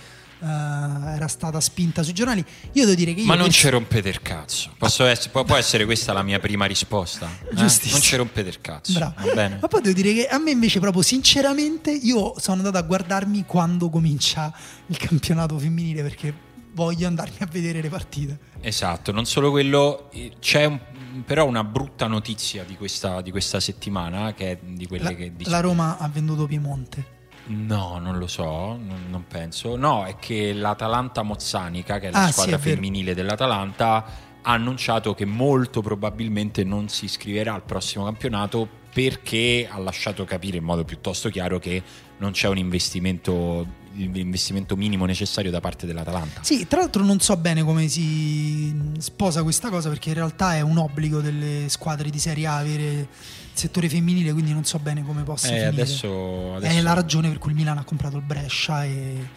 [0.42, 2.44] eh, era stata spinta sui giornali.
[2.74, 4.72] Io devo dire che io Ma non ci rompete il cazzo.
[4.78, 7.30] Posso essere- può, può essere questa la mia prima risposta?
[7.50, 7.56] Eh?
[7.56, 9.00] Non ci rompete il cazzo.
[9.00, 13.46] Ma poi devo dire che a me invece proprio sinceramente io sono andato a guardarmi
[13.46, 14.54] quando comincia
[14.88, 16.34] il campionato femminile perché
[16.74, 18.40] voglio andarmi a vedere le partite.
[18.62, 20.80] Esatto, non solo quello, eh, c'è un-
[21.26, 25.36] però una brutta notizia di questa, di questa settimana che è di quelle La, che
[25.36, 27.20] dici- la Roma ha venduto Piemonte.
[27.54, 28.44] No, non lo so,
[28.78, 29.76] non, non penso.
[29.76, 32.76] No, è che l'Atalanta Mozzanica, che è la Ah, sì, squadra è vero.
[32.76, 34.06] femminile dell'Atalanta,
[34.42, 40.58] ha annunciato che molto probabilmente non si iscriverà al prossimo campionato perché ha lasciato capire
[40.58, 41.82] in modo piuttosto chiaro che
[42.18, 46.44] non c'è un investimento, l'investimento minimo necessario da parte dell'Atalanta.
[46.44, 50.62] Sì, tra l'altro non so bene come si sposa questa cosa perché in realtà è
[50.62, 53.08] un obbligo delle squadre di Serie A avere il
[53.54, 55.68] settore femminile, quindi non so bene come possa Eh, finire.
[55.68, 59.28] adesso, adesso È la ragione per cui il Milan ha comprato il Brescia e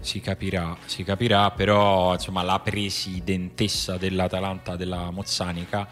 [0.00, 5.86] si capirà, si capirà, però insomma la presidentessa dell'Atalanta della Mozzanica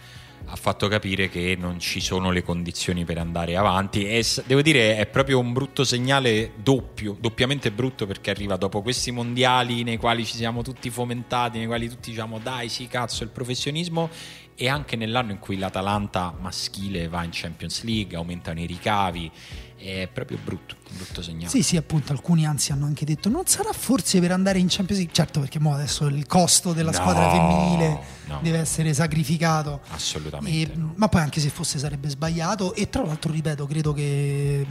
[0.46, 4.06] ha fatto capire che non ci sono le condizioni per andare avanti.
[4.06, 9.10] E devo dire è proprio un brutto segnale doppio, doppiamente brutto perché arriva dopo questi
[9.10, 13.30] mondiali nei quali ci siamo tutti fomentati, nei quali tutti diciamo dai sì cazzo il
[13.30, 14.08] professionismo
[14.54, 19.30] e anche nell'anno in cui l'Atalanta maschile va in Champions League, aumentano i ricavi,
[19.80, 21.48] è proprio brutto, brutto segnale.
[21.48, 24.98] Sì, sì, appunto, alcuni anzi hanno anche detto non sarà forse per andare in Champions
[24.98, 28.40] League, certo perché mo adesso il costo della No, squadra femminile no.
[28.42, 29.80] deve essere sacrificato.
[29.90, 30.72] Assolutamente.
[30.72, 30.92] E- no.
[30.96, 34.66] Ma poi anche se fosse sarebbe sbagliato e tra l'altro ripeto, credo che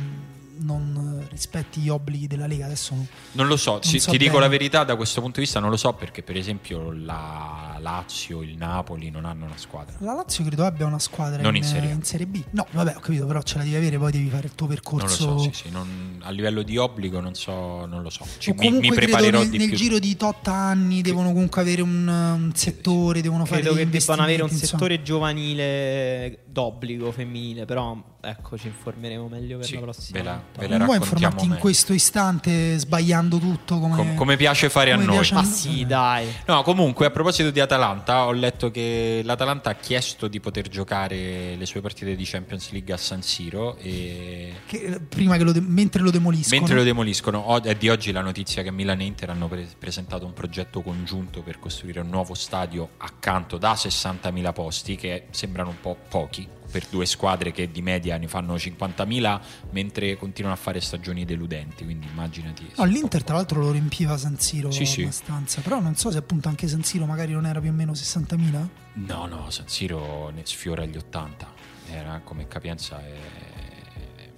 [0.61, 2.93] non rispetti gli obblighi della Lega adesso.
[3.33, 4.43] Non lo so, ci- so ti dico bene.
[4.45, 8.41] la verità, da questo punto di vista non lo so perché per esempio la Lazio,
[8.41, 9.95] il Napoli non hanno una squadra.
[9.99, 12.25] La Lazio credo abbia una squadra Non in, in Serie A.
[12.27, 12.43] B.
[12.51, 14.75] No, vabbè, ho capito, però ce la devi avere, poi devi fare il tuo Non
[14.75, 15.37] lo percorso.
[15.37, 18.25] so, sì, sì, non- a livello di obbligo non so, non lo so.
[18.37, 19.77] Ci- mi, comunque mi credo preparerò nel, di nel più.
[19.77, 24.21] giro di tot anni devono comunque avere un, un settore, devono fare Credo che debbano
[24.23, 30.17] avere un settore giovanile d'obbligo femminile, però ecco ci informeremo meglio per Sì, la prossima
[30.19, 30.59] ve la- volta.
[30.59, 31.61] ve la Non vuoi raccontiamo informarti in meglio.
[31.61, 35.15] questo istante sbagliando tutto come, Com- come piace fare a come noi.
[35.15, 35.49] piace Ma noi?
[35.51, 36.27] sì, dai.
[36.47, 41.55] No, comunque a proposito di Atalanta, ho letto che l'Atalanta ha chiesto di poter giocare
[41.55, 45.61] le sue partite di Champions League a San Siro e Che, prima che lo de-
[45.61, 46.59] mentre lo demoliscono.
[46.59, 49.67] Mentre lo demoliscono, o- è di oggi la notizia che Milan e Inter hanno pre-
[49.77, 55.69] presentato un progetto congiunto per costruire un nuovo stadio accanto da 60.000 posti, che sembrano
[55.69, 59.39] un po' pochi per due squadre che di media ne fanno 50.000,
[59.71, 61.83] mentre continuano a fare stagioni deludenti.
[61.83, 62.71] Quindi immaginati.
[62.77, 65.01] No, l'Inter tra l'altro lo riempiva San Siro Sì, sì.
[65.01, 67.91] abbastanza, però non so se appunto anche San Siro magari non era più o meno
[67.93, 68.67] 60.000.
[68.93, 71.53] No, no, San Siro ne sfiora gli 80.
[71.91, 72.99] Era come capienza.
[73.03, 73.48] È...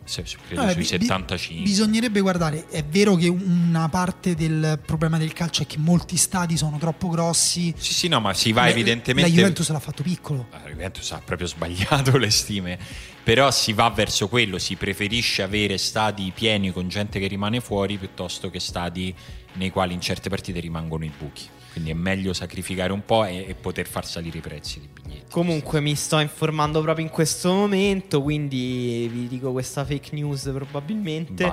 [0.03, 1.63] se- credo Vabbè, sui bi- bi- 75.
[1.63, 6.57] bisognerebbe guardare, è vero che una parte del problema del calcio è che molti stadi
[6.57, 7.73] sono troppo grossi.
[7.77, 9.29] Sì, sì, no, ma si va La- evidentemente.
[9.29, 10.47] La Juventus l'ha fatto piccolo.
[10.51, 12.77] La Juventus ha proprio sbagliato le stime,
[13.23, 17.97] però si va verso quello, si preferisce avere stadi pieni con gente che rimane fuori
[17.97, 19.13] piuttosto che stadi
[19.53, 21.43] nei quali in certe partite rimangono i buchi.
[21.71, 25.31] Quindi è meglio sacrificare un po' e, e poter far salire i prezzi dei biglietti.
[25.31, 31.45] Comunque mi sto informando proprio in questo momento, quindi vi dico questa fake news probabilmente.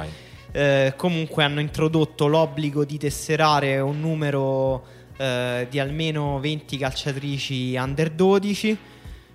[0.51, 4.85] Eh, comunque hanno introdotto l'obbligo di tesserare un numero
[5.19, 8.79] eh, di almeno 20 calciatrici under 12.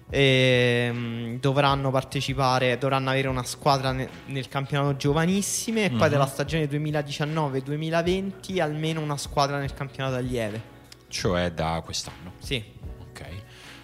[0.10, 6.10] E, mm, dovranno partecipare, dovranno avere una squadra ne- nel campionato giovanissime e poi Mhm.
[6.10, 10.72] della stagione 2019-2020 almeno una squadra nel campionato allieve.
[11.14, 12.34] Cioè da quest'anno.
[12.40, 12.64] Sì,
[13.11, 13.22] Ok.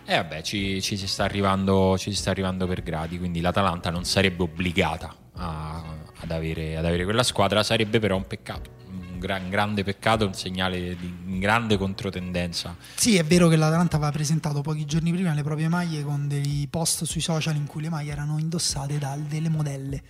[0.06, 3.92] E vabbè, ci, ci si sta arrivando, ci si sta arrivando per gradi, quindi l'Atalanta
[3.92, 5.84] non sarebbe obbligata a-
[6.22, 8.72] ad, avere, ad avere quella squadra, sarebbe però un peccato.
[8.88, 12.76] Un, gra- un grande peccato, un segnale di grande controtendenza.
[12.96, 16.68] Sì, è vero che l'Atalanta aveva presentato pochi giorni prima le proprie maglie con dei
[16.68, 20.02] post sui social in cui le maglie erano indossate da delle modelle,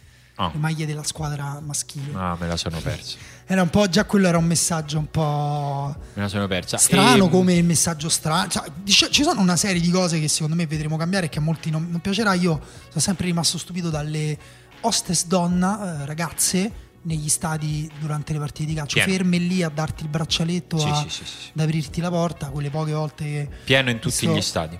[0.41, 0.51] Ah.
[0.53, 2.13] le maglie della squadra maschile.
[2.13, 3.17] Ah, me la sono persa.
[3.45, 6.77] Era un po' già quello era un messaggio un po' Me la sono persa.
[6.77, 8.47] strano E- come il messaggio strano.
[8.47, 11.41] Cioè, ci sono una serie di cose che secondo me vedremo cambiare e che a
[11.41, 12.33] molti non, non piacerà.
[12.35, 12.57] Io
[12.87, 14.37] sono sempre rimasto stupito dalle
[14.81, 16.71] hostess donna, eh, ragazze,
[17.01, 19.11] negli stadi durante le partite di calcio, Pieno.
[19.11, 22.69] ferme lì a darti il braccialetto, Sì, a- sì, sì, ad aprirti la porta, quelle
[22.69, 23.49] poche volte che...
[23.65, 24.79] Pieno in tutti Visto- gli stadi.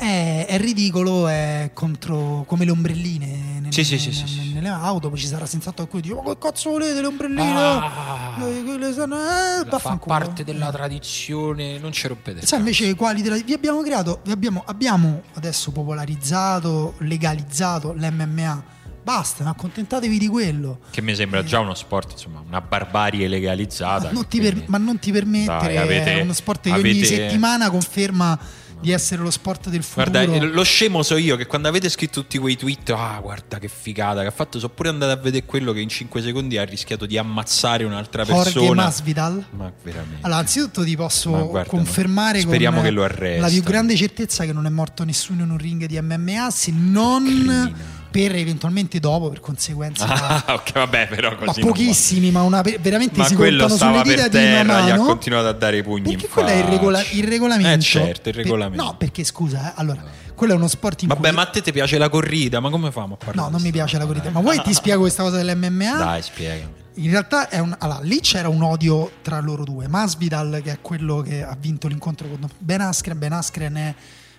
[0.00, 5.08] È, è ridicolo, è contro come le ombrelline nelle, Sì, sì, nelle- sì, nelle auto.
[5.10, 7.52] Poi ci sarà senz'altro qualcuno che dice: Ma che cazzo volete le ombrelline?
[7.60, 12.46] Ah, Eh, quelle sono- eh, fa vaffanculo." parte della tradizione, non ci rompete.
[12.46, 18.62] Sai, invece, quali della- vi abbiamo creato, vi abbiamo, abbiamo adesso popolarizzato, legalizzato l'MMA
[19.02, 20.78] basta, ma accontentatevi di quello.
[20.90, 24.04] Che mi sembra già uno sport, insomma, una barbarie legalizzata.
[24.06, 26.80] Ma non ti, per- ma non ti permettere, Dai, avete- è uno sport che ogni
[26.80, 28.38] avete- settimana conferma
[28.80, 30.10] di essere lo sport del futuro.
[30.10, 33.68] Guarda, lo scemo so io che quando avete scritto tutti quei tweet, ah, guarda che
[33.68, 36.64] figata che ha fatto, sono pure andato a vedere quello che in 5 secondi ha
[36.64, 38.82] rischiato di ammazzare un'altra Jorge persona.
[38.82, 39.44] Masvidal.
[39.50, 40.18] Ma veramente.
[40.22, 43.46] Allora, anzitutto ti posso guarda, confermare speriamo con che lo arrestano.
[43.46, 46.72] la più grande certezza che non è morto nessuno in un ring di MMA se
[46.72, 47.97] non Criminale.
[48.10, 50.06] Per eventualmente dopo, per conseguenza.
[50.06, 51.60] Ah, ok, vabbè, però ma così.
[51.60, 51.66] va.
[51.66, 54.96] pochissimi, ma una, veramente Ma si contano sulle dita per di una terra, gli ha
[54.96, 55.04] mano.
[55.04, 57.78] continuato a dare i pugni Perché in quello è il, regola- il regolamento.
[57.78, 58.84] Eh certo, il Per- regolamento.
[58.84, 60.02] no, perché scusa, eh, allora,
[60.34, 62.70] quello è uno sport in Vabbè, cui ma a te ti piace la corrida, ma
[62.70, 63.48] come famo a parlare?
[63.48, 64.30] No, non mi piace la corrida.
[64.30, 65.96] Ma vuoi ti spiego questa cosa dell'MMA?
[65.96, 66.72] Dai, spiegami.
[66.94, 69.86] In realtà è un, allora, lì c'era un odio tra loro due.
[69.86, 73.94] Masvidal, che è quello che ha vinto l'incontro con Ben Askren, Ben Askren è...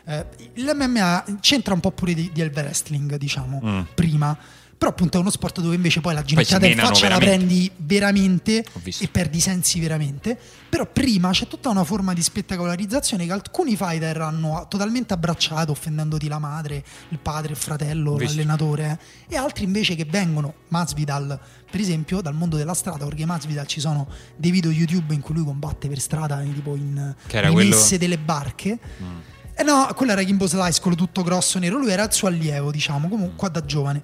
[0.10, 0.26] eh,
[0.56, 3.82] L'MMA c'entra un po' pure di, del wrestling, diciamo, Mm.
[3.96, 4.38] prima.
[4.80, 7.46] Però appunto è uno sport dove invece poi la ginocchiata in faccia la veramente.
[7.48, 8.64] prendi veramente
[8.98, 10.40] e perdi i sensi veramente.
[10.70, 16.30] Però prima c'è tutta una forma di spettacolarizzazione che alcuni fighter hanno totalmente abbracciato, offendendoti
[16.30, 19.34] la madre, il padre, il fratello, l'allenatore, eh.
[19.34, 21.38] e altri invece che vengono, Masvidal
[21.70, 24.08] per esempio, dal mondo della strada, perché Masvidal ci sono
[24.38, 28.18] dei video YouTube in cui lui combatte per strada, eh, tipo in rimesse quello- delle
[28.18, 28.80] barche.
[29.04, 29.18] Mm.
[29.60, 31.78] Eh no, quello era Kimbo Slice, quello tutto grosso nero.
[31.78, 34.02] Lui era il suo allievo, diciamo, comunque qua da giovane.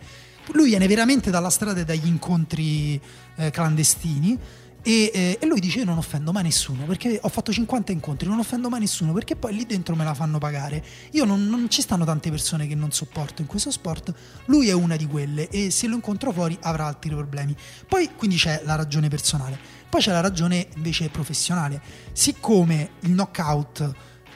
[0.51, 2.99] Lui viene veramente dalla strada e dagli incontri
[3.37, 4.37] eh, clandestini.
[4.81, 8.27] E, eh, e lui dice: Io non offendo mai nessuno perché ho fatto 50 incontri,
[8.27, 10.83] non offendo mai nessuno perché poi lì dentro me la fanno pagare.
[11.11, 14.13] Io non, non ci stanno tante persone che non sopporto in questo sport.
[14.47, 17.55] Lui è una di quelle e se lo incontro fuori avrà altri problemi.
[17.87, 19.57] Poi quindi c'è la ragione personale,
[19.89, 21.81] poi c'è la ragione invece professionale.
[22.11, 23.93] Siccome il knockout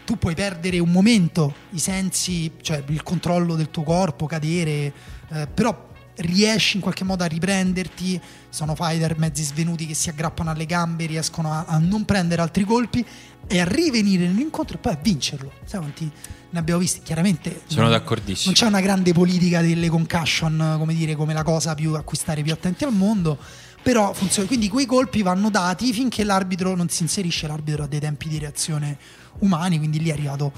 [0.09, 4.91] tu puoi perdere un momento i sensi, cioè il controllo del tuo corpo, cadere,
[5.29, 8.19] eh, però riesci in qualche modo a riprenderti.
[8.49, 12.63] Sono fighter mezzi svenuti che si aggrappano alle gambe, riescono a, a non prendere altri
[12.63, 13.05] colpi
[13.45, 15.51] e a rivenire nell'incontro e poi a vincerlo.
[15.63, 16.11] Sai quanti
[16.49, 17.01] ne abbiamo visti?
[17.03, 18.45] Chiaramente Sono non- d'accordissimo.
[18.45, 22.17] Non c'è una grande politica delle concussion, come dire, come la cosa più a cui
[22.17, 23.37] stare più attenti al mondo.
[23.83, 24.47] Però funziona.
[24.47, 27.45] Quindi quei colpi vanno dati finché l'arbitro non si inserisce.
[27.47, 28.97] L'arbitro ha dei tempi di reazione
[29.39, 30.51] umani, quindi lì è arrivato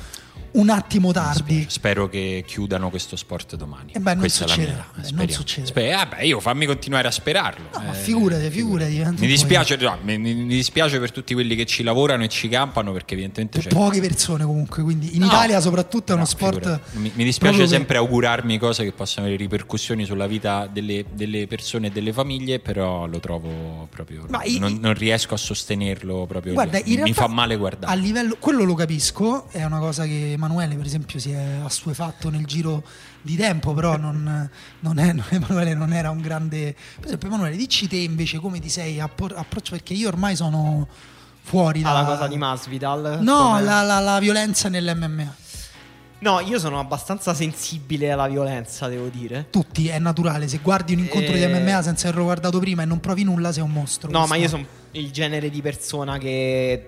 [0.54, 1.66] un attimo tardi.
[1.70, 3.94] Spero che chiudano questo sport domani.
[3.94, 5.22] Eh beh, non Questa succederà, mia- eh, speriamo.
[5.24, 5.68] non succederà.
[5.68, 7.70] Spe- ah, beh, io fammi continuare a sperarlo.
[7.74, 9.00] No, ma Eh, figurati, figurati.
[9.00, 12.50] tanto Mi dispiace, no, mi, mi- dispiace per tutti quelli che ci lavorano e ci
[12.50, 15.28] campano perché evidentemente c'è Poche persone comunque, quindi in No.
[15.28, 16.56] Italia soprattutto è uno No, sport...
[16.60, 16.98] figurati.
[16.98, 21.06] Mi, mi dispiace proprio che- sempre augurarmi cose che possano avere ripercussioni sulla vita delle,
[21.14, 24.26] delle persone e delle famiglie, però lo trovo proprio.
[24.28, 26.52] Ma i- non, non riesco a sostenerlo proprio.
[26.54, 27.90] Guarda, mi, fa male guardare.
[27.92, 32.30] A livello, quello lo capisco, è una cosa che Emanuele, per esempio, si è assuefatto
[32.30, 32.84] nel giro
[33.22, 34.50] di tempo, però non,
[34.80, 36.76] non è, non- Emanuele non era un grande.
[36.96, 40.88] Per esempio, Emanuele, dici te invece come ti sei appor- approccio, perché io ormai sono
[41.44, 43.20] fuori alla da cosa di Masvidal.
[43.22, 45.36] No, la, la- la violenza nell'MMA.
[46.20, 49.48] No, io sono abbastanza sensibile alla violenza, devo dire.
[49.50, 50.48] Tutti, è naturale.
[50.48, 51.48] Se guardi un incontro di Eh.
[51.48, 54.12] MMA senza averlo guardato prima e non provi nulla, sei un mostro.
[54.12, 56.86] No, Questo- ma io sono il genere di persona che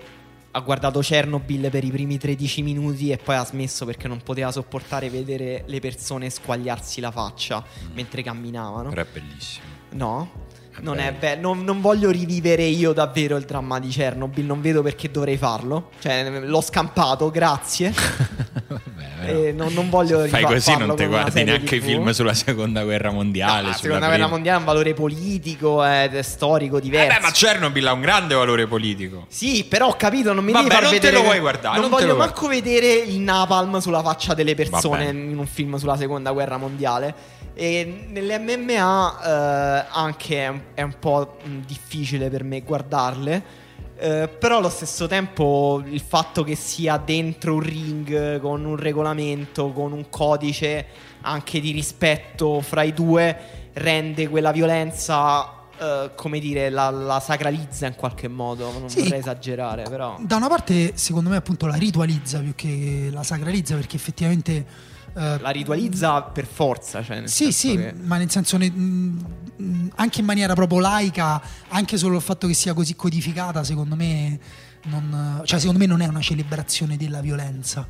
[0.56, 4.52] ha guardato Chernobyl per i primi 13 minuti e poi ha smesso perché non poteva
[4.52, 7.64] sopportare vedere le persone squagliarsi la faccia
[7.94, 8.90] mentre camminavano.
[8.90, 9.66] Però è bellissimo.
[9.92, 10.42] No?
[10.82, 11.08] Non, Beh.
[11.08, 15.10] è be- non, non voglio rivivere io davvero il dramma di Chernobyl, non vedo perché
[15.10, 15.90] dovrei farlo.
[16.00, 17.94] Cioè, l'ho scampato, grazie.
[19.26, 22.84] Però- Eh, non, non voglio Fai così, non ti guardi neanche i film sulla seconda
[22.84, 23.62] guerra mondiale.
[23.62, 24.28] No, la seconda guerra prima.
[24.28, 27.12] mondiale ha un valore politico ed è storico diverso.
[27.12, 29.26] Eh beh, ma Chernobyl ha un grande valore politico.
[29.30, 31.80] Sì, però ho capito, non mi Vabbè, devi far non te vedere lo vuoi guardare,
[31.80, 35.18] Non, non te voglio manco vedere il napalm sulla faccia delle persone Vabbè.
[35.18, 37.14] in un film sulla seconda guerra mondiale.
[37.56, 43.44] E nelle MMA eh, anche è un, è un po' mh, difficile per me guardarle.
[44.04, 49.72] Eh, però allo stesso tempo il fatto che sia dentro un ring con un regolamento,
[49.72, 50.86] con un codice
[51.22, 55.50] anche di rispetto fra i due, rende quella violenza,
[55.80, 58.78] eh, come dire, la, la sacralizza in qualche modo.
[58.78, 59.04] Non Sì.
[59.04, 60.18] vorrei esagerare, però.
[60.20, 64.92] Da una parte, secondo me, appunto la ritualizza più che la sacralizza, perché effettivamente.
[65.16, 67.04] Eh, La ritualizza per forza.
[67.04, 71.98] Cioè Sì, sì, che- ma nel senso ne- mh, anche in maniera proprio laica, anche
[71.98, 74.40] solo il fatto che sia così codificata, secondo me
[74.86, 77.88] non, cioè, secondo me non è una celebrazione della violenza.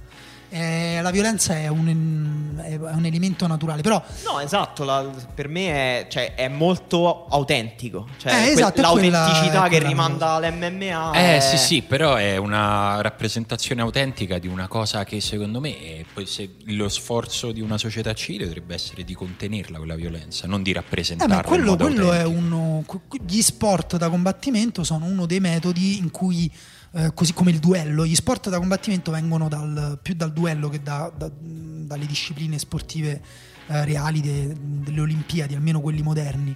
[0.53, 3.81] Eh, la violenza è un, è un, elemento naturale.
[3.81, 5.03] Però, no, esatto, la,
[5.33, 8.07] per me è, cioè, è, molto autentico.
[8.17, 11.11] Cioè, eh, esatto, l'autenticità quella, che rimanda all'MMA.
[11.13, 11.39] Eh è...
[11.39, 16.27] sì, sì, però è una rappresentazione autentica di una cosa che secondo me è, poi
[16.27, 20.71] se lo sforzo di una società civile dovrebbe essere di contenerla quella violenza, non di
[20.71, 21.41] rappresentarla.
[21.41, 22.85] Eh, quello, quello è uno.
[23.25, 26.51] Gli sport da combattimento sono uno dei metodi in cui
[26.93, 28.05] eh, così come il duello.
[28.05, 33.21] Gli sport da combattimento vengono dal, più dal duello che da, da, dalle discipline sportive
[33.67, 36.55] eh, reali de, delle Olimpiadi, almeno quelli moderni.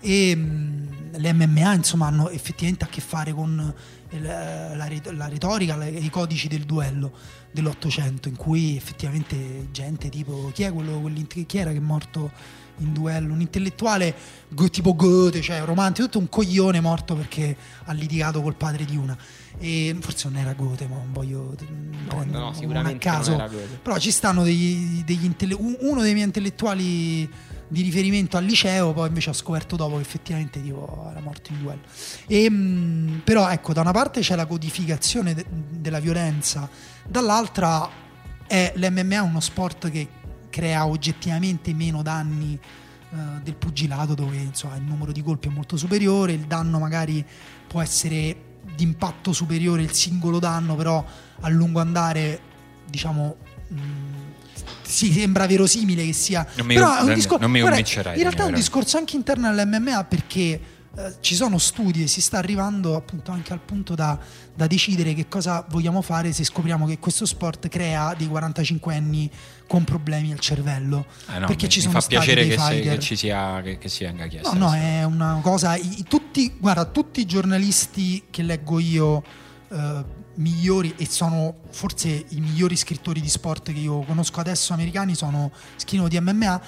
[0.00, 3.74] E mh, le MMA insomma hanno effettivamente a che fare con
[4.10, 7.12] il, la, la, retorica, i codici del duello
[7.50, 12.30] dell'Ottocento, in cui effettivamente gente tipo chi quello, chi era che è morto
[12.78, 14.14] in duello, un intellettuale
[14.70, 19.16] tipo Goethe, cioè romantico, tutto un coglione morto perché ha litigato col padre di una.
[19.58, 21.54] E forse non era Goethe, ma non voglio
[22.08, 23.36] no, no, sicuramente a caso.
[23.82, 27.28] Però ci stanno degli, degli intelle- uno dei miei intellettuali
[27.68, 31.62] di riferimento al liceo, poi invece ho scoperto dopo che effettivamente tipo, era morto in
[31.62, 31.82] duello.
[32.26, 36.68] E, mh, però ecco, da una parte c'è la codificazione de- della violenza,
[37.06, 37.88] dall'altra
[38.46, 40.08] è l'MMA uno sport che
[40.50, 42.58] crea oggettivamente meno danni
[43.10, 47.24] uh, del pugilato dove insomma, il numero di colpi è molto superiore, il danno magari
[47.66, 51.04] può essere di impatto superiore il singolo danno, però
[51.40, 52.40] a lungo andare,
[52.88, 53.36] diciamo,
[53.68, 53.78] mh,
[54.82, 56.46] sì, sembra verosimile che sia.
[56.56, 57.42] Non mi, però è un discorso.
[57.42, 58.16] Non mi convincerai.
[58.16, 60.60] In realtà è un discorso anche interno all'MMA perché
[60.96, 64.16] eh, ci sono studi e si sta arrivando appunto anche al punto da,
[64.54, 69.28] da, decidere che cosa vogliamo fare se scopriamo che questo sport crea dei 45 anni
[69.66, 71.06] con problemi al cervello.
[71.34, 73.78] Eh no, perché mi, ci mi sono fa piacere che, se, che, ci sia, che,
[73.78, 74.52] che sia anche chiesto.
[74.54, 75.74] No, no, è una cosa.
[75.74, 79.22] I, tutti, guarda, tutti i giornalisti che leggo io.
[79.70, 85.14] Eh, migliori e sono forse i migliori scrittori di sport che io conosco adesso americani
[85.14, 86.60] sono scrivono di MMA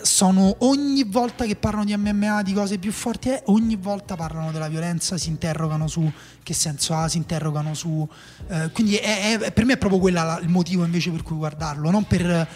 [0.00, 4.50] sono ogni volta che parlano di MMA, di cose più forti, eh, ogni volta parlano
[4.50, 6.10] della violenza, si interrogano su
[6.42, 8.06] che senso ha, si interrogano su...
[8.48, 11.90] Eh, quindi è, è, per me è proprio quello il motivo invece per cui guardarlo,
[11.90, 12.48] non per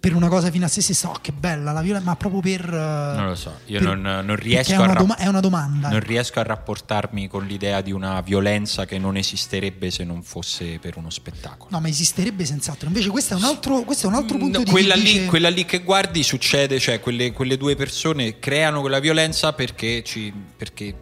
[0.00, 2.64] per una cosa fino a se stessa, oh che bella la violenza, ma proprio per...
[2.72, 5.88] Eh, non lo so, io per, non, non, riesco è una, doma- è una domanda.
[5.88, 10.78] Non riesco a rapportarmi con l'idea di una violenza che non esisterebbe se non fosse
[10.78, 11.70] per uno spettacolo.
[11.72, 12.86] No, ma esisterebbe senz'altro.
[12.86, 15.20] Invece questo è un altro, questo è un altro punto no, di quella vista.
[15.20, 20.04] Lì, quella lì che guardi succede, cioè quelle, quelle due persone creano quella violenza perché,
[20.04, 20.94] ci, perché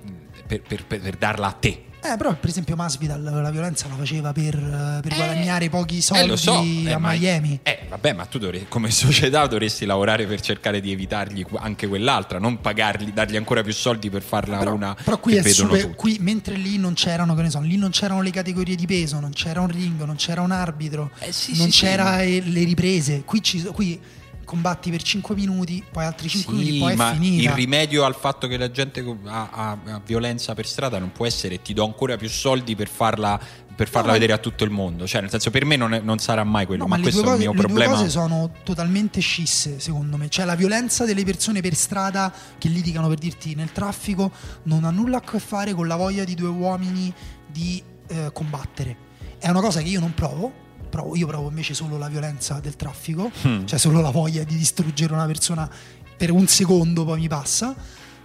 [0.47, 4.33] per, per, per darla a te eh, però per esempio Masvidal la violenza la faceva
[4.33, 4.55] per,
[5.03, 7.61] per eh, guadagnare pochi soldi eh, so, eh, a Miami.
[7.63, 12.39] Eh, vabbè, ma tu dovresti, come società dovresti lavorare per cercare di evitargli anche quell'altra,
[12.39, 16.19] non pagargli, dargli ancora più soldi per farla però, una però qui è super, qui,
[16.21, 19.33] mentre lì non c'erano, che ne so, lì non c'erano le categorie di peso, non
[19.33, 22.53] c'era un ring, non c'era un arbitro, eh, sì, non sì, c'era sì.
[22.53, 23.23] le riprese.
[23.25, 24.01] Qui, ci, qui
[24.47, 27.51] combatti per 5 minuti, poi altri 5 sì, minuti, poi ma è finita.
[27.51, 31.27] Il rimedio al fatto che la gente ha, ha, ha, violenza per strada non può
[31.27, 33.39] essere ti do ancora più soldi per farla,
[33.75, 35.07] per farla no, vedere a tutto il mondo.
[35.07, 36.85] Cioè, nel senso, per me non, è, non sarà mai quello.
[36.85, 37.91] No, ma, ma questo cose, è il mio le problema.
[37.91, 40.29] Le cose sono totalmente scisse, secondo me.
[40.31, 44.31] Cioè, la violenza delle persone per strada che litigano per dirti nel traffico
[44.63, 47.13] non ha nulla a che fare con la voglia di due uomini
[47.47, 49.05] di eh, combattere.
[49.39, 52.77] È una cosa che io non provo provo, io provo invece solo la violenza del
[52.77, 53.67] traffico, mm.
[53.67, 55.69] cioè solo la voglia di distruggere una persona
[56.17, 57.75] per un secondo, poi mi passa.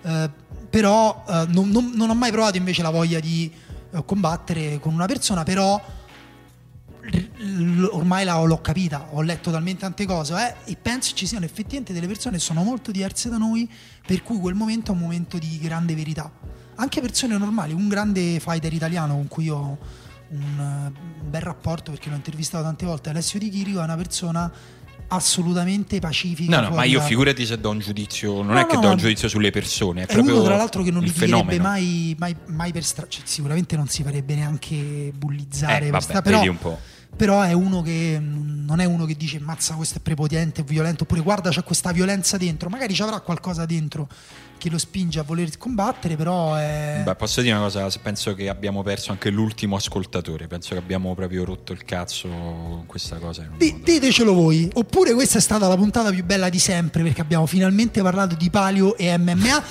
[0.03, 0.29] Eh,
[0.69, 3.51] però eh, non, non, non, ho mai provato invece la voglia di
[3.91, 5.79] eh, combattere con una persona, però
[7.91, 11.93] ormai la, l'ho capita, ho letto talmente tante cose eh, e penso ci siano effettivamente
[11.93, 13.69] delle persone che sono molto diverse da noi,
[14.05, 16.31] per cui quel momento è un momento di grande verità.
[16.75, 19.77] Anche persone normali, un grande fighter italiano con cui ho
[20.31, 20.91] un
[21.23, 23.09] bel rapporto perché l'ho intervistato tante volte.
[23.09, 24.51] Alessio Di Chirico è una persona
[25.13, 26.61] assolutamente pacifica.
[26.61, 28.89] No, no, ma io figurati se do un giudizio, non no, è che no, do
[28.91, 32.35] un giudizio sulle persone, è, è proprio uno tra l'altro che non litigherebbe mai, mai,
[32.47, 36.21] mai, per strada, cioè, sicuramente non si farebbe neanche bullizzare, eh, vabbè, stra...
[36.21, 36.79] però, un po'.
[37.15, 41.03] però è uno che non è uno che dice mazza questo è prepotente, è violento,
[41.03, 44.07] oppure guarda c'è questa violenza dentro, magari ci avrà qualcosa dentro
[44.61, 47.01] che lo spinge a voler combattere, però è...
[47.03, 51.15] Beh, posso dire una cosa, penso che abbiamo perso anche l'ultimo ascoltatore, penso che abbiamo
[51.15, 53.49] proprio rotto il cazzo con questa cosa.
[53.57, 57.47] D- ditecelo voi, oppure questa è stata la puntata più bella di sempre perché abbiamo
[57.47, 59.63] finalmente parlato di palio e MMA.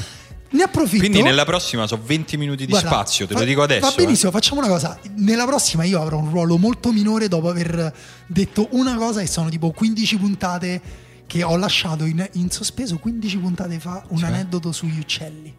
[0.53, 0.99] Ne approfitto.
[0.99, 3.87] Quindi nella prossima sono 20 minuti di Guarda, spazio, te lo dico adesso.
[3.87, 4.33] Va benissimo, eh.
[4.33, 4.99] facciamo una cosa.
[5.19, 7.95] Nella prossima io avrò un ruolo molto minore dopo aver
[8.27, 10.83] detto una cosa e sono tipo 15 puntate
[11.31, 14.31] che ho lasciato in, in sospeso 15 puntate fa un cioè?
[14.31, 15.55] aneddoto sugli uccelli.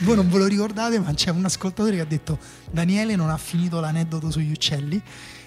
[0.00, 2.38] Voi non ve lo ricordate, ma c'è un ascoltatore che ha detto
[2.70, 5.00] Daniele non ha finito l'aneddoto sugli uccelli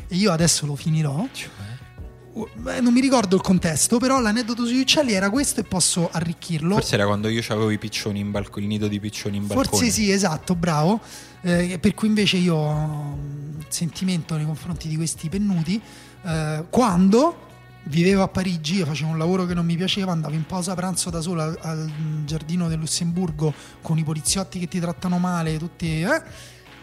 [0.08, 1.28] e io adesso lo finirò.
[1.32, 2.80] Cioè?
[2.82, 6.74] non mi ricordo il contesto, però l'aneddoto sugli uccelli era questo e posso arricchirlo.
[6.74, 9.68] Forse era quando io avevo i piccioni in balcone, il nido di piccioni in balcone.
[9.68, 11.00] Forse sì, esatto, bravo.
[11.42, 15.80] Eh, per cui invece io ho un sentimento nei confronti di questi pennuti.
[16.24, 17.49] Eh, quando
[17.84, 21.10] vivevo a Parigi, io facevo un lavoro che non mi piaceva, andavo in pausa pranzo
[21.10, 21.92] da solo al,
[22.26, 26.02] giardino del Lussemburgo con i poliziotti che ti trattano male, tutti...
[26.02, 26.24] Eh?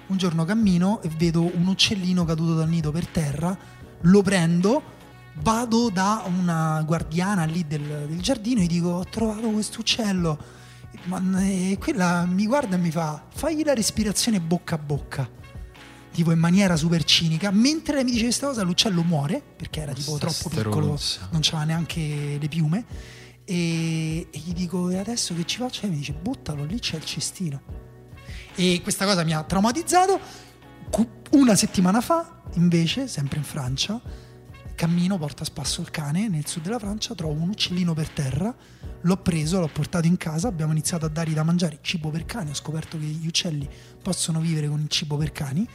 [0.09, 3.59] Un giorno cammino e vedo un uccellino caduto dal nido per terra,
[4.03, 4.81] lo prendo,
[5.41, 10.39] vado da una guardiana lì del, del giardino e dico ho trovato questo uccello
[11.41, 15.29] e quella mi guarda e mi fa fagli la respirazione bocca a bocca
[16.17, 17.51] tipo in maniera super cinica.
[17.51, 20.99] Mentre mi dice questa cosa l'uccello muore perché era tipo troppo piccolo
[21.31, 22.85] non c'aveva neanche le piume.
[23.45, 25.85] E, e gli dico e adesso che ci faccio?
[25.85, 27.61] E mi dice buttalo lì c'è il cestino.
[28.55, 30.19] E questa cosa mi ha traumatizzato.
[31.33, 34.01] Una settimana fa invece sempre in Francia
[34.77, 38.55] cammino, porta a spasso il cane nel sud della Francia, trovo un uccellino per terra,
[39.01, 42.51] l'ho preso, l'ho portato in casa, abbiamo iniziato a dargli da mangiare cibo per cani,
[42.51, 43.69] ho scoperto che gli uccelli
[44.01, 45.67] possono vivere con il cibo per cani,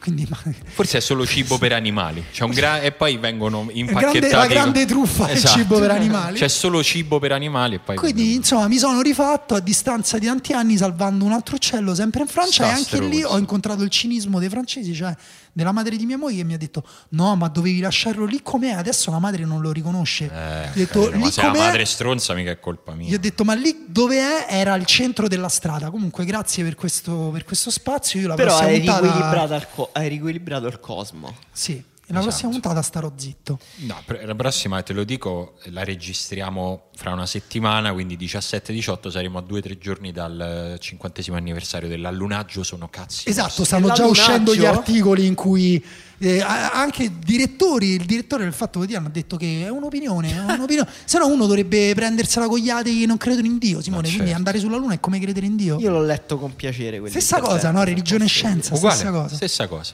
[0.00, 2.24] quindi ma- Forse è solo cibo per animali.
[2.32, 4.32] C'è un gra- e poi vengono grande- impacchettati.
[4.34, 5.58] la grande truffa Esatto.
[5.58, 6.38] cibo per animali.
[6.38, 7.96] C'è solo cibo per animali e poi.
[7.96, 12.22] Quindi insomma mi sono rifatto a distanza di tanti anni salvando un altro uccello sempre
[12.22, 15.14] in Francia Sta e anche lì ho incontrato il cinismo dei francesi, cioè
[15.58, 18.70] della madre di mia moglie che mi ha detto no ma dovevi lasciarlo lì com'è,
[18.70, 20.30] adesso la madre non lo riconosce.
[20.32, 22.60] Eh, Gli ho detto, capito, ma lì se la com'è?" madre è stronza, mica è
[22.60, 23.08] colpa mia.
[23.08, 24.46] Gli ho detto, ma lì dove è?
[24.48, 25.90] Era il centro della strada.
[25.90, 28.20] Comunque, grazie per questo, per questo spazio.
[28.20, 31.34] Io la Però hai riequilibrato, il co- hai riequilibrato il cosmo.
[31.50, 32.28] Sì, e la Esatto.
[32.28, 33.58] prossima puntata starò zitto.
[33.80, 39.42] No, la prossima, te lo dico, la registriamo fra una settimana, quindi 17-18 saremo a
[39.42, 43.28] due o tre giorni dal cinquantesimo anniversario dell'allunaggio, sono cazzi.
[43.28, 43.64] Esatto, nostri.
[43.66, 45.84] stanno già uscendo gli articoli in cui
[46.20, 50.88] eh, anche direttori, il direttore del Fatto Quotidiano ha detto che è un'opinione, è un'opinione.
[51.04, 54.08] se no uno dovrebbe prendersela con gli atei che non credono in Dio, Simone, Ma
[54.08, 54.36] quindi certo.
[54.38, 55.78] andare sulla Luna è come credere in Dio.
[55.78, 57.02] Io l'ho letto con piacere.
[57.10, 57.84] Stessa cosa, no?
[57.84, 59.34] Religione e scienza, Uguale, stessa cosa.
[59.36, 59.92] stessa cosa.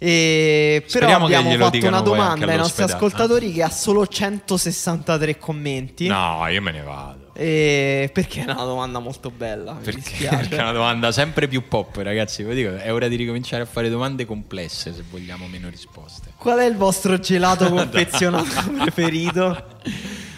[0.00, 2.92] E però Speriamo che abbiamo fatto una domanda ai nostri all'ospedale.
[2.92, 6.06] ascoltatori che ha solo 163 commenti.
[6.06, 7.27] No, io me ne vado.
[7.40, 9.74] E perché è una domanda molto bella.
[9.74, 12.42] Perché, perché è una domanda sempre più pop, ragazzi.
[12.42, 16.32] Vi dico, è ora di ricominciare a fare domande complesse se vogliamo meno risposte.
[16.36, 19.64] Qual è il vostro gelato confezionato preferito?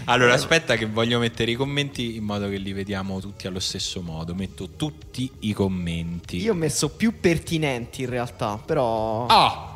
[0.04, 4.02] Allora, aspetta che voglio mettere i commenti in modo che li vediamo tutti allo stesso
[4.02, 4.34] modo.
[4.34, 6.36] Metto tutti i commenti.
[6.36, 9.69] Io ho messo più pertinenti in realtà, però Ah!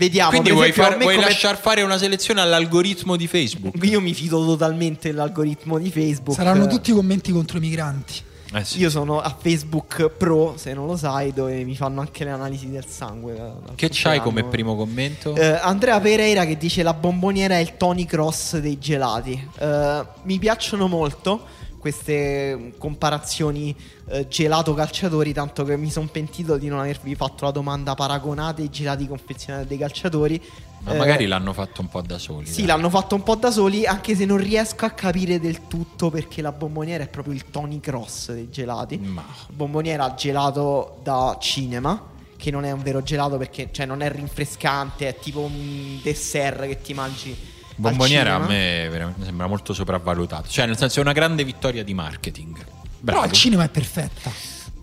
[0.00, 0.30] Vediamo.
[0.30, 3.74] Quindi vuoi, far- vuoi come- lasciar fare una selezione all'algoritmo di Facebook?
[3.84, 6.34] Io mi fido totalmente dell'algoritmo di Facebook.
[6.34, 8.14] Saranno tutti commenti contro i migranti.
[8.52, 8.78] Eh sì.
[8.80, 12.68] Io sono a Facebook Pro, se non lo sai, dove mi fanno anche le analisi
[12.68, 13.52] del sangue.
[13.76, 14.48] Che c'hai come compleanno.
[14.50, 15.36] primo commento?
[15.36, 19.48] Eh, Andrea Pereira che dice la bomboniera è il Tony Cross dei gelati.
[19.56, 21.46] Eh, mi piacciono molto
[21.80, 23.74] queste comparazioni
[24.10, 28.62] eh, gelato calciatori, tanto che mi sono pentito di non avervi fatto la domanda paragonate
[28.62, 30.40] i gelati confezionati dei calciatori.
[30.82, 32.46] Ma Eh, magari l'hanno fatto un po' da soli.
[32.46, 32.66] sì, dai.
[32.68, 36.40] l'hanno fatto un po' da soli, anche se non riesco a capire del tutto perché
[36.42, 38.98] la bomboniera è proprio il Tony Cross dei gelati.
[38.98, 42.08] Ma Bomboniera gelato da cinema.
[42.40, 46.66] Che non è un vero gelato perché cioè, non è rinfrescante, è tipo un dessert
[46.66, 47.36] che ti mangi.
[47.80, 50.48] Bomboniera a me veramente sembra molto sopravvalutato.
[50.48, 52.54] Cioè, nel senso, è una grande vittoria di marketing.
[52.56, 53.20] Però Bravo.
[53.22, 54.30] al cinema è perfetta.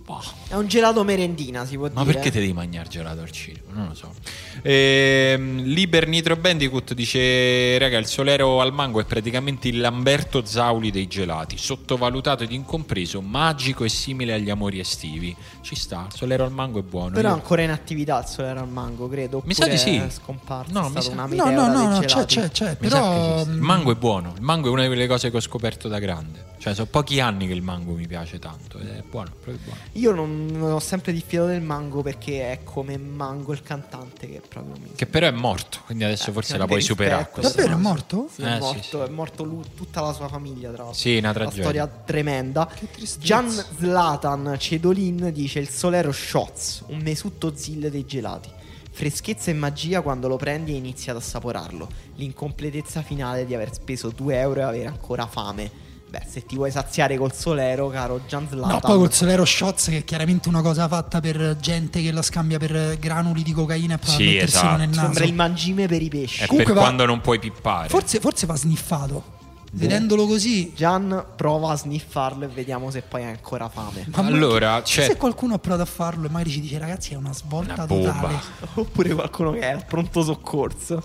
[0.07, 0.21] Boh.
[0.47, 2.13] È un gelato merendina, si può Ma dire.
[2.13, 3.73] perché te devi mangiare gelato al cinema?
[3.73, 4.13] Non lo so.
[4.61, 10.91] Ehm, Liber Nitro Bandicoot dice: Raga, il solero al mango è praticamente il Lamberto Zauli
[10.91, 15.35] dei gelati, sottovalutato ed incompreso, magico e simile agli amori estivi.
[15.61, 17.11] Ci sta, il solero al mango è buono.
[17.11, 19.41] Però è ancora in attività il solero al mango, credo.
[19.43, 19.97] Mi sa di sì.
[19.97, 20.71] È scomparso.
[20.71, 22.77] No, è mi sa- una No, no, no, no, c'è, c'è, c'è.
[22.79, 23.51] Mi sa che Però esiste.
[23.51, 24.33] il mango è buono.
[24.37, 26.45] Il mango è una delle cose che ho scoperto da grande.
[26.59, 28.79] Cioè, sono pochi anni che il mango mi piace tanto.
[28.79, 29.79] Ed è buono, proprio buono.
[29.97, 34.41] Io non, non ho sempre diffidato del mango perché è come Mango il cantante che
[34.47, 34.91] proprio mi...
[34.95, 37.31] Che però è morto, quindi adesso Eh, forse la puoi rispetto, superare.
[37.41, 38.29] Davvero è morto?
[38.31, 39.09] Sì, Eh, è sì, morto, sì.
[39.11, 40.99] è morto lui, tutta la sua famiglia, tra l'altro.
[40.99, 41.61] Sì, una Una tragedia.
[41.63, 42.67] storia tremenda.
[42.73, 43.25] Che tristezza.
[43.25, 48.49] Gian Zlatan Cedolin dice il Solero Shots, un mesutto zill dei gelati.
[48.91, 51.87] Freschezza e magia quando lo prendi e inizi ad assaporarlo.
[52.15, 55.85] L'incompletezza finale di aver speso 2 euro e avere ancora fame.
[56.09, 58.71] Beh, se ti vuoi saziare col Solero, caro Gian Zlatan.
[58.71, 62.21] No, poi col Solero Shots, che è chiaramente una cosa fatta per gente che la
[62.21, 64.77] scambia per granuli di cocaina e poi Sì, a metterselo esatto.
[64.77, 65.01] nel naso.
[65.01, 66.43] Sembra il mangime per i pesci.
[66.43, 67.89] È Comunque per va- quando non puoi pippare.
[67.89, 69.13] Forse, forse va sniffato.
[69.69, 69.79] Boh.
[69.79, 70.71] Vedendolo così.
[70.73, 74.05] Gian prova a sniffarlo e vediamo se poi hai ancora fame.
[74.07, 77.17] Ma Allora, c'è- se qualcuno ha provato a farlo e magari ci dice ragazzi è
[77.17, 78.39] una svolta Una totale.
[78.75, 81.03] Oppure qualcuno che è al pronto soccorso.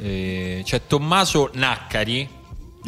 [0.00, 2.35] Eh, c'è Tommaso Naccari.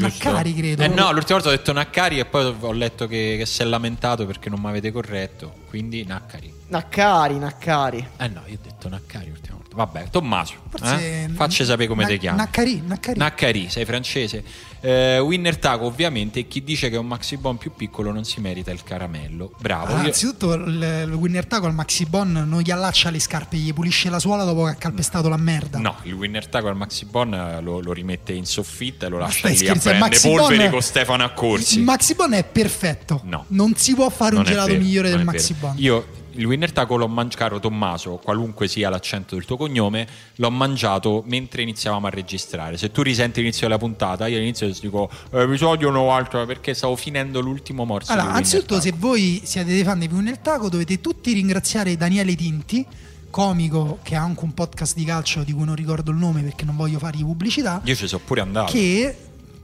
[0.06, 0.30] Giusto?
[0.30, 0.82] Naccari, credo.
[0.82, 3.64] Eh no, l'ultima volta ho detto Naccari e poi ho letto che, che si è
[3.64, 5.52] lamentato perché non mi avete corretto.
[5.68, 6.52] Quindi Naccari.
[6.68, 8.08] Naccari, Naccari.
[8.16, 9.57] Eh no, io ho detto Naccari l'ultima volta.
[9.78, 10.54] Vabbè, Tommaso.
[10.82, 11.28] Eh?
[11.34, 12.36] Facci sapere come Na- ti chiami.
[12.38, 13.16] Naccari, Naccari.
[13.16, 14.42] Naccari, sei francese.
[14.80, 18.72] Eh, Winner Taco, ovviamente, chi dice che un maxi bon più piccolo non si merita
[18.72, 19.52] il caramello.
[19.60, 19.92] Bravo.
[19.92, 23.72] Io- innanzitutto il, il winner taco al Maxi Bon non gli allaccia le scarpe, gli
[23.72, 25.78] pulisce la suola dopo che ha calpestato la merda.
[25.78, 29.18] No, il Winner Taco al Maxi Bon eh, lo, lo rimette in soffitta e lo
[29.18, 31.78] lascia lì a scherzando, il prendere polvere Bon- con Stefano Accorsi.
[31.78, 33.20] Il Maxi Bon è perfetto.
[33.26, 33.44] No.
[33.48, 35.54] Non si può fare Non un gelato vero, migliore del Maxi.
[35.54, 35.74] Bon.
[35.76, 36.06] Io
[36.38, 40.06] il Winner Taco l'ho mangiato, Tommaso, qualunque sia l'accento del tuo cognome,
[40.36, 42.76] l'ho mangiato mentre iniziavamo a registrare.
[42.76, 47.40] Se tu risenti l'inizio della puntata, io all'inizio ti dico episodio 90 perché stavo finendo
[47.40, 48.12] l'ultimo morso.
[48.12, 52.86] Allora, anzitutto, se voi siete dei fan di Winner Taco, dovete tutti ringraziare Daniele Tinti,
[53.30, 56.64] comico che ha anche un podcast di calcio di cui non ricordo il nome perché
[56.64, 57.80] non voglio fargli pubblicità.
[57.84, 58.70] Io ci sono pure andato.
[58.72, 59.16] che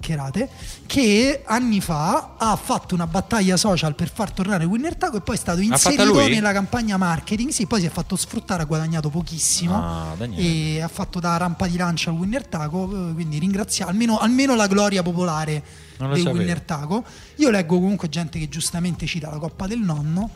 [0.05, 0.48] che rate,
[0.85, 5.36] che anni fa ha fatto una battaglia social per far tornare Winner Taco e poi
[5.36, 7.51] è stato inserito nella campagna marketing.
[7.51, 11.66] Sì, poi si è fatto sfruttare, ha guadagnato pochissimo Ah, e ha fatto da rampa
[11.66, 12.85] di lancio al Winner Taco.
[13.10, 15.62] eh, Quindi ringrazia almeno, almeno la gloria popolare
[15.97, 16.31] del sapevo.
[16.36, 17.05] Winner Taco.
[17.36, 20.31] Io leggo comunque gente che giustamente cita la coppa del nonno.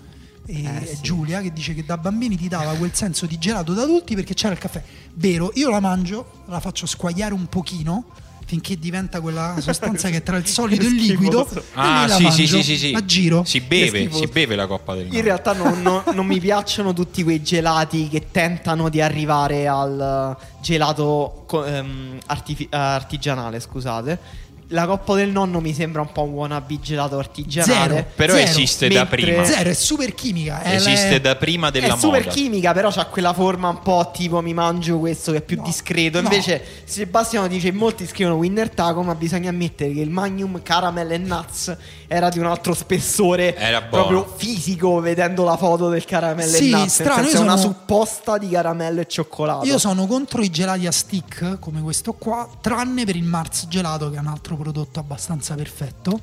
[0.46, 1.02] E Eh, sì.
[1.02, 4.32] Giulia che dice che da bambini ti dava quel senso di gelato da adulti perché
[4.32, 4.82] c'era il caffè.
[5.12, 8.04] Vero, io la mangio, la faccio squagliare un pochino
[8.48, 11.46] finché diventa quella sostanza che è tra il solido e il liquido.
[11.46, 12.92] e Ah, la sì, sì, mangio sì, sì, sì.
[12.94, 13.44] A giro.
[13.44, 15.22] Si beve, si beve la coppa del In nonno.
[15.22, 21.44] realtà non, non- non mi piacciono tutti quei gelati che tentano di arrivare al gelato
[21.66, 24.46] ehm, artifi- artigianale, scusate.
[24.72, 27.88] La coppa del nonno mi sembra un po' un wannabe gelato artigianale.
[27.94, 28.06] Zero.
[28.14, 28.46] Però Zero.
[28.50, 29.44] esiste da Mentre- prima.
[29.44, 30.60] Zero, è super chimica.
[30.60, 32.30] è Esiste le- da prima della è super moda.
[32.32, 35.62] chimica, però c'ha quella forma un po' tipo mi mangio questo che è più No,
[35.62, 36.20] discreto.
[36.20, 36.28] no.
[36.28, 41.18] Invece Sebastiano dice molti scrivono Winner Taco, ma bisogna ammettere che il Magnum Caramel e
[41.18, 41.74] Nuts
[42.08, 43.54] era di un altro spessore
[43.90, 46.92] proprio fisico vedendo la foto del caramel Sì, e nuts.
[46.94, 49.66] strano, senso, io è una sono- supposta di caramello e cioccolato.
[49.66, 54.10] Io sono contro i gelati a stick come questo qua, tranne per il Mars gelato
[54.10, 56.18] che è un altro prodotto abbastanza perfetto.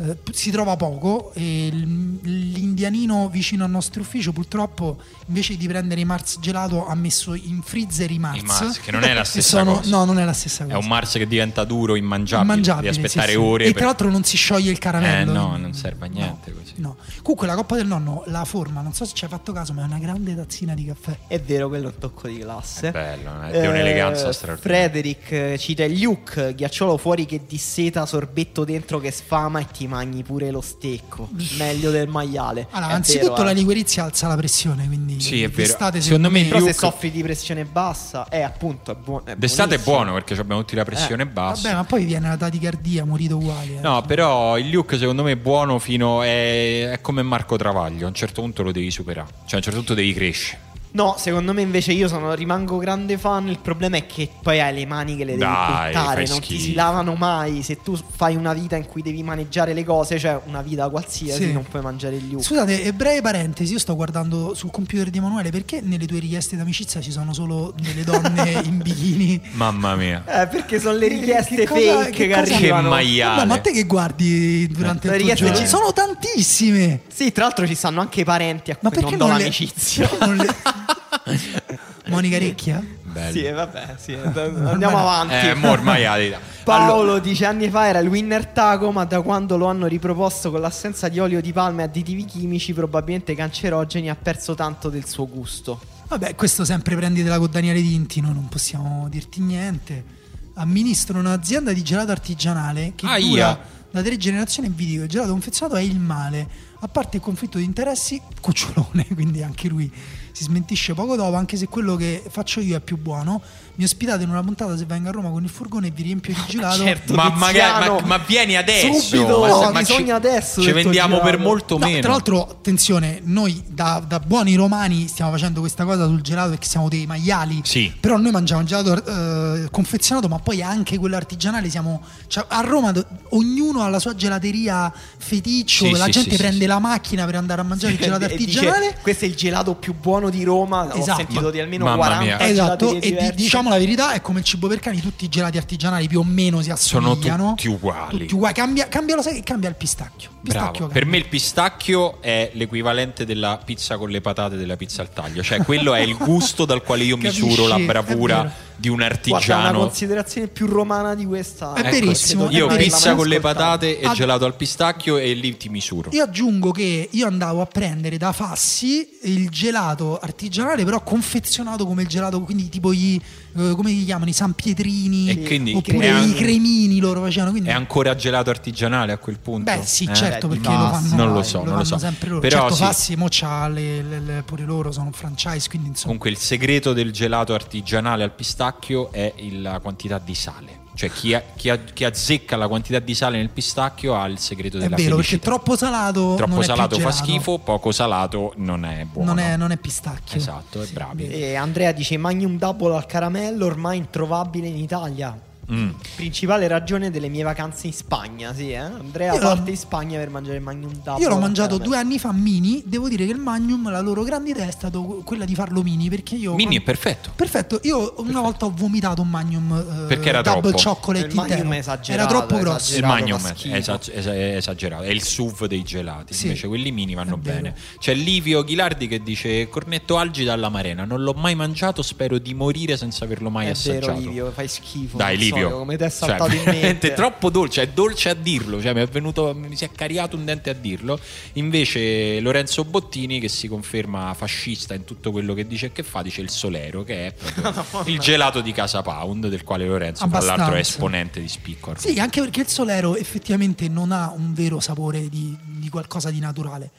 [0.00, 0.10] Mm.
[0.10, 6.04] Eh, si trova poco e l'indianino vicino al nostro ufficio purtroppo invece di prendere i
[6.04, 8.38] Mars gelato ha messo in freezer i Mars.
[8.40, 9.90] I Mars, che non è la stessa sono- cosa.
[9.90, 10.78] No, non è la stessa È cosa.
[10.78, 12.52] un Mars che diventa duro, immangiabile.
[12.52, 13.44] Immangiabile, Devi aspettare sì, sì.
[13.44, 13.64] ore.
[13.64, 15.30] E per- tra l'altro non si scioglie il caramello.
[15.30, 16.72] Eh, no, non serve a niente così.
[16.76, 16.96] No.
[17.22, 19.82] Comunque la coppa del nonno, la forma, non so se ci hai fatto caso, ma
[19.82, 21.16] è una grande tazzina di caffè.
[21.26, 22.90] È vero, quello è un tocco di classe.
[22.90, 24.88] Bello, è di un'eleganza Eh, straordinaria.
[24.88, 29.83] Frederick eh, cita il Luke, ghiacciolo fuori che disseta, sorbetto dentro che sfama e ti
[29.86, 31.28] mangi pure lo stecco.
[31.58, 32.66] Meglio del maiale.
[32.70, 33.54] Allora, È anzitutto vero, la eh.
[33.54, 35.62] liquirizia alza la pressione, quindi Sì, è vero.
[35.68, 39.24] d'estate, Secondo me Però se Luke- soffri di pressione bassa, è appunto è buono.
[39.36, 41.62] D'estate è buono perché abbiamo tutti la pressione Eh, bassa.
[41.68, 43.76] Vabbè, ma poi viene la taticardia, morito uguale.
[43.76, 43.80] eh.
[43.80, 48.08] No, però il Luke secondo me è buono fino è, è come Marco Travaglio, a
[48.08, 50.63] un certo punto lo devi superare, cioè a un certo punto devi crescere.
[50.94, 53.48] No, secondo me invece io sono, rimango grande fan.
[53.48, 56.44] Il problema è che poi hai le mani che le devi Dai, buttare, non ti
[56.44, 56.62] schifo.
[56.62, 57.62] si lavano mai.
[57.64, 61.46] Se tu fai una vita in cui devi maneggiare le cose, cioè una vita qualsiasi,
[61.46, 61.52] Sì.
[61.52, 62.44] non puoi mangiare il Luke.
[62.44, 66.56] Scusate, e breve parentesi, io sto guardando sul computer di Emanuele perché nelle tue richieste
[66.56, 69.40] d'amicizia ci sono solo delle donne in bikini?
[69.54, 70.22] Mamma mia.
[70.42, 72.82] Eh, perché sono le richieste Che cosa- fake che che, arrivano.
[72.82, 73.36] Che maiale.
[73.38, 77.00] Vabbè, ma te che guardi durante Le il tuo ci- Sono tantissime!
[77.12, 79.36] Sì, tra l'altro ci stanno anche i parenti a Ma cui perché non do non
[79.38, 79.42] le...
[79.42, 80.06] l'amicizia.
[80.06, 80.54] perché non le-
[82.08, 82.84] Monica Recchia?
[83.02, 83.32] Bello.
[83.32, 85.48] Sì, vabbè, sì, andiamo avanti.
[85.48, 86.38] Eh, mo ormai ha.
[86.64, 90.60] Paolo dieci anni fa era il winner taco, ma da quando lo hanno riproposto con
[90.60, 95.28] l'assenza di olio di palma e additivi chimici, probabilmente cancerogeni, ha perso tanto del suo
[95.28, 95.80] gusto.
[96.08, 100.22] Vabbè, questo sempre prenditela con Daniele Tinti, noi non possiamo dirti niente.
[100.54, 103.26] Amministro un'azienda di gelato artigianale che Aia.
[103.26, 103.60] dura
[103.90, 106.72] da tre generazioni e vi dico, il gelato confezionato è il male.
[106.80, 109.90] A parte il conflitto di interessi, cucciolone, quindi anche lui
[110.34, 113.40] si smentisce poco dopo, anche se quello che faccio io è più buono.
[113.76, 116.32] Mi ospitate in una puntata se vengo a Roma con il furgone e vi riempio
[116.32, 116.82] di gelato.
[116.82, 117.12] certo.
[117.14, 118.92] Ma, magari, ma, ma vieni adesso.
[119.00, 122.00] subito, ma, no, ma bisogna ci, adesso Ci vendiamo per molto No, meno.
[122.00, 126.68] tra l'altro, attenzione, noi da, da buoni romani stiamo facendo questa cosa sul gelato perché
[126.68, 127.62] siamo dei maiali.
[127.64, 127.92] Sì.
[127.98, 131.68] Però noi mangiamo il gelato eh, confezionato, ma poi anche quello artigianale.
[131.68, 135.86] Siamo, cioè, a Roma do- ognuno ha la sua gelateria feticcio.
[135.86, 136.66] Sì, la sì, gente sì, prende sì.
[136.66, 138.98] la macchina per andare a mangiare il gelato E dice, artigianale.
[139.02, 140.86] questo è il gelato più buono di Roma.
[140.92, 141.16] Ho Esatto.
[141.18, 142.40] sentito di almeno Mamma 40 mia.
[142.40, 143.62] Esatto, e di- diverse.
[143.64, 146.24] Diciamo la verità, è come il cibo per cani, tutti i gelati artigianali più o
[146.24, 147.48] meno si Sono assomigliano.
[147.50, 148.18] tutti uguali.
[148.18, 148.54] Tutti uguali.
[148.54, 150.30] Cambia, cambia, lo sai che cambia il pistacchio.
[150.42, 155.10] Pistacchio Per me il pistacchio è l'equivalente della pizza con le patate della pizza al
[155.12, 157.42] taglio, cioè quello è il gusto dal quale io Capisci?
[157.44, 158.52] misuro la bravura.
[158.76, 159.78] Di un Guarda, una artigiano.
[159.78, 161.74] considerazione più romana di questa.
[161.74, 164.12] È Ecco, verissimo, Io è pizza con le patate e Ah.
[164.14, 166.10] gelato al pistacchio e lì ti misuro.
[166.12, 172.02] Io aggiungo che io andavo a prendere da Fassi il gelato artigianale, però confezionato come
[172.02, 173.20] il gelato, quindi tipo i
[173.56, 174.28] eh, come li chiamano?
[174.30, 177.52] I San Pietrini E quindi oppure an- i cremini loro facevano.
[177.52, 179.70] Quindi, È ancora gelato artigianale a quel punto?
[179.72, 180.12] Beh, sì, Eh?
[180.14, 181.98] certo, perché lo fanno, Non lo so, non lo fanno so.
[181.98, 182.40] sempre loro.
[182.40, 182.82] Però certo, sì.
[182.82, 186.06] Fassi mo c'ha le- le- le- pure loro sono un franchise, quindi insomma.
[186.06, 188.62] Comunque il segreto del gelato artigianale al pistacchio
[189.10, 190.82] è il- la quantità di sale.
[190.96, 194.38] Cioè chi, ha- chi ha- chi azzecca la quantità di sale nel pistacchio ha il
[194.38, 197.90] segreto È della vero, perché troppo salato Troppo non è più salato fa schifo, poco
[197.90, 199.30] salato non è buono.
[199.34, 200.36] Non è, non è pistacchio.
[200.36, 201.26] Esatto, è Sì, bravi.
[201.28, 205.36] E Andrea dice Magnum Double al caramello ormai introvabile in Italia.
[205.72, 205.90] Mm.
[206.16, 208.76] Principale ragione delle mie vacanze in Spagna, sì, eh?
[208.76, 211.22] Andrea Io parte in Spagna per mangiare il Magnum Double.
[211.22, 212.82] Io l'ho mangiato due anni fa mini.
[212.84, 216.08] Devo dire che il Magnum, la loro grande idea è stata quella di farlo mini.
[216.08, 216.54] Perché io.
[216.54, 217.30] Mini è perfetto.
[217.34, 220.94] Perfetto, io una volta ho vomitato un Magnum eh, Perché era double troppo.
[220.94, 222.96] chocolate Il Magnum è esagerato, Era troppo grosso.
[222.96, 226.34] Il esagerato, Magnum è esagerato, è il SUV dei gelati.
[226.34, 227.74] Sì, Invece quelli mini vanno bene.
[227.98, 231.04] C'è Livio Ghilardi che dice: Cornetto algida alla Marena.
[231.04, 234.06] Non l'ho mai mangiato, spero di morire senza averlo mai È assaggiato.
[234.06, 235.16] vero, Livio, fai schifo.
[235.16, 235.68] Dai, so Livio.
[235.68, 237.12] io come ti è Cioè, saltato in veramente mente.
[237.14, 238.80] troppo dolce, è dolce a dirlo.
[238.80, 241.18] Cioè, mi è venuto, mi si è cariato un dente a dirlo.
[241.54, 246.22] Invece, Lorenzo Bottini, che si conferma fascista in tutto quello che dice e che fa,
[246.22, 250.40] dice il Solero, che è proprio il gelato di Casa Pound, del quale Lorenzo, tra
[250.40, 251.94] l'altro, è esponente di spicco.
[251.96, 256.38] Sì, anche perché il Solero effettivamente non ha un vero sapore di, di qualcosa di
[256.40, 256.90] naturale.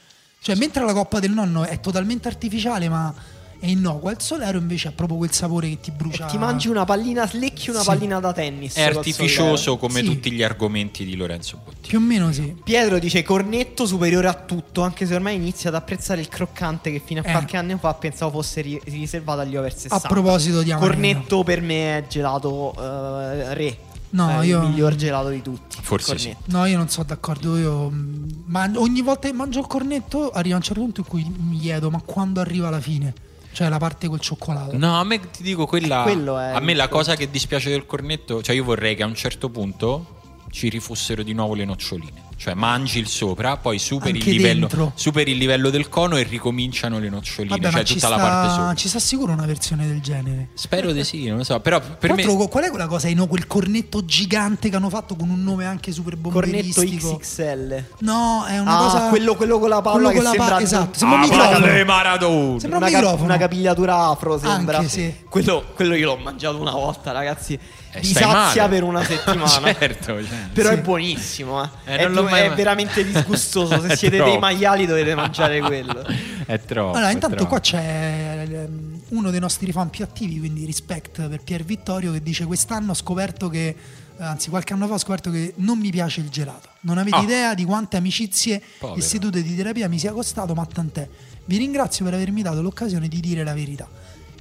[0.41, 3.13] Cioè, mentre la coppa del nonno è totalmente artificiale, ma
[3.59, 6.25] è innocua, il Solero invece ha proprio quel sapore che ti brucia.
[6.27, 7.85] E ti mangi una pallina slecchi una Sì.
[7.85, 8.75] pallina da tennis.
[8.75, 10.05] È artificioso come Sì.
[10.05, 11.87] tutti gli argomenti di Lorenzo Bottini.
[11.87, 12.55] Più o meno sì.
[12.63, 17.01] Pietro dice cornetto superiore a tutto, anche se ormai inizia ad apprezzare il croccante che
[17.03, 17.31] fino a Eh.
[17.31, 19.95] qualche anno fa pensavo fosse ri- riservato agli over 60.
[20.07, 20.93] A proposito di Amarena.
[20.93, 23.77] Cornetto per me è gelato eh, re.
[24.11, 25.75] No, È io- il miglior gelato di tutti.
[25.81, 26.39] Forse Cornetto.
[26.45, 27.57] No, io non sono d'accordo.
[27.57, 31.35] Io mh, man- ogni volta che mangio il cornetto arriva un certo punto in cui
[31.37, 33.13] mi chiedo: ma quando arriva la fine?
[33.55, 34.77] Cioè la parte col cioccolato.
[34.77, 36.01] No, a me ti dico quella.
[36.01, 39.03] Eh, quello è a me la cosa che dispiace del cornetto, cioè io vorrei che
[39.03, 40.19] a un certo punto
[40.51, 42.23] ci rifossero di nuovo le noccioline.
[42.37, 46.99] Cioè mangi il sopra, poi superi, il livello, superi il livello del cono e ricominciano
[46.99, 47.55] le noccioline.
[47.55, 48.73] Vabbè, cioè ma ci tutta sta, la parte sopra.
[48.75, 50.49] ci sta sicuro una versione del genere.
[50.53, 51.59] Spero di sì, non lo so.
[51.61, 52.23] Però per me.
[52.25, 53.09] qual è quella cosa?
[53.13, 57.17] No, quel cornetto gigante che hanno fatto con un nome anche super Cornetto bomberistico.
[57.17, 57.83] XXL.
[57.99, 58.99] No, è una Ah, cosa.
[59.09, 60.97] quello- quello con la palla quello che sembra- palla, esatto.
[60.99, 61.59] Sembra un Ah, microfono.
[61.65, 62.59] Valle Maradona!
[62.59, 63.23] Sembra un una, cap- microfono.
[63.23, 64.77] una capigliatura afro sembra.
[64.79, 65.15] Anche, sì.
[65.29, 67.57] quello, quello io l'ho mangiato una volta, ragazzi.
[67.95, 68.67] Eh, Mi sazia male.
[68.67, 69.73] per una settimana.
[69.79, 70.37] certo, cioè.
[70.51, 70.75] Però Sì.
[70.75, 71.69] è buonissimo, eh.
[71.85, 73.79] Eh, è, non du- mai- è veramente disgustoso.
[73.81, 74.31] Se siete troppo.
[74.31, 76.05] dei maiali dovete mangiare quello.
[76.45, 76.95] È troppo.
[76.97, 77.49] Allora, intanto troppo.
[77.51, 82.21] qua c'è ehm, uno dei nostri fan più attivi, quindi respect per Pier Vittorio, che
[82.21, 85.89] dice quest'anno ho scoperto che, eh, anzi qualche anno fa ho scoperto che non mi
[85.89, 86.69] piace il gelato.
[86.81, 87.21] Non avete Ah.
[87.23, 88.99] idea di quante amicizie Povero.
[88.99, 91.09] e sedute di terapia mi sia costato, ma tant'è.
[91.45, 93.87] Vi ringrazio per avermi dato l'occasione di dire la verità.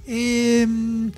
[0.04, 1.10] Ehm,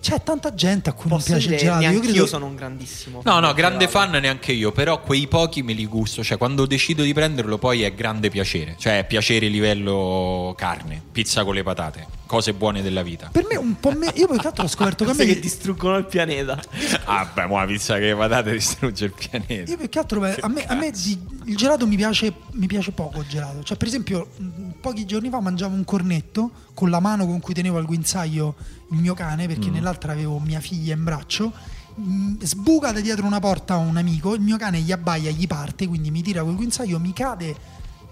[0.00, 1.82] c'è tanta gente a cui non Posso piace dire, il gelato.
[1.82, 2.26] Io neanche io credo...
[2.26, 3.98] sono un grandissimo No, fan no, del grande gelato.
[3.98, 7.82] fan neanche io, però quei pochi me li gusto, cioè quando decido di prenderlo poi
[7.82, 13.02] è grande piacere, cioè è piacere livello carne, pizza con le patate, cose buone della
[13.02, 13.28] vita.
[13.30, 14.10] Per me un po' me...
[14.14, 15.34] Io poi tanto ho scoperto che a Cose me...
[15.34, 16.58] che distruggono il pianeta.
[17.04, 19.70] Ah, beh, ma la pizza con le patate distrugge il pianeta.
[19.70, 22.66] Io più che altro beh, a me, a me di- il gelato mi piace, mi
[22.66, 23.62] piace poco il gelato.
[23.62, 27.52] Cioè, per esempio, mh, pochi giorni fa mangiavo un cornetto con la mano con cui
[27.52, 28.54] tenevo al guinzaglio
[28.90, 29.72] il mio cane, perché Mm.
[29.74, 31.52] nell'altra avevo mia figlia in braccio.
[31.92, 35.86] mh, Sbuca da dietro una porta un amico, il mio cane gli abbaia, gli parte,
[35.88, 37.54] quindi mi tira col guinzaglio, mi cade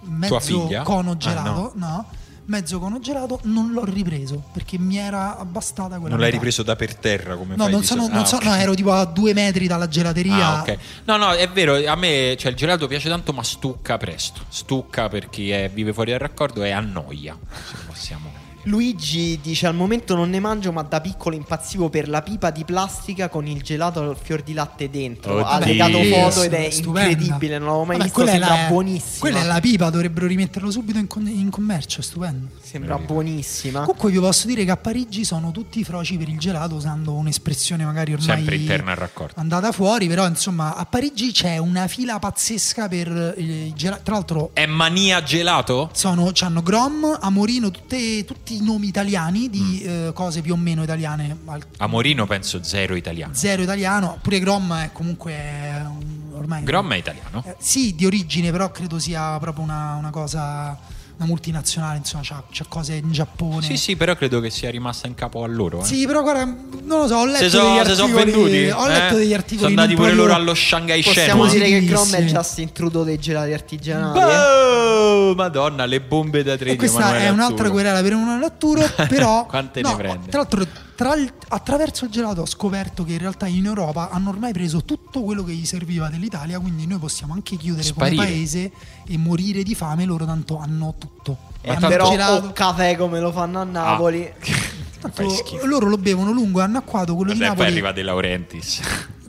[0.03, 2.07] mezzo cono Ah, gelato, no.
[2.47, 6.33] mezzo cono gelato, non l'ho ripreso perché mi era abbastata quella Non l'hai metà.
[6.37, 8.45] ripreso da per terra come No, non sono, non Ah, so- ok.
[8.45, 10.59] no, ero tipo a due metri dalla gelateria.
[10.59, 10.79] Ah, ok.
[11.05, 14.43] No, no, è vero, a me cioè, il gelato piace tanto, ma stucca presto.
[14.49, 17.37] Stucca per chi è- vive fuori dal raccordo e annoia.
[17.71, 18.38] Se possiamo.
[18.65, 22.65] Luigi dice al momento non ne mangio ma da piccolo impazzivo per la pipa di
[22.65, 25.45] plastica con il gelato al fior di latte dentro.
[25.45, 25.67] Ha Oddio.
[25.67, 27.09] legato foto ed è stupenda.
[27.11, 29.19] incredibile, non l'avevo mai Vabbè, visto, quella è sembra la- buonissima.
[29.19, 32.49] Quella è la pipa, dovrebbero rimetterlo subito in, con- in commercio, è stupendo.
[32.61, 33.15] Sembra Bravissimo.
[33.21, 33.81] buonissima.
[33.81, 37.85] Comunque vi posso dire che a Parigi sono tutti froci per il gelato usando un'espressione
[37.85, 39.33] magari ormai Sempre interna al raccordo.
[39.41, 44.03] andata fuori, però insomma a Parigi c'è una fila pazzesca per il gelato.
[44.03, 45.91] Tra l'altro È mania gelato?
[45.93, 50.07] sono, c'hanno Grom, Amorino, tutte- tutti i nomi italiani di Mm.
[50.09, 53.35] eh, cose più o meno italiane, al- Amorino penso zero italiano.
[53.35, 55.35] zero italiano, pure Grom è comunque
[55.87, 57.43] un- ormai Grom è italiano?
[57.47, 60.79] Eh, sì, di origine, però credo sia proprio una, una cosa
[61.19, 63.62] una multinazionale, insomma, c'ha, c'ha cose in Giappone.
[63.62, 65.81] Sì, sì, però credo che sia rimasta in capo a loro.
[65.81, 65.85] Eh.
[65.85, 68.70] Sì, però guarda, non lo so, ho letto Se so- degli se articoli, sono venduti.
[68.70, 69.19] ho letto eh?
[69.19, 71.66] degli articoli Sono andati pure loro allo Shanghai Possiamo Shenhua.
[71.66, 71.86] dire che.
[71.86, 74.19] Crom è il Justin Trudeau dei gelati artigianali.
[74.19, 74.23] eh?
[74.24, 79.45] Boh, Madonna, le bombe da 3 E questa è un'altra querela per un Arturo, però
[79.51, 80.28] Quante no, ne prende?
[80.31, 80.65] Tra l'altro,
[80.99, 84.83] tra il- attraverso il gelato ho scoperto che in realtà in Europa hanno ormai preso
[84.85, 88.16] tutto quello che gli serviva dell'Italia, quindi noi possiamo anche chiudere Sparire.
[88.16, 88.73] come paese
[89.07, 91.39] e morire di fame, loro tanto hanno tutto.
[91.61, 92.47] Eh, Hanno il però gelato.
[92.49, 94.29] o caffè come lo fanno a Napoli.
[95.01, 95.65] Tanto Fai schifo.
[95.66, 98.81] loro lo bevono lungo e annacquato, quello di Poi Napoli arriva De Laurentiis.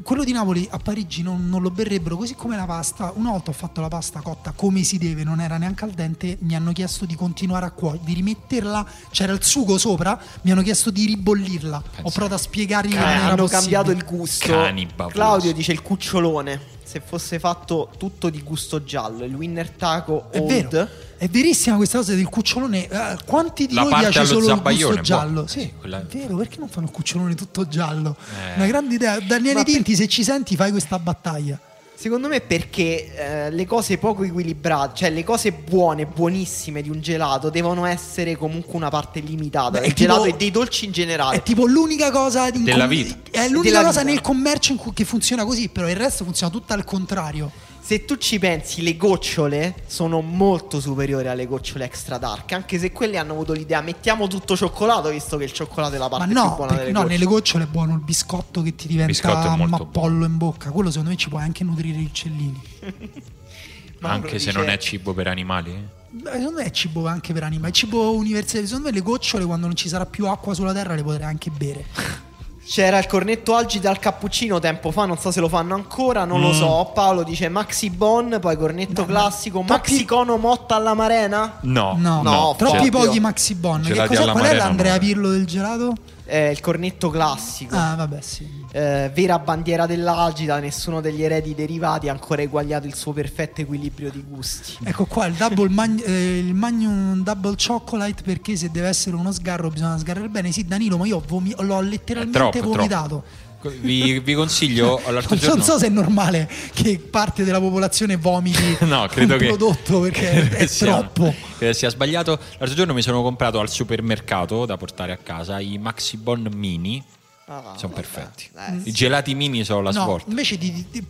[0.03, 3.11] Quello di Napoli a Parigi non, non lo berrebbero, così come la pasta.
[3.15, 6.37] Una volta ho fatto la pasta cotta come si deve, non era neanche al dente.
[6.41, 8.85] Mi hanno chiesto di continuare a cuocere, di rimetterla.
[9.11, 11.83] C'era il sugo sopra, mi hanno chiesto di ribollirla.
[12.03, 13.59] Ho provato a spiegargli che Eh, non era hanno possibile.
[13.59, 14.47] cambiato il gusto.
[14.47, 14.87] Cani.
[15.09, 16.77] Claudio dice il cucciolone.
[16.89, 20.47] Se fosse fatto tutto di gusto giallo, il winner taco È old.
[20.69, 20.87] vero,
[21.17, 22.87] è verissima questa cosa del cucciolone.
[22.89, 25.31] Eh, quanti di La noi parte piace solo il gusto giallo?
[25.33, 25.47] buono.
[25.47, 28.15] Sì, Sì, quella- è vero, perché non fanno il cucciolone tutto giallo?
[28.17, 28.55] Eh.
[28.55, 29.19] Una grande idea.
[29.19, 31.59] Daniele Ma per- Tinti, se ci senti, fai questa battaglia.
[31.99, 37.01] Secondo me perché eh, le cose poco equilibrate, cioè le cose buone, buonissime di un
[37.01, 40.93] gelato devono essere comunque una parte limitata Beh, del tipo- gelato e dei dolci in
[40.93, 41.35] generale.
[41.35, 43.17] È tipo l'unica cosa in Della com- vita.
[43.29, 44.11] È l'unica Della cosa vita.
[44.13, 47.51] nel commercio in cui- che funziona così, però il resto funziona tutto al contrario.
[47.89, 52.91] Se tu ci pensi, le gocciole sono molto superiori alle gocciole extra dark, anche se
[52.91, 56.27] quelle hanno avuto l'idea mettiamo tutto cioccolato, visto che il cioccolato è la Ma parte
[56.27, 57.13] più no, buona perché- delle no, gocciole.
[57.17, 60.69] nelle gocciole è buono il biscotto che ti Biscotto diventa un mappollo in bocca.
[60.69, 62.61] Quello secondo me ci puoi anche nutrire gli uccellini.
[64.01, 65.87] Anche se dice- non è cibo per animali.
[66.11, 68.67] Beh, secondo me è cibo anche per animali, è cibo universale.
[68.67, 71.49] Secondo me le gocciole quando non ci sarà più acqua sulla terra le potrei anche
[71.49, 71.85] bere.
[72.69, 76.39] C'era il cornetto algida al cappuccino tempo fa, non so se lo fanno ancora, non
[76.39, 76.43] Mm.
[76.43, 76.91] lo so.
[76.93, 81.57] Paolo dice Maxi Bon, poi cornetto No, classico, troppi- Maxi Cono Motta alla Marena.
[81.61, 83.07] No, No, no, troppi proprio.
[83.07, 83.81] pochi Maxi Bon.
[83.81, 84.99] Che alla Qual è l'Andrea no.
[84.99, 85.95] Pirlo del gelato?
[86.29, 87.75] Eh, il cornetto classico.
[87.75, 88.47] Ah, vabbè, sì.
[88.71, 94.11] Eh, vera bandiera dell'Algida, nessuno degli eredi derivati ha ancora eguagliato il suo perfetto equilibrio
[94.11, 94.77] di gusti.
[94.83, 99.31] Ecco qua il double mag- eh, il Magnum Double Chocolate perché se deve essere uno
[99.31, 100.51] sgarro bisogna sgarrare bene.
[100.51, 103.23] Sì, Danilo, ma io vomi- l'ho letteralmente troppo, vomitato.
[103.61, 105.55] Vi, vi consiglio l'altro Non so, giorno.
[105.55, 109.99] non so se è normale che parte della popolazione vomiti No, credo un che prodotto
[109.99, 111.33] perché è sia- troppo.
[111.57, 112.39] Credo sia sbagliato.
[112.57, 117.03] L'altro giorno mi sono comprato al supermercato da portare a casa i Maxi Bon Mini.
[117.51, 118.47] Ah, sono perfetti.
[118.55, 120.29] Eh, I gelati mini sono la No, svolta.
[120.29, 121.05] invece di, di- di-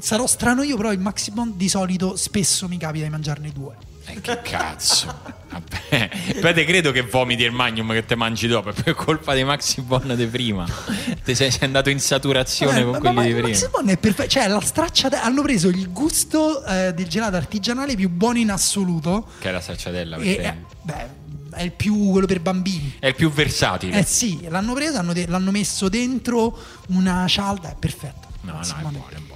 [0.00, 3.74] sarò strano io, però il Maxi Bon di solito spesso mi capita di mangiarne due.
[4.04, 5.40] Eh, che cazzo.
[5.50, 6.10] Vabbè.
[6.40, 8.70] Poi te credo che vomiti il magnum che te mangi dopo.
[8.70, 10.66] È per colpa dei Maxi Bon di prima.
[11.24, 13.48] Te sei, sei andato in saturazione Eh, con ma- quelli ma- di prima.
[13.48, 14.28] Maxi Bon è perfetto.
[14.30, 15.22] Cioè, la stracciatella.
[15.22, 19.28] Hanno preso il gusto eh, del gelato artigianale più buono in assoluto.
[19.38, 20.16] Che è la stracciatella.
[20.16, 21.20] E, perché eh, beh,
[21.56, 22.96] è il più quello per bambini.
[22.98, 23.98] È il più versatile.
[23.98, 26.58] Eh sì, l'hanno preso, de- l'hanno messo dentro
[26.88, 27.70] una cialda.
[27.70, 28.28] È perfetto.
[28.40, 29.31] No, no, Maxi buono, è buono, è buono.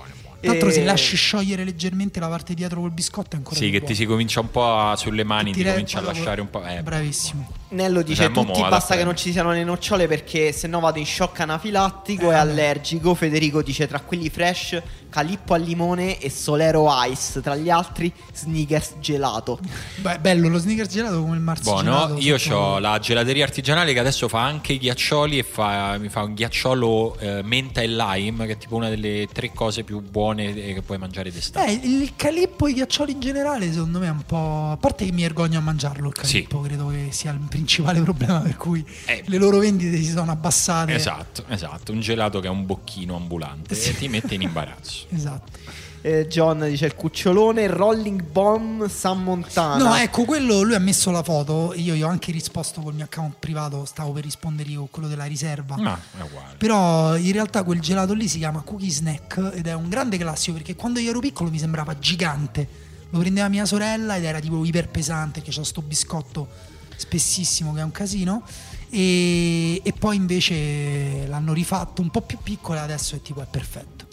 [0.47, 3.63] Tra l'altro, E- se lasci sciogliere leggermente la parte dietro col biscotto è ancora Sì,
[3.63, 3.93] più che buono.
[3.95, 6.65] ti si comincia un po' a- sulle mani, ti, re- comincia a lasciare un po'.
[6.65, 7.49] Eh, Bravissimo.
[7.71, 10.69] Nello dice Cioè, mo tutti mo basta che non ci siano le nocciole perché se
[10.69, 13.15] no vado in shock anafilattico Eh, e allergico.
[13.15, 18.95] Federico dice tra quelli fresh Calippo al limone e Solero Ice, tra gli altri Snickers
[19.01, 19.59] gelato.
[19.97, 23.99] Beh, bello lo sneakers gelato come il marzo Buono, io ho la gelateria artigianale che
[23.99, 28.47] adesso fa anche i ghiaccioli e fa- mi fa un ghiacciolo eh, menta e lime,
[28.47, 31.67] che è tipo una delle tre cose più buone eh, che puoi mangiare d'estate.
[31.71, 34.71] Eh, il calippo e i ghiaccioli in generale, secondo me è un po'.
[34.73, 38.41] A parte che mi vergogno a mangiarlo il calippo, credo che sia il principale problema
[38.41, 39.23] per cui Eh.
[39.27, 40.93] le loro vendite si sono abbassate.
[40.95, 45.05] Esatto, esatto, un gelato che è un bocchino ambulante e ti mette in imbarazzo.
[45.11, 45.85] Esatto.
[46.07, 49.83] Eh, John dice il cucciolone Rolling Bomb San Montana.
[49.83, 51.73] No, ecco, quello lui ha messo la foto.
[51.75, 53.85] Io gli ho anche risposto col mio account privato.
[53.85, 55.77] Stavo per rispondere io con quello della riserva.
[55.77, 56.55] Ma è uguale.
[56.59, 60.57] Però in realtà quel gelato lì si chiama Cookie Snack ed è un grande classico
[60.57, 62.85] perché quando io ero piccolo mi sembrava gigante.
[63.11, 66.49] Lo prendeva mia sorella ed era tipo iper pesante che c'ha sto biscotto
[66.95, 68.45] spessissimo che è un casino.
[68.91, 73.47] E, e poi invece l'hanno rifatto un po' più piccolo e adesso è tipo è
[73.51, 74.07] perfetto.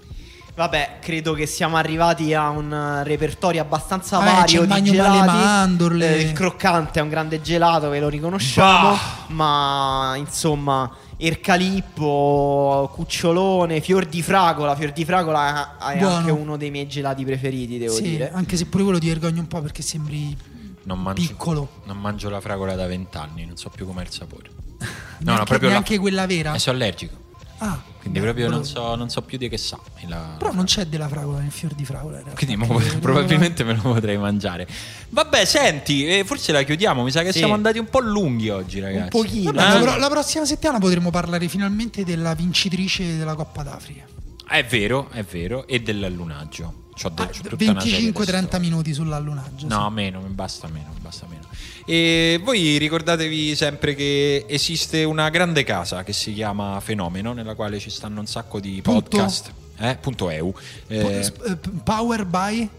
[0.56, 5.28] Vabbè, credo che siamo arrivati a un eh, repertorio abbastanza c'è vario il di gelati.
[5.28, 6.16] mandorle.
[6.16, 8.90] Eh, il croccante è un grande gelato, ve lo riconosciamo.
[8.92, 9.00] Bah!
[9.34, 14.76] Ma insomma, Ercalippo, Cucciolone, Fior di Fragola.
[14.76, 16.16] Fior di Fragola è Buono.
[16.16, 18.32] anche uno dei miei gelati preferiti, devo Sì, dire.
[18.32, 20.36] anche se pure quello ti vergogno un po' perché sembri
[20.84, 21.68] Non mangio, piccolo.
[21.86, 24.50] non mangio la fragola da vent'anni, non so più com'è il sapore.
[25.24, 26.54] No, neanche, no, proprio la- neanche quella vera.
[26.54, 27.16] E sono allergico.
[27.60, 29.80] Ah, Quindi beh, proprio non so, non so più di che sa.
[30.08, 32.18] la- Però non c'è della fragola nel fior di fragola.
[32.18, 34.68] in realtà, Quindi mo- probabilmente me lo potrei mangiare.
[35.10, 37.04] Vabbè, senti, eh, forse la chiudiamo.
[37.04, 37.38] Mi sa che Sì.
[37.38, 39.10] siamo andati un po' lunghi oggi, ragazzi.
[39.10, 39.52] pochino.
[39.52, 39.80] Vabbè, Eh?
[39.80, 44.06] la, pro- la prossima settimana potremo parlare finalmente della vincitrice della Coppa d'Africa.
[44.46, 45.66] È vero, è vero.
[45.68, 46.66] E dell'allunaggio.
[46.66, 48.60] Ah, c'ho tutta una serie di 25-30 storie.
[48.60, 49.68] minuti sull'allunaggio.
[49.68, 51.43] No, meno, mi basta meno, mi basta meno.
[51.86, 57.80] E voi ricordatevi sempre che esiste una grande casa che si chiama Fenomeno, nella quale
[57.80, 59.52] ci stanno un sacco di Punto- podcast.
[59.80, 60.54] Eh, punto EU.
[60.88, 62.70] Eh, eh, Power by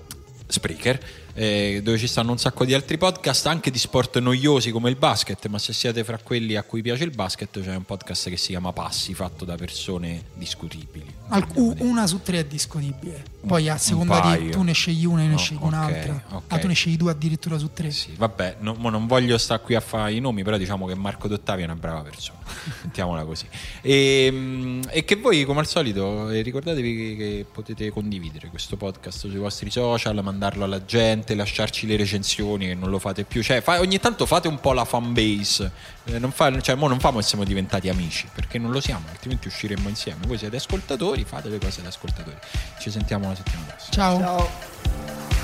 [0.47, 0.99] Spreaker,
[1.35, 4.97] eh, dove ci stanno un sacco di altri podcast, anche di sport noiosi come il
[4.97, 8.37] basket, ma se siete fra quelli a cui piace il basket c'è un podcast che
[8.37, 11.13] si chiama Passi, fatto da persone discutibili.
[11.29, 13.23] Al- u- una su tre è discutibile.
[13.47, 16.25] Poi a seconda di tu ne scegli una e ne No, scegli ok, un'altra.
[16.31, 16.43] ok.
[16.49, 17.91] Ah, tu ne scegli due addirittura su tre.
[17.91, 20.95] Sì, vabbè, no- mo non voglio stare qui a fare i nomi, però diciamo che
[20.95, 22.39] Marco Dottavi è una brava persona,
[22.85, 23.47] mettiamola così.
[23.83, 28.77] E, mm, e che voi, come al solito, eh, ricordatevi che, che potete condividere questo
[28.77, 33.43] podcast sui vostri social, mandarlo alla gente, lasciarci le recensioni che non lo fate più.
[33.43, 35.71] Cioè, fa- ogni tanto fate un po' la fanbase.
[36.05, 39.07] Eh, non fa, cioè, mo non famo che siamo diventati amici, perché non lo siamo,
[39.11, 40.27] altrimenti usciremmo insieme.
[40.27, 42.37] Voi siete ascoltatori, fate le cose da ascoltatori.
[42.79, 43.95] Ci sentiamo la settimana prossima.
[43.95, 44.19] Ciao.
[44.19, 45.44] Ciao.